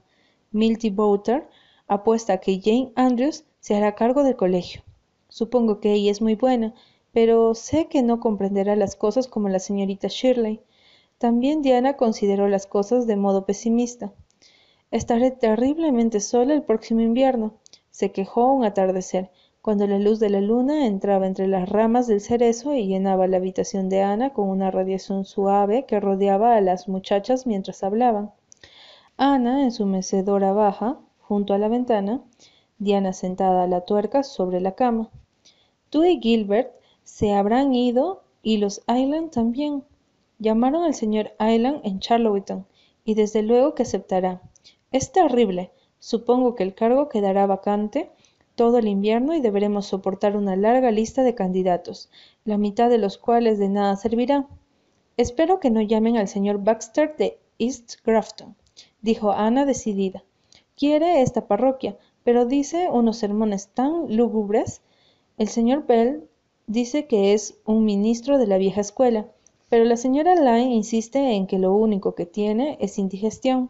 Milty 0.51 0.89
Boulter 0.89 1.49
apuesta 1.88 2.34
a 2.34 2.38
que 2.38 2.61
Jane 2.64 2.91
Andrews 2.95 3.43
se 3.59 3.76
hará 3.76 3.95
cargo 3.95 4.24
del 4.24 4.36
colegio. 4.36 4.84
Supongo 5.28 5.80
que 5.80 5.93
ella 5.93 6.11
es 6.11 6.22
muy 6.22 6.36
buena, 6.36 6.74
pero 7.11 7.53
sé 7.53 7.88
que 7.88 8.01
no 8.01 8.20
comprenderá 8.20 8.76
las 8.76 8.95
cosas 8.95 9.28
como 9.28 9.49
la 9.49 9.59
señorita 9.59 10.07
Shirley. 10.09 10.61
También 11.18 11.61
Diana 11.61 11.97
consideró 11.97 12.47
las 12.47 12.66
cosas 12.66 13.07
de 13.07 13.16
modo 13.16 13.45
pesimista. 13.45 14.14
Estaré 14.89 15.32
terriblemente 15.32 16.20
sola 16.20 16.53
el 16.53 16.64
próximo 16.64 17.01
invierno, 17.01 17.55
se 17.89 18.11
quejó 18.11 18.51
un 18.53 18.64
atardecer, 18.64 19.32
cuando 19.64 19.88
la 19.88 19.97
luz 19.97 20.20
de 20.20 20.30
la 20.30 20.41
luna 20.41 20.88
entraba 20.88 21.26
entre 21.26 21.47
las 21.47 21.70
ramas 21.70 22.05
del 22.05 22.20
cerezo 22.20 22.76
y 22.76 22.86
llenaba 22.86 23.28
la 23.28 23.38
habitación 23.38 23.88
de 23.88 24.01
Ana 24.01 24.34
con 24.34 24.49
una 24.49 24.72
radiación 24.72 25.24
suave 25.24 25.86
que 25.86 26.01
rodeaba 26.01 26.57
a 26.57 26.61
las 26.61 26.89
muchachas 26.89 27.47
mientras 27.47 27.82
hablaban. 27.82 28.34
Ana 29.16 29.64
en 29.64 29.72
su 29.72 29.86
mecedora 29.86 30.51
baja, 30.51 30.99
junto 31.22 31.53
a 31.53 31.57
la 31.59 31.70
ventana, 31.70 32.22
Diana 32.78 33.14
sentada 33.14 33.64
a 33.64 33.68
la 33.68 33.86
tuerca 33.86 34.24
sobre 34.24 34.59
la 34.59 34.76
cama. 34.76 35.09
Tú 35.89 36.03
y 36.03 36.20
Gilbert 36.20 36.74
se 37.03 37.32
habrán 37.32 37.74
ido 37.74 38.24
y 38.41 38.57
los 38.57 38.82
Island 38.89 39.32
también. 39.32 39.86
Llamaron 40.39 40.84
al 40.84 40.93
señor 40.93 41.32
Island 41.39 41.80
en 41.86 42.01
Charlottetown 42.01 42.66
y 43.05 43.14
desde 43.14 43.43
luego 43.43 43.76
que 43.76 43.84
aceptará. 43.84 44.41
Es 44.91 45.14
terrible. 45.14 45.72
Supongo 45.99 46.53
que 46.53 46.64
el 46.64 46.76
cargo 46.76 47.07
quedará 47.07 47.45
vacante 47.45 48.11
todo 48.56 48.78
el 48.78 48.88
invierno 48.88 49.34
y 49.36 49.41
deberemos 49.41 49.88
soportar 49.88 50.36
una 50.38 50.56
larga 50.56 50.91
lista 50.91 51.24
de 51.24 51.36
candidatos, 51.36 52.10
la 52.45 52.58
mitad 52.58 52.89
de 52.89 52.97
los 52.97 53.18
cuales 53.18 53.60
de 53.60 53.70
nada 53.70 53.95
servirá. 53.95 54.47
Espero 55.18 55.60
que 55.60 55.70
no 55.70 55.82
llamen 55.82 56.18
al 56.18 56.28
señor 56.28 56.64
Baxter 56.64 57.16
de 57.18 57.39
East 57.60 57.95
Grafton, 58.06 58.56
dijo 59.01 59.32
Ana 59.32 59.66
decidida. 59.66 60.24
Quiere 60.76 61.22
esta 61.22 61.47
parroquia, 61.47 61.97
pero 62.24 62.45
dice 62.45 62.89
unos 62.89 63.18
sermones 63.18 63.68
tan 63.68 64.16
lúgubres. 64.16 64.82
El 65.38 65.47
señor 65.47 65.86
Bell 65.86 66.28
Dice 66.68 67.08
que 67.08 67.34
es 67.34 67.60
un 67.66 67.84
ministro 67.84 68.38
de 68.38 68.47
la 68.47 68.58
vieja 68.58 68.80
escuela, 68.80 69.28
pero 69.68 69.84
la 69.84 69.97
señora 69.97 70.36
Lyne 70.36 70.74
insiste 70.74 71.20
en 71.34 71.45
que 71.45 71.60
lo 71.60 71.74
único 71.74 72.16
que 72.16 72.26
tiene 72.26 72.78
es 72.80 72.97
indigestión. 72.97 73.70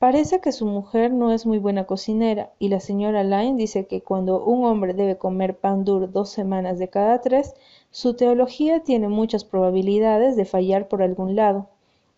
Parece 0.00 0.40
que 0.40 0.50
su 0.50 0.64
mujer 0.64 1.12
no 1.12 1.30
es 1.30 1.44
muy 1.44 1.58
buena 1.58 1.84
cocinera, 1.84 2.54
y 2.58 2.70
la 2.70 2.80
señora 2.80 3.22
Lyne 3.22 3.58
dice 3.58 3.86
que 3.86 4.00
cuando 4.00 4.42
un 4.42 4.64
hombre 4.64 4.94
debe 4.94 5.18
comer 5.18 5.58
pan 5.58 5.84
duro 5.84 6.06
dos 6.06 6.30
semanas 6.30 6.78
de 6.78 6.88
cada 6.88 7.20
tres, 7.20 7.52
su 7.90 8.14
teología 8.14 8.82
tiene 8.82 9.08
muchas 9.08 9.44
probabilidades 9.44 10.36
de 10.36 10.46
fallar 10.46 10.88
por 10.88 11.02
algún 11.02 11.36
lado. 11.36 11.68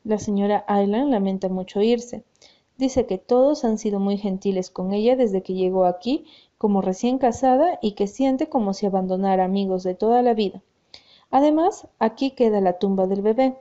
La 0.05 0.21
señora 0.21 0.65
Island 0.69 1.11
lamenta 1.11 1.49
mucho 1.49 1.83
irse. 1.83 2.23
Dice 2.79 3.05
que 3.07 3.19
todos 3.19 3.65
han 3.65 3.79
sido 3.79 3.99
muy 3.99 4.17
gentiles 4.17 4.71
con 4.71 4.93
ella 4.93 5.17
desde 5.17 5.43
que 5.43 5.55
llegó 5.55 5.85
aquí 5.87 6.25
como 6.59 6.83
recién 6.83 7.19
casada 7.19 7.81
y 7.83 7.97
que 7.97 8.07
siente 8.07 8.49
como 8.49 8.75
si 8.75 8.87
abandonara 8.87 9.43
amigos 9.43 9.83
de 9.83 9.97
toda 9.97 10.23
la 10.23 10.35
vida. 10.35 10.63
Además, 11.33 11.89
aquí 11.99 12.31
queda 12.31 12.61
la 12.61 12.79
tumba 12.79 13.09
del 13.09 13.23
bebé. 13.23 13.57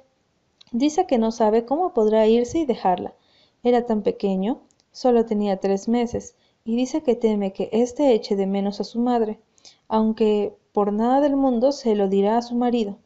Dice 0.71 1.07
que 1.07 1.17
no 1.17 1.31
sabe 1.31 1.65
cómo 1.65 1.95
podrá 1.95 2.27
irse 2.27 2.59
y 2.59 2.65
dejarla. 2.67 3.15
Era 3.63 3.85
tan 3.85 4.01
pequeño, 4.01 4.61
solo 4.91 5.25
tenía 5.25 5.59
tres 5.59 5.87
meses, 5.87 6.35
y 6.63 6.75
dice 6.75 7.03
que 7.03 7.15
teme 7.15 7.53
que 7.53 7.69
éste 7.71 8.13
eche 8.13 8.35
de 8.35 8.47
menos 8.47 8.79
a 8.79 8.83
su 8.83 8.99
madre, 8.99 9.39
aunque 9.87 10.55
por 10.73 10.93
nada 10.93 11.21
del 11.21 11.35
mundo 11.35 11.71
se 11.71 11.95
lo 11.95 12.07
dirá 12.07 12.37
a 12.37 12.41
su 12.41 12.55
marido. 12.55 12.97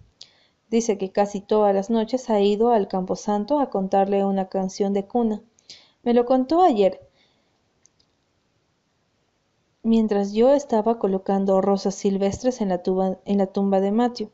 Dice 0.70 0.98
que 0.98 1.12
casi 1.12 1.42
todas 1.42 1.74
las 1.74 1.90
noches 1.90 2.30
ha 2.30 2.40
ido 2.42 2.70
al 2.70 2.88
camposanto 2.88 3.60
a 3.60 3.70
contarle 3.70 4.26
una 4.26 4.50
canción 4.50 4.94
de 4.94 5.06
cuna. 5.06 5.42
Me 6.04 6.14
lo 6.14 6.26
contó 6.26 6.62
ayer, 6.62 7.02
mientras 9.84 10.34
yo 10.34 10.54
estaba 10.54 11.00
colocando 11.00 11.62
rosas 11.62 11.96
silvestres 11.96 12.60
en 12.62 12.70
la, 12.70 13.48
tumba 13.48 13.80
de 13.80 13.92
Matthew. 13.92 14.30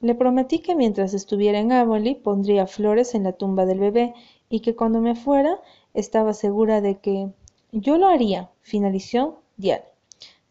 Le 0.00 0.14
prometí 0.14 0.58
que 0.58 0.74
mientras 0.74 1.14
estuviera 1.14 1.58
en 1.58 1.72
Avonlea 1.72 2.16
pondría 2.22 2.66
flores 2.66 3.14
en 3.14 3.22
la 3.22 3.32
tumba 3.32 3.66
del 3.66 3.78
bebé 3.78 4.14
y 4.48 4.60
que 4.60 4.76
cuando 4.76 5.00
me 5.00 5.14
fuera 5.14 5.60
estaba 5.94 6.34
segura 6.34 6.80
de 6.80 6.98
que 6.98 7.30
yo 7.72 7.98
lo 7.98 8.08
haría, 8.08 8.50
finalizó 8.60 9.42
Diana. 9.56 9.84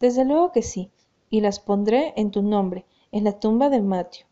Desde 0.00 0.24
luego 0.24 0.52
que 0.52 0.62
sí, 0.62 0.90
y 1.30 1.40
las 1.40 1.60
pondré 1.60 2.12
en 2.16 2.30
tu 2.30 2.42
nombre, 2.42 2.84
en 3.12 3.24
la 3.24 3.38
tumba 3.40 3.70
de 3.70 3.80
Matthew. 3.80 4.26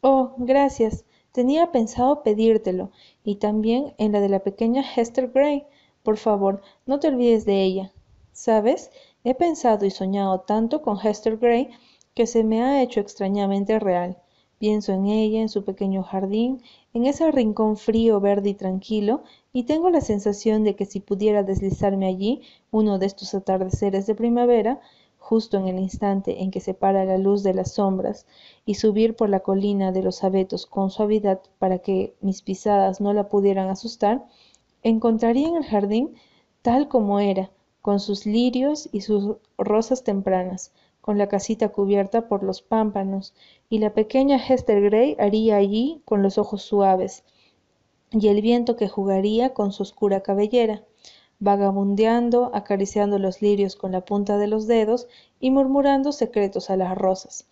Oh, 0.00 0.34
gracias. 0.38 1.04
Tenía 1.32 1.72
pensado 1.72 2.22
pedírtelo, 2.22 2.90
y 3.24 3.36
también 3.36 3.94
en 3.98 4.12
la 4.12 4.20
de 4.20 4.28
la 4.28 4.40
pequeña 4.40 4.82
Hester 4.82 5.30
Gray. 5.30 5.66
Por 6.02 6.16
favor, 6.16 6.62
no 6.86 7.00
te 7.00 7.08
olvides 7.08 7.44
de 7.44 7.62
ella. 7.62 7.92
¿Sabes? 8.32 8.90
He 9.24 9.34
pensado 9.34 9.84
y 9.84 9.90
soñado 9.90 10.40
tanto 10.40 10.82
con 10.82 10.98
Hester 10.98 11.38
Gray 11.38 11.70
que 12.14 12.26
se 12.26 12.44
me 12.44 12.62
ha 12.62 12.82
hecho 12.82 13.00
extrañamente 13.00 13.78
real. 13.78 14.18
Pienso 14.66 14.94
en 14.94 15.04
ella, 15.04 15.42
en 15.42 15.50
su 15.50 15.62
pequeño 15.62 16.02
jardín, 16.02 16.62
en 16.94 17.04
ese 17.04 17.30
rincón 17.30 17.76
frío, 17.76 18.18
verde 18.18 18.48
y 18.48 18.54
tranquilo, 18.54 19.22
y 19.52 19.64
tengo 19.64 19.90
la 19.90 20.00
sensación 20.00 20.64
de 20.64 20.74
que 20.74 20.86
si 20.86 21.00
pudiera 21.00 21.42
deslizarme 21.42 22.06
allí 22.06 22.40
uno 22.70 22.98
de 22.98 23.04
estos 23.04 23.34
atardeceres 23.34 24.06
de 24.06 24.14
primavera, 24.14 24.80
justo 25.18 25.58
en 25.58 25.68
el 25.68 25.78
instante 25.78 26.42
en 26.42 26.50
que 26.50 26.60
se 26.60 26.72
para 26.72 27.04
la 27.04 27.18
luz 27.18 27.42
de 27.42 27.52
las 27.52 27.74
sombras, 27.74 28.24
y 28.64 28.76
subir 28.76 29.16
por 29.16 29.28
la 29.28 29.40
colina 29.40 29.92
de 29.92 30.02
los 30.02 30.24
abetos 30.24 30.64
con 30.64 30.90
suavidad 30.90 31.42
para 31.58 31.80
que 31.80 32.14
mis 32.22 32.40
pisadas 32.40 33.02
no 33.02 33.12
la 33.12 33.28
pudieran 33.28 33.68
asustar, 33.68 34.24
encontrarían 34.82 35.56
el 35.56 35.64
jardín 35.64 36.14
tal 36.62 36.88
como 36.88 37.20
era, 37.20 37.50
con 37.82 38.00
sus 38.00 38.24
lirios 38.24 38.88
y 38.92 39.02
sus 39.02 39.36
rosas 39.58 40.04
tempranas, 40.04 40.72
con 41.04 41.18
la 41.18 41.28
casita 41.28 41.68
cubierta 41.68 42.28
por 42.28 42.42
los 42.42 42.62
pámpanos, 42.62 43.34
y 43.68 43.78
la 43.78 43.92
pequeña 43.92 44.38
Hester 44.38 44.80
Gray 44.80 45.16
haría 45.18 45.56
allí 45.56 46.00
con 46.06 46.22
los 46.22 46.38
ojos 46.38 46.62
suaves, 46.62 47.24
y 48.10 48.28
el 48.28 48.40
viento 48.40 48.74
que 48.76 48.88
jugaría 48.88 49.52
con 49.52 49.70
su 49.70 49.82
oscura 49.82 50.22
cabellera, 50.22 50.82
vagabundeando, 51.40 52.50
acariciando 52.54 53.18
los 53.18 53.42
lirios 53.42 53.76
con 53.76 53.92
la 53.92 54.06
punta 54.06 54.38
de 54.38 54.46
los 54.46 54.66
dedos 54.66 55.06
y 55.40 55.50
murmurando 55.50 56.10
secretos 56.10 56.70
a 56.70 56.78
las 56.78 56.96
rosas. 56.96 57.46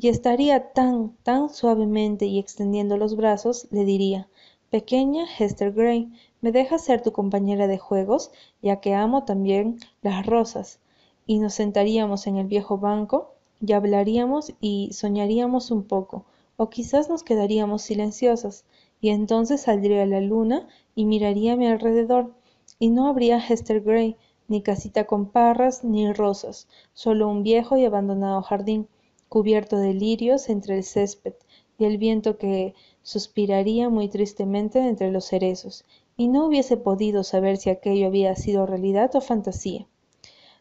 Y 0.00 0.06
estaría 0.06 0.72
tan, 0.72 1.16
tan 1.24 1.48
suavemente 1.48 2.26
y 2.26 2.38
extendiendo 2.38 2.98
los 2.98 3.16
brazos, 3.16 3.66
le 3.72 3.84
diría, 3.84 4.28
pequeña 4.70 5.24
Hester 5.36 5.72
Gray, 5.72 6.12
¿me 6.40 6.52
dejas 6.52 6.84
ser 6.84 7.02
tu 7.02 7.10
compañera 7.10 7.66
de 7.66 7.78
juegos, 7.78 8.30
ya 8.62 8.76
que 8.76 8.94
amo 8.94 9.24
también 9.24 9.80
las 10.02 10.24
rosas? 10.24 10.78
Y 11.26 11.38
nos 11.38 11.54
sentaríamos 11.54 12.26
en 12.26 12.36
el 12.36 12.46
viejo 12.46 12.78
banco 12.78 13.32
y 13.60 13.72
hablaríamos 13.72 14.52
y 14.60 14.90
soñaríamos 14.92 15.70
un 15.70 15.82
poco, 15.82 16.24
o 16.56 16.68
quizás 16.70 17.08
nos 17.08 17.22
quedaríamos 17.22 17.82
silenciosas, 17.82 18.64
y 19.00 19.10
entonces 19.10 19.62
saldría 19.62 20.06
la 20.06 20.20
luna 20.20 20.68
y 20.94 21.04
miraría 21.04 21.54
a 21.54 21.56
mi 21.56 21.66
alrededor, 21.66 22.32
y 22.78 22.90
no 22.90 23.08
habría 23.08 23.38
Hester 23.38 23.80
Gray, 23.80 24.16
ni 24.48 24.62
casita 24.62 25.04
con 25.04 25.26
parras, 25.26 25.84
ni 25.84 26.12
rosas, 26.12 26.68
solo 26.94 27.28
un 27.28 27.42
viejo 27.42 27.76
y 27.76 27.84
abandonado 27.84 28.42
jardín, 28.42 28.88
cubierto 29.28 29.76
de 29.76 29.94
lirios 29.94 30.48
entre 30.48 30.76
el 30.76 30.84
césped, 30.84 31.34
y 31.78 31.84
el 31.84 31.98
viento 31.98 32.38
que 32.38 32.74
suspiraría 33.02 33.88
muy 33.88 34.08
tristemente 34.08 34.78
entre 34.78 35.10
los 35.10 35.26
cerezos, 35.26 35.84
y 36.16 36.28
no 36.28 36.46
hubiese 36.46 36.76
podido 36.76 37.24
saber 37.24 37.56
si 37.56 37.70
aquello 37.70 38.06
había 38.06 38.34
sido 38.36 38.66
realidad 38.66 39.14
o 39.14 39.20
fantasía. 39.20 39.86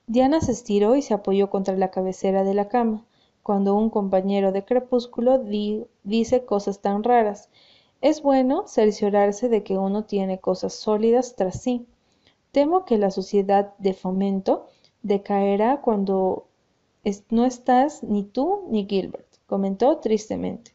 Diana 0.08 0.40
se 0.40 0.52
estiró 0.52 0.96
y 0.96 1.02
se 1.02 1.14
apoyó 1.16 1.50
contra 1.50 1.76
la 1.76 1.90
cabecera 1.90 2.44
de 2.44 2.54
la 2.54 2.68
cama, 2.68 3.06
cuando 3.42 3.76
un 3.76 3.90
compañero 3.90 4.52
de 4.52 4.64
crepúsculo 4.64 5.44
dice 6.04 6.46
cosas 6.46 6.80
tan 6.82 7.04
raras. 7.04 7.50
Es 8.02 8.22
bueno 8.22 8.68
cerciorarse 8.68 9.50
de 9.50 9.64
que 9.64 9.78
uno 9.78 10.04
tiene 10.04 10.40
cosas 10.40 10.74
sólidas 10.74 11.36
tras 11.36 11.62
sí. 11.62 11.88
Temo 12.52 12.86
que 12.86 12.98
la 12.98 13.10
sociedad 13.10 13.74
de 13.80 13.94
fomento 13.94 14.68
decaerá 15.02 15.82
cuando 15.82 16.46
no 17.30 17.46
estás 17.46 18.04
ni 18.04 18.24
tú 18.24 18.64
ni 18.70 18.86
Gilbert, 18.86 19.28
comentó 19.48 19.98
tristemente. 19.98 20.72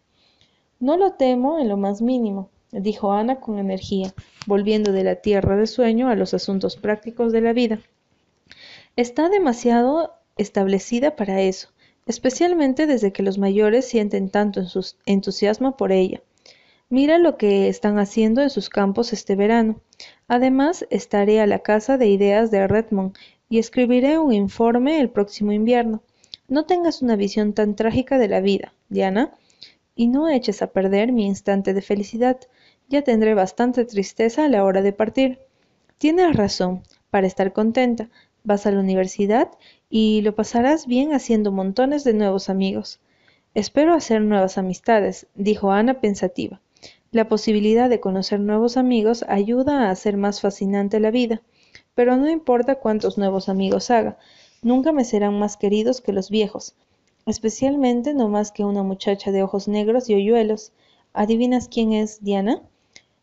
No 0.81 0.97
lo 0.97 1.13
temo 1.13 1.59
en 1.59 1.69
lo 1.69 1.77
más 1.77 2.03
mínimo, 2.03 2.49
dijo 2.73 3.13
Ana 3.13 3.41
con 3.41 3.59
energía, 3.59 4.13
volviendo 4.47 4.93
de 4.93 5.05
la 5.05 5.17
tierra 5.17 5.57
de 5.57 5.67
sueño 5.67 6.09
a 6.09 6.17
los 6.17 6.35
asuntos 6.35 6.77
prácticos 6.77 7.33
de 7.33 7.41
la 7.41 7.53
vida. 7.53 7.81
Está 9.01 9.31
demasiado 9.31 10.13
establecida 10.37 11.17
para 11.17 11.41
eso, 11.41 11.71
especialmente 12.05 12.87
desde 12.87 13.15
que 13.15 13.23
los 13.23 13.39
mayores 13.39 13.89
sienten 13.89 14.29
tanto 14.29 14.61
entusiasmo 15.07 15.75
por 15.79 15.91
ella. 15.91 16.21
Mira 16.91 17.17
lo 17.17 17.39
que 17.39 17.69
están 17.69 17.99
haciendo 17.99 18.43
en 18.43 18.51
sus 18.51 18.69
campos 18.69 19.15
este 19.15 19.37
verano. 19.37 19.81
Además, 20.29 20.87
estaré 20.91 21.41
a 21.41 21.47
la 21.47 21.61
casa 21.61 21.97
de 21.97 22.09
ideas 22.09 22.51
de 22.51 22.69
Redmond 22.69 23.17
y 23.49 23.59
escribiré 23.59 24.19
un 24.19 24.35
informe 24.35 25.01
el 25.01 25.09
próximo 25.09 25.53
invierno. 25.53 26.03
No 26.47 26.67
tengas 26.67 27.01
una 27.01 27.17
visión 27.17 27.55
tan 27.55 27.77
trágica 27.77 28.19
de 28.19 28.29
la 28.29 28.43
vida, 28.43 28.75
Diana, 28.91 29.33
y 29.95 30.09
no 30.09 30.29
eches 30.29 30.61
a 30.61 30.73
perder 30.73 31.11
mi 31.11 31.25
instante 31.25 31.73
de 31.73 31.81
felicidad. 31.81 32.39
Ya 32.91 33.01
tendré 33.01 33.33
bastante 33.33 33.87
tristeza 33.87 34.45
a 34.45 34.49
la 34.51 34.63
hora 34.63 34.83
de 34.83 34.93
partir. 34.93 35.39
Tienes 35.97 36.37
razón, 36.37 36.83
para 37.09 37.27
estar 37.27 37.55
contenta, 37.55 38.11
vas 38.45 38.67
a 38.67 38.71
la 38.71 38.81
universidad 38.81 39.51
y 39.89 40.23
lo 40.23 40.35
pasarás 40.35 40.87
bien 40.87 41.13
haciendo 41.13 41.53
montones 41.53 42.05
de 42.05 42.15
nuevos 42.15 42.49
amigos. 42.49 43.01
Espero 43.55 43.95
hacer 43.95 44.23
nuevas 44.23 44.59
amistades, 44.59 45.27
dijo 45.35 45.73
Ana 45.73 46.01
pensativa. 46.01 46.61
La 47.13 47.29
posibilidad 47.29 47.91
de 47.91 47.99
conocer 47.99 48.39
nuevos 48.39 48.77
amigos 48.77 49.25
ayuda 49.29 49.89
a 49.89 49.91
hacer 49.91 50.17
más 50.17 50.41
fascinante 50.41 51.01
la 51.01 51.11
vida, 51.11 51.43
pero 51.97 52.17
no 52.17 52.31
importa 52.31 52.77
cuántos 52.77 53.19
nuevos 53.19 53.49
amigos 53.49 53.91
haga, 53.91 54.17
nunca 54.63 54.93
me 54.93 55.05
serán 55.05 55.37
más 55.39 55.57
queridos 55.57 56.01
que 56.01 56.13
los 56.13 56.31
viejos, 56.31 56.77
especialmente 57.27 58.15
no 58.15 58.29
más 58.29 58.53
que 58.53 58.65
una 58.65 58.85
muchacha 58.85 59.33
de 59.33 59.43
ojos 59.43 59.67
negros 59.67 60.09
y 60.09 60.15
hoyuelos. 60.15 60.73
¿Adivinas 61.13 61.67
quién 61.67 61.93
es, 61.93 62.23
Diana? 62.23 62.63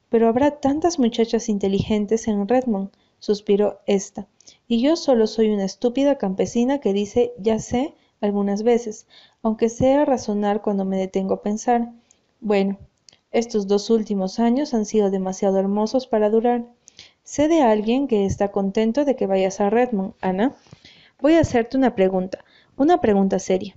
Pero 0.09 0.27
habrá 0.27 0.59
tantas 0.59 0.99
muchachas 0.99 1.47
inteligentes 1.47 2.27
en 2.27 2.45
Redmond, 2.45 2.89
suspiró 3.19 3.79
ésta, 3.85 4.27
y 4.67 4.81
yo 4.81 4.95
solo 4.95 5.27
soy 5.27 5.49
una 5.49 5.65
estúpida 5.65 6.17
campesina 6.17 6.79
que 6.79 6.93
dice 6.93 7.33
ya 7.37 7.59
sé 7.59 7.95
algunas 8.21 8.63
veces, 8.63 9.07
aunque 9.41 9.69
sea 9.69 10.05
razonar 10.05 10.61
cuando 10.61 10.85
me 10.85 10.97
detengo 10.97 11.35
a 11.35 11.41
pensar. 11.41 11.91
Bueno, 12.39 12.77
estos 13.31 13.67
dos 13.67 13.89
últimos 13.89 14.39
años 14.39 14.73
han 14.73 14.85
sido 14.85 15.11
demasiado 15.11 15.59
hermosos 15.59 16.07
para 16.07 16.29
durar. 16.29 16.65
Sé 17.23 17.47
de 17.47 17.61
alguien 17.61 18.07
que 18.07 18.25
está 18.25 18.51
contento 18.51 19.05
de 19.05 19.15
que 19.15 19.27
vayas 19.27 19.59
a 19.59 19.69
Redmond, 19.69 20.13
Ana. 20.21 20.55
Voy 21.19 21.33
a 21.33 21.41
hacerte 21.41 21.77
una 21.77 21.93
pregunta, 21.93 22.43
una 22.77 23.01
pregunta 23.01 23.39
seria. 23.39 23.75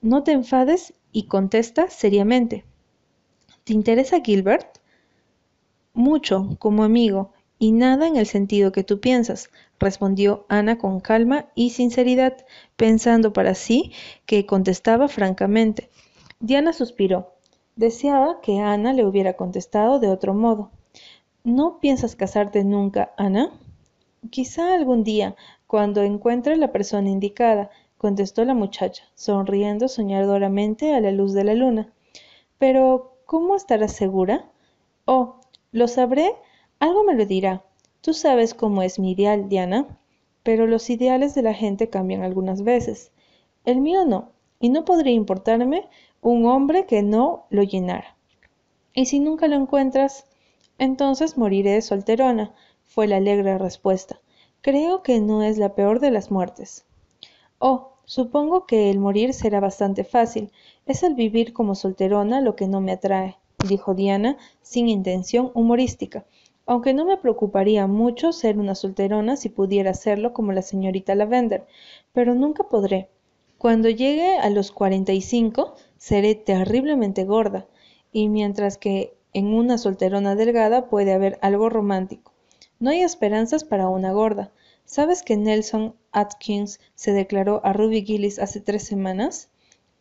No 0.00 0.22
te 0.24 0.32
enfades 0.32 0.94
y 1.12 1.24
contesta 1.24 1.90
seriamente. 1.90 2.64
¿Te 3.64 3.72
interesa 3.72 4.20
Gilbert? 4.20 4.78
Mucho, 5.92 6.56
como 6.58 6.82
amigo, 6.82 7.32
y 7.62 7.70
nada 7.70 8.08
en 8.08 8.16
el 8.16 8.26
sentido 8.26 8.72
que 8.72 8.82
tú 8.82 8.98
piensas, 8.98 9.48
respondió 9.78 10.46
Ana 10.48 10.78
con 10.78 10.98
calma 10.98 11.46
y 11.54 11.70
sinceridad, 11.70 12.44
pensando 12.74 13.32
para 13.32 13.54
sí 13.54 13.92
que 14.26 14.46
contestaba 14.46 15.06
francamente. 15.06 15.88
Diana 16.40 16.72
suspiró. 16.72 17.34
Deseaba 17.76 18.40
que 18.40 18.58
Ana 18.58 18.92
le 18.92 19.06
hubiera 19.06 19.34
contestado 19.34 20.00
de 20.00 20.08
otro 20.08 20.34
modo. 20.34 20.72
¿No 21.44 21.78
piensas 21.78 22.16
casarte 22.16 22.64
nunca, 22.64 23.12
Ana? 23.16 23.52
Quizá 24.28 24.74
algún 24.74 25.04
día, 25.04 25.36
cuando 25.68 26.02
encuentre 26.02 26.56
la 26.56 26.72
persona 26.72 27.10
indicada, 27.10 27.70
contestó 27.96 28.44
la 28.44 28.54
muchacha, 28.54 29.04
sonriendo 29.14 29.86
soñadoramente 29.86 30.94
a 30.94 31.00
la 31.00 31.12
luz 31.12 31.32
de 31.32 31.44
la 31.44 31.54
luna. 31.54 31.92
Pero, 32.58 33.18
¿cómo 33.24 33.54
estarás 33.54 33.92
segura? 33.92 34.50
Oh, 35.04 35.36
lo 35.70 35.86
sabré. 35.86 36.34
Algo 36.82 37.04
me 37.04 37.14
lo 37.14 37.26
dirá. 37.26 37.64
Tú 38.00 38.12
sabes 38.12 38.54
cómo 38.54 38.82
es 38.82 38.98
mi 38.98 39.12
ideal, 39.12 39.48
Diana. 39.48 40.00
Pero 40.42 40.66
los 40.66 40.90
ideales 40.90 41.32
de 41.32 41.42
la 41.42 41.54
gente 41.54 41.88
cambian 41.88 42.22
algunas 42.22 42.64
veces. 42.64 43.12
El 43.64 43.80
mío 43.80 44.04
no, 44.04 44.32
y 44.58 44.68
no 44.68 44.84
podría 44.84 45.12
importarme 45.12 45.88
un 46.22 46.44
hombre 46.44 46.86
que 46.86 47.04
no 47.04 47.46
lo 47.50 47.62
llenara. 47.62 48.16
Y 48.94 49.06
si 49.06 49.20
nunca 49.20 49.46
lo 49.46 49.54
encuentras, 49.54 50.26
entonces 50.76 51.38
moriré 51.38 51.80
solterona, 51.82 52.52
fue 52.82 53.06
la 53.06 53.18
alegre 53.18 53.58
respuesta. 53.58 54.20
Creo 54.60 55.04
que 55.04 55.20
no 55.20 55.44
es 55.44 55.58
la 55.58 55.76
peor 55.76 56.00
de 56.00 56.10
las 56.10 56.32
muertes. 56.32 56.84
Oh, 57.60 57.92
supongo 58.06 58.66
que 58.66 58.90
el 58.90 58.98
morir 58.98 59.34
será 59.34 59.60
bastante 59.60 60.02
fácil. 60.02 60.50
Es 60.86 61.04
el 61.04 61.14
vivir 61.14 61.52
como 61.52 61.76
solterona 61.76 62.40
lo 62.40 62.56
que 62.56 62.66
no 62.66 62.80
me 62.80 62.90
atrae, 62.90 63.36
dijo 63.60 63.94
Diana, 63.94 64.36
sin 64.62 64.88
intención 64.88 65.52
humorística, 65.54 66.26
aunque 66.72 66.94
no 66.94 67.04
me 67.04 67.18
preocuparía 67.18 67.86
mucho 67.86 68.32
ser 68.32 68.58
una 68.58 68.74
solterona 68.74 69.36
si 69.36 69.50
pudiera 69.50 69.90
hacerlo 69.90 70.32
como 70.32 70.52
la 70.52 70.62
señorita 70.62 71.14
Lavender, 71.14 71.66
pero 72.14 72.34
nunca 72.34 72.70
podré. 72.70 73.10
Cuando 73.58 73.90
llegue 73.90 74.38
a 74.38 74.48
los 74.48 74.72
cuarenta 74.72 75.12
y 75.12 75.20
cinco, 75.20 75.74
seré 75.98 76.34
terriblemente 76.34 77.24
gorda, 77.24 77.66
y 78.10 78.30
mientras 78.30 78.78
que 78.78 79.12
en 79.34 79.52
una 79.52 79.76
solterona 79.76 80.34
delgada 80.34 80.88
puede 80.88 81.12
haber 81.12 81.38
algo 81.42 81.68
romántico. 81.68 82.32
No 82.80 82.88
hay 82.88 83.02
esperanzas 83.02 83.64
para 83.64 83.90
una 83.90 84.12
gorda. 84.12 84.50
¿Sabes 84.86 85.22
que 85.22 85.36
Nelson 85.36 85.94
Atkins 86.10 86.80
se 86.94 87.12
declaró 87.12 87.60
a 87.64 87.74
Ruby 87.74 88.02
Gillis 88.02 88.38
hace 88.38 88.62
tres 88.62 88.82
semanas? 88.82 89.50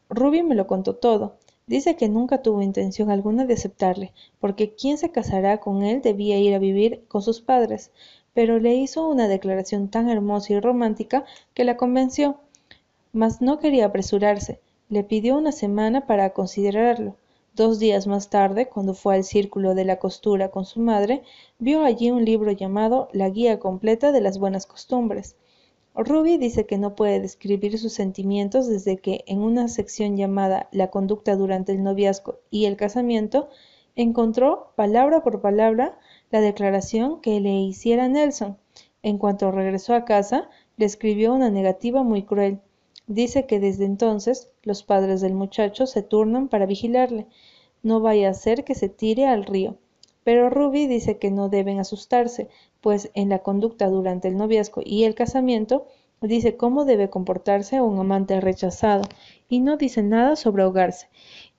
Ruby 0.10 0.42
me 0.42 0.56
lo 0.56 0.68
contó 0.68 0.96
todo. 0.96 1.36
Dice 1.68 1.96
que 1.96 2.10
nunca 2.10 2.42
tuvo 2.42 2.62
intención 2.62 3.12
alguna 3.12 3.46
de 3.46 3.54
aceptarle, 3.54 4.14
porque 4.40 4.74
quien 4.76 4.98
se 4.98 5.12
casará 5.12 5.60
con 5.60 5.84
él 5.84 6.02
debía 6.02 6.40
ir 6.40 6.54
a 6.54 6.60
vivir 6.60 7.04
con 7.08 7.22
sus 7.22 7.42
padres, 7.42 7.92
pero 8.34 8.60
le 8.60 8.76
hizo 8.76 9.08
una 9.08 9.28
declaración 9.28 9.90
tan 9.90 10.10
hermosa 10.10 10.54
y 10.54 10.60
romántica 10.60 11.26
que 11.54 11.64
la 11.64 11.78
convenció. 11.78 12.38
Mas 13.14 13.42
no 13.42 13.60
quería 13.60 13.86
apresurarse. 13.86 14.60
Le 14.90 15.04
pidió 15.04 15.38
una 15.38 15.52
semana 15.52 16.08
para 16.08 16.32
considerarlo. 16.32 17.16
Dos 17.56 17.80
días 17.80 18.08
más 18.08 18.30
tarde, 18.30 18.70
cuando 18.70 18.94
fue 18.94 19.16
al 19.16 19.26
círculo 19.26 19.76
de 19.76 19.84
la 19.84 20.00
costura 20.00 20.50
con 20.50 20.66
su 20.66 20.80
madre, 20.80 21.24
vio 21.60 21.84
allí 21.84 22.10
un 22.10 22.24
libro 22.24 22.52
llamado 22.52 23.10
La 23.12 23.30
Guía 23.30 23.60
Completa 23.60 24.14
de 24.14 24.22
las 24.22 24.40
Buenas 24.40 24.66
Costumbres. 24.66 25.36
Ruby 25.96 26.38
dice 26.38 26.66
que 26.66 26.78
no 26.78 26.96
puede 26.96 27.20
describir 27.20 27.78
sus 27.78 27.94
sentimientos 27.94 28.68
desde 28.68 28.98
que 28.98 29.24
en 29.28 29.40
una 29.40 29.68
sección 29.68 30.18
llamada 30.18 30.70
La 30.72 30.90
conducta 30.90 31.36
durante 31.36 31.72
el 31.72 31.84
noviazgo 31.84 32.40
y 32.50 32.66
el 32.66 32.78
casamiento 32.78 33.50
Encontró, 33.98 34.72
palabra 34.76 35.22
por 35.22 35.42
palabra, 35.42 36.00
la 36.30 36.40
declaración 36.40 37.20
que 37.20 37.42
le 37.42 37.52
hiciera 37.52 38.08
Nelson. 38.08 38.58
En 39.04 39.18
cuanto 39.18 39.52
regresó 39.52 39.94
a 39.94 40.06
casa, 40.06 40.50
le 40.78 40.86
escribió 40.86 41.34
una 41.34 41.50
negativa 41.50 42.02
muy 42.02 42.24
cruel. 42.24 42.62
Dice 43.08 43.46
que 43.46 43.60
desde 43.60 43.84
entonces 43.84 44.50
los 44.64 44.84
padres 44.84 45.20
del 45.20 45.34
muchacho 45.34 45.88
se 45.88 46.04
turnan 46.04 46.48
para 46.48 46.66
vigilarle. 46.66 47.28
No 47.84 48.00
vaya 48.00 48.30
a 48.30 48.34
ser 48.34 48.64
que 48.64 48.76
se 48.76 48.88
tire 48.88 49.28
al 49.28 49.46
río. 49.46 49.76
Pero 50.24 50.50
Ruby 50.50 50.88
dice 50.88 51.18
que 51.18 51.32
no 51.32 51.50
deben 51.50 51.80
asustarse, 51.80 52.48
pues 52.82 53.12
en 53.14 53.30
la 53.30 53.40
conducta 53.40 53.88
durante 53.88 54.28
el 54.28 54.38
noviazgo 54.38 54.82
y 54.84 55.06
el 55.06 55.16
casamiento 55.16 55.88
dice 56.22 56.58
cómo 56.58 56.86
debe 56.86 57.10
comportarse 57.10 57.82
un 57.82 58.00
amante 58.00 58.40
rechazado 58.42 59.04
y 59.48 59.60
no 59.60 59.78
dice 59.78 60.04
nada 60.04 60.36
sobre 60.36 60.64
ahogarse. 60.64 61.08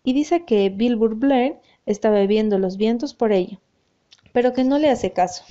Y 0.05 0.13
dice 0.13 0.45
que 0.45 0.69
Bilbur 0.69 1.15
Blair 1.15 1.61
está 1.87 2.11
bebiendo 2.11 2.59
los 2.59 2.77
vientos 2.77 3.15
por 3.15 3.33
ello, 3.33 3.59
pero 4.33 4.53
que 4.53 4.65
no 4.65 4.79
le 4.79 4.91
hace 4.91 5.13
caso. 5.13 5.45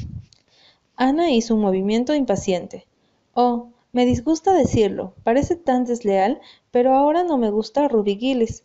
Ana 0.96 1.32
hizo 1.32 1.56
un 1.56 1.62
movimiento 1.62 2.14
impaciente. 2.14 2.86
Oh, 3.34 3.70
me 3.94 4.06
disgusta 4.06 4.54
decirlo, 4.54 5.14
parece 5.24 5.56
tan 5.56 5.86
desleal, 5.86 6.40
pero 6.72 6.94
ahora 6.94 7.24
no 7.24 7.38
me 7.38 7.50
gusta 7.50 7.88
Ruby 7.88 8.18
Gillis. 8.18 8.64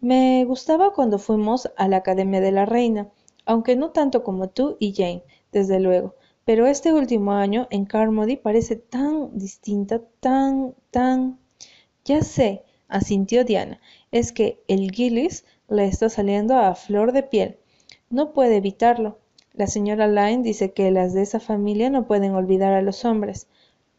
Me 0.00 0.44
gustaba 0.44 0.92
cuando 0.92 1.18
fuimos 1.18 1.70
a 1.76 1.88
la 1.88 1.96
Academia 1.98 2.40
de 2.40 2.52
la 2.52 2.66
Reina, 2.66 3.08
aunque 3.46 3.74
no 3.74 3.90
tanto 3.90 4.22
como 4.22 4.48
tú 4.48 4.76
y 4.78 4.92
Jane, 4.94 5.24
desde 5.50 5.80
luego. 5.80 6.14
Pero 6.48 6.66
este 6.66 6.94
último 6.94 7.32
año 7.32 7.68
en 7.68 7.84
Carmody 7.84 8.36
parece 8.36 8.76
tan 8.76 9.36
distinta, 9.36 10.00
tan, 10.20 10.74
tan... 10.90 11.38
Ya 12.06 12.22
sé, 12.22 12.64
asintió 12.88 13.44
Diana, 13.44 13.82
es 14.12 14.32
que 14.32 14.58
el 14.66 14.90
Gillis 14.90 15.44
le 15.68 15.84
está 15.84 16.08
saliendo 16.08 16.56
a 16.56 16.74
flor 16.74 17.12
de 17.12 17.22
piel. 17.22 17.58
No 18.08 18.32
puede 18.32 18.56
evitarlo. 18.56 19.18
La 19.52 19.66
señora 19.66 20.08
Lyne 20.08 20.42
dice 20.42 20.72
que 20.72 20.90
las 20.90 21.12
de 21.12 21.20
esa 21.20 21.38
familia 21.38 21.90
no 21.90 22.06
pueden 22.06 22.32
olvidar 22.32 22.72
a 22.72 22.80
los 22.80 23.04
hombres. 23.04 23.46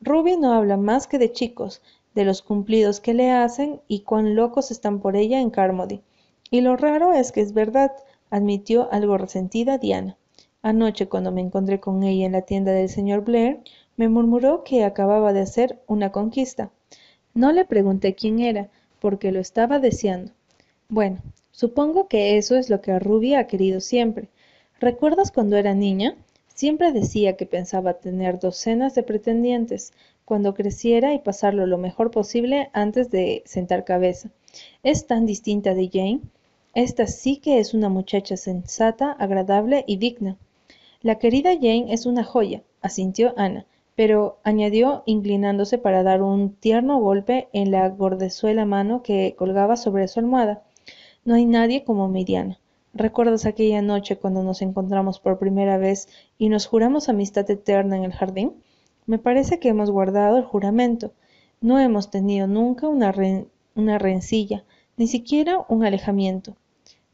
Ruby 0.01 0.35
no 0.35 0.53
habla 0.53 0.75
más 0.75 1.05
que 1.05 1.19
de 1.19 1.31
chicos, 1.31 1.83
de 2.15 2.25
los 2.25 2.41
cumplidos 2.41 2.99
que 2.99 3.13
le 3.13 3.29
hacen 3.29 3.79
y 3.87 3.99
cuán 3.99 4.33
locos 4.33 4.71
están 4.71 5.01
por 5.01 5.15
ella 5.15 5.39
en 5.39 5.51
Carmody. 5.51 6.01
Y 6.49 6.61
lo 6.61 6.77
raro 6.77 7.13
es 7.13 7.31
que 7.31 7.41
es 7.41 7.53
verdad, 7.53 7.91
admitió 8.31 8.91
algo 8.91 9.19
resentida 9.19 9.77
Diana. 9.77 10.17
Anoche, 10.62 11.07
cuando 11.07 11.32
me 11.32 11.39
encontré 11.39 11.80
con 11.80 12.03
ella 12.03 12.26
en 12.26 12.34
la 12.34 12.41
tienda 12.41 12.74
del 12.74 12.89
señor 12.89 13.24
Blair, 13.24 13.62
me 13.95 14.10
murmuró 14.10 14.66
que 14.66 14.84
acababa 14.84 15.32
de 15.32 15.39
hacer 15.39 15.80
una 15.88 16.12
conquista. 16.12 16.70
No 17.34 17.53
le 17.53 17.64
pregunté 17.64 18.14
quién 18.14 18.39
era, 18.39 18.70
porque 18.99 19.32
lo 19.32 19.39
estaba 19.39 19.80
deseando. 19.80 20.34
Bueno, 20.89 21.22
supongo 21.51 22.10
que 22.10 22.38
eso 22.38 22.57
es 22.57 22.70
lo 22.70 22.82
que 22.82 22.91
a 22.91 22.99
Ruby 22.99 23.36
ha 23.36 23.47
querido 23.47 23.80
siempre. 23.80 24.28
¿Recuerdas 24.82 25.32
cuando 25.32 25.55
era 25.55 25.74
niña? 25.74 26.18
Siempre 26.53 26.91
decía 26.91 27.38
que 27.38 27.45
pensaba 27.45 27.93
tener 27.93 28.38
docenas 28.38 28.95
de 28.95 29.03
pretendientes 29.03 29.93
cuando 30.26 30.55
creciera 30.55 31.14
y 31.14 31.20
pasarlo 31.20 31.66
lo 31.68 31.78
mejor 31.78 32.12
posible 32.12 32.70
antes 32.74 33.10
de 33.10 33.43
sentar 33.45 33.86
cabeza. 33.86 34.30
Es 34.84 35.07
tan 35.07 35.26
distinta 35.26 35.74
de 35.74 35.89
Jane. 35.89 36.20
Esta 36.74 37.07
sí 37.07 37.38
que 37.38 37.60
es 37.60 37.74
una 37.74 37.88
muchacha 37.88 38.36
sensata, 38.36 39.14
agradable 39.14 39.86
y 39.88 39.95
digna. 39.95 40.38
La 41.01 41.15
querida 41.15 41.53
Jane 41.53 41.93
es 41.93 42.05
una 42.05 42.25
joya, 42.25 42.61
asintió 42.81 43.33
Ana, 43.37 43.65
pero 43.95 44.39
añadió 44.43 45.03
inclinándose 45.05 45.77
para 45.77 46.03
dar 46.03 46.21
un 46.21 46.53
tierno 46.55 46.99
golpe 46.99 47.47
en 47.53 47.71
la 47.71 47.87
gordezuela 47.87 48.65
mano 48.65 49.01
que 49.01 49.33
colgaba 49.37 49.77
sobre 49.77 50.09
su 50.09 50.19
almohada. 50.19 50.61
No 51.23 51.35
hay 51.35 51.45
nadie 51.45 51.85
como 51.85 52.09
Miriana. 52.09 52.59
¿Recuerdas 52.93 53.45
aquella 53.45 53.81
noche 53.81 54.17
cuando 54.17 54.43
nos 54.43 54.61
encontramos 54.61 55.21
por 55.21 55.39
primera 55.39 55.77
vez 55.77 56.09
y 56.37 56.49
nos 56.49 56.65
juramos 56.65 57.07
amistad 57.07 57.49
eterna 57.49 57.95
en 57.95 58.03
el 58.03 58.11
jardín? 58.11 58.55
Me 59.05 59.19
parece 59.19 59.57
que 59.57 59.69
hemos 59.69 59.91
guardado 59.91 60.37
el 60.37 60.43
juramento. 60.43 61.13
No 61.61 61.79
hemos 61.79 62.09
tenido 62.09 62.45
nunca 62.45 62.89
una, 62.89 63.13
una 63.73 63.99
rencilla, 63.99 64.65
ni 64.97 65.07
siquiera 65.07 65.65
un 65.69 65.85
alejamiento. 65.85 66.57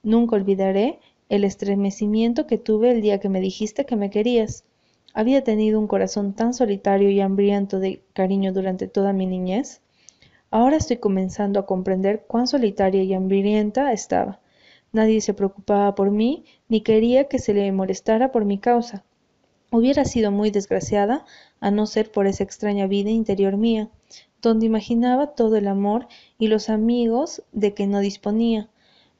Nunca 0.01 0.37
olvidaré 0.37 0.99
el 1.27 1.43
estremecimiento 1.43 2.45
que 2.45 2.57
tuve 2.57 2.91
el 2.91 3.01
día 3.01 3.19
que 3.19 3.29
me 3.29 3.41
dijiste 3.41 3.85
que 3.85 3.95
me 3.95 4.09
querías. 4.09 4.63
Había 5.13 5.43
tenido 5.43 5.79
un 5.79 5.87
corazón 5.87 6.33
tan 6.33 6.53
solitario 6.53 7.09
y 7.09 7.19
hambriento 7.19 7.79
de 7.79 8.03
cariño 8.13 8.53
durante 8.53 8.87
toda 8.87 9.13
mi 9.13 9.25
niñez. 9.25 9.81
Ahora 10.51 10.77
estoy 10.77 10.97
comenzando 10.97 11.59
a 11.59 11.65
comprender 11.65 12.25
cuán 12.27 12.47
solitaria 12.47 13.01
y 13.03 13.13
hambrienta 13.13 13.91
estaba. 13.91 14.39
Nadie 14.91 15.19
se 15.21 15.33
preocupaba 15.33 15.95
por 15.95 16.11
mí, 16.11 16.45
ni 16.69 16.81
quería 16.81 17.25
que 17.25 17.39
se 17.39 17.53
le 17.53 17.71
molestara 17.71 18.31
por 18.31 18.45
mi 18.45 18.59
causa. 18.59 19.03
Hubiera 19.71 20.05
sido 20.05 20.31
muy 20.31 20.51
desgraciada 20.51 21.25
a 21.59 21.71
no 21.71 21.87
ser 21.87 22.11
por 22.11 22.27
esa 22.27 22.43
extraña 22.43 22.87
vida 22.87 23.09
interior 23.09 23.57
mía, 23.57 23.89
donde 24.41 24.67
imaginaba 24.67 25.33
todo 25.33 25.55
el 25.55 25.67
amor 25.67 26.07
y 26.37 26.47
los 26.47 26.69
amigos 26.69 27.41
de 27.51 27.73
que 27.73 27.87
no 27.87 27.99
disponía 27.99 28.69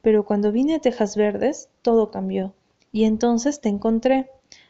pero 0.05 0.23
cuando 0.23 0.51
vine 0.51 0.75
a 0.75 0.79
Tejas 0.79 1.15
Verdes 1.15 1.67
todo 1.81 2.11
cambió 2.11 2.53
y 2.91 3.05
entonces 3.05 3.59
te 3.59 3.69
encontré. 3.69 4.29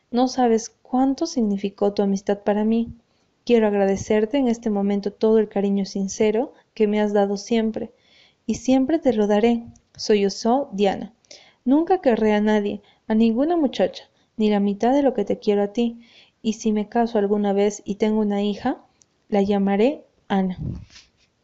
No 0.09 0.29
sabes 0.29 0.69
cuánto 0.81 1.25
significó 1.25 1.91
tu 1.91 2.03
amistad 2.03 2.39
para 2.43 2.63
mí. 2.63 2.93
Quiero 3.43 3.67
agradecerte 3.67 4.38
en 4.38 4.47
este 4.47 4.69
momento 4.69 5.11
todo 5.11 5.39
el 5.39 5.49
cariño 5.49 5.83
sincero 5.83 6.53
que 6.73 6.88
me 6.88 7.01
has 7.01 7.11
dado 7.11 7.36
siempre 7.36 7.91
y 8.45 8.55
siempre 8.55 8.97
te 8.97 9.11
lo 9.11 9.27
daré. 9.27 9.65
Soy 9.97 10.25
Diana. 10.71 11.13
Nunca 11.65 11.99
querré 11.99 12.31
a 12.31 12.39
nadie, 12.39 12.81
a 13.09 13.13
ninguna 13.13 13.57
muchacha, 13.57 14.05
ni 14.38 14.49
la 14.49 14.61
mitad 14.61 14.93
de 14.93 15.03
lo 15.03 15.13
que 15.13 15.25
te 15.25 15.39
quiero 15.39 15.63
a 15.63 15.73
ti, 15.73 15.99
y 16.41 16.53
si 16.53 16.71
me 16.71 16.88
caso 16.88 17.17
alguna 17.17 17.51
vez 17.51 17.81
y 17.83 17.95
tengo 17.95 18.21
una 18.21 18.41
hija, 18.41 18.86
la 19.27 19.41
llamaré 19.41 20.05
Ana. 20.29 20.57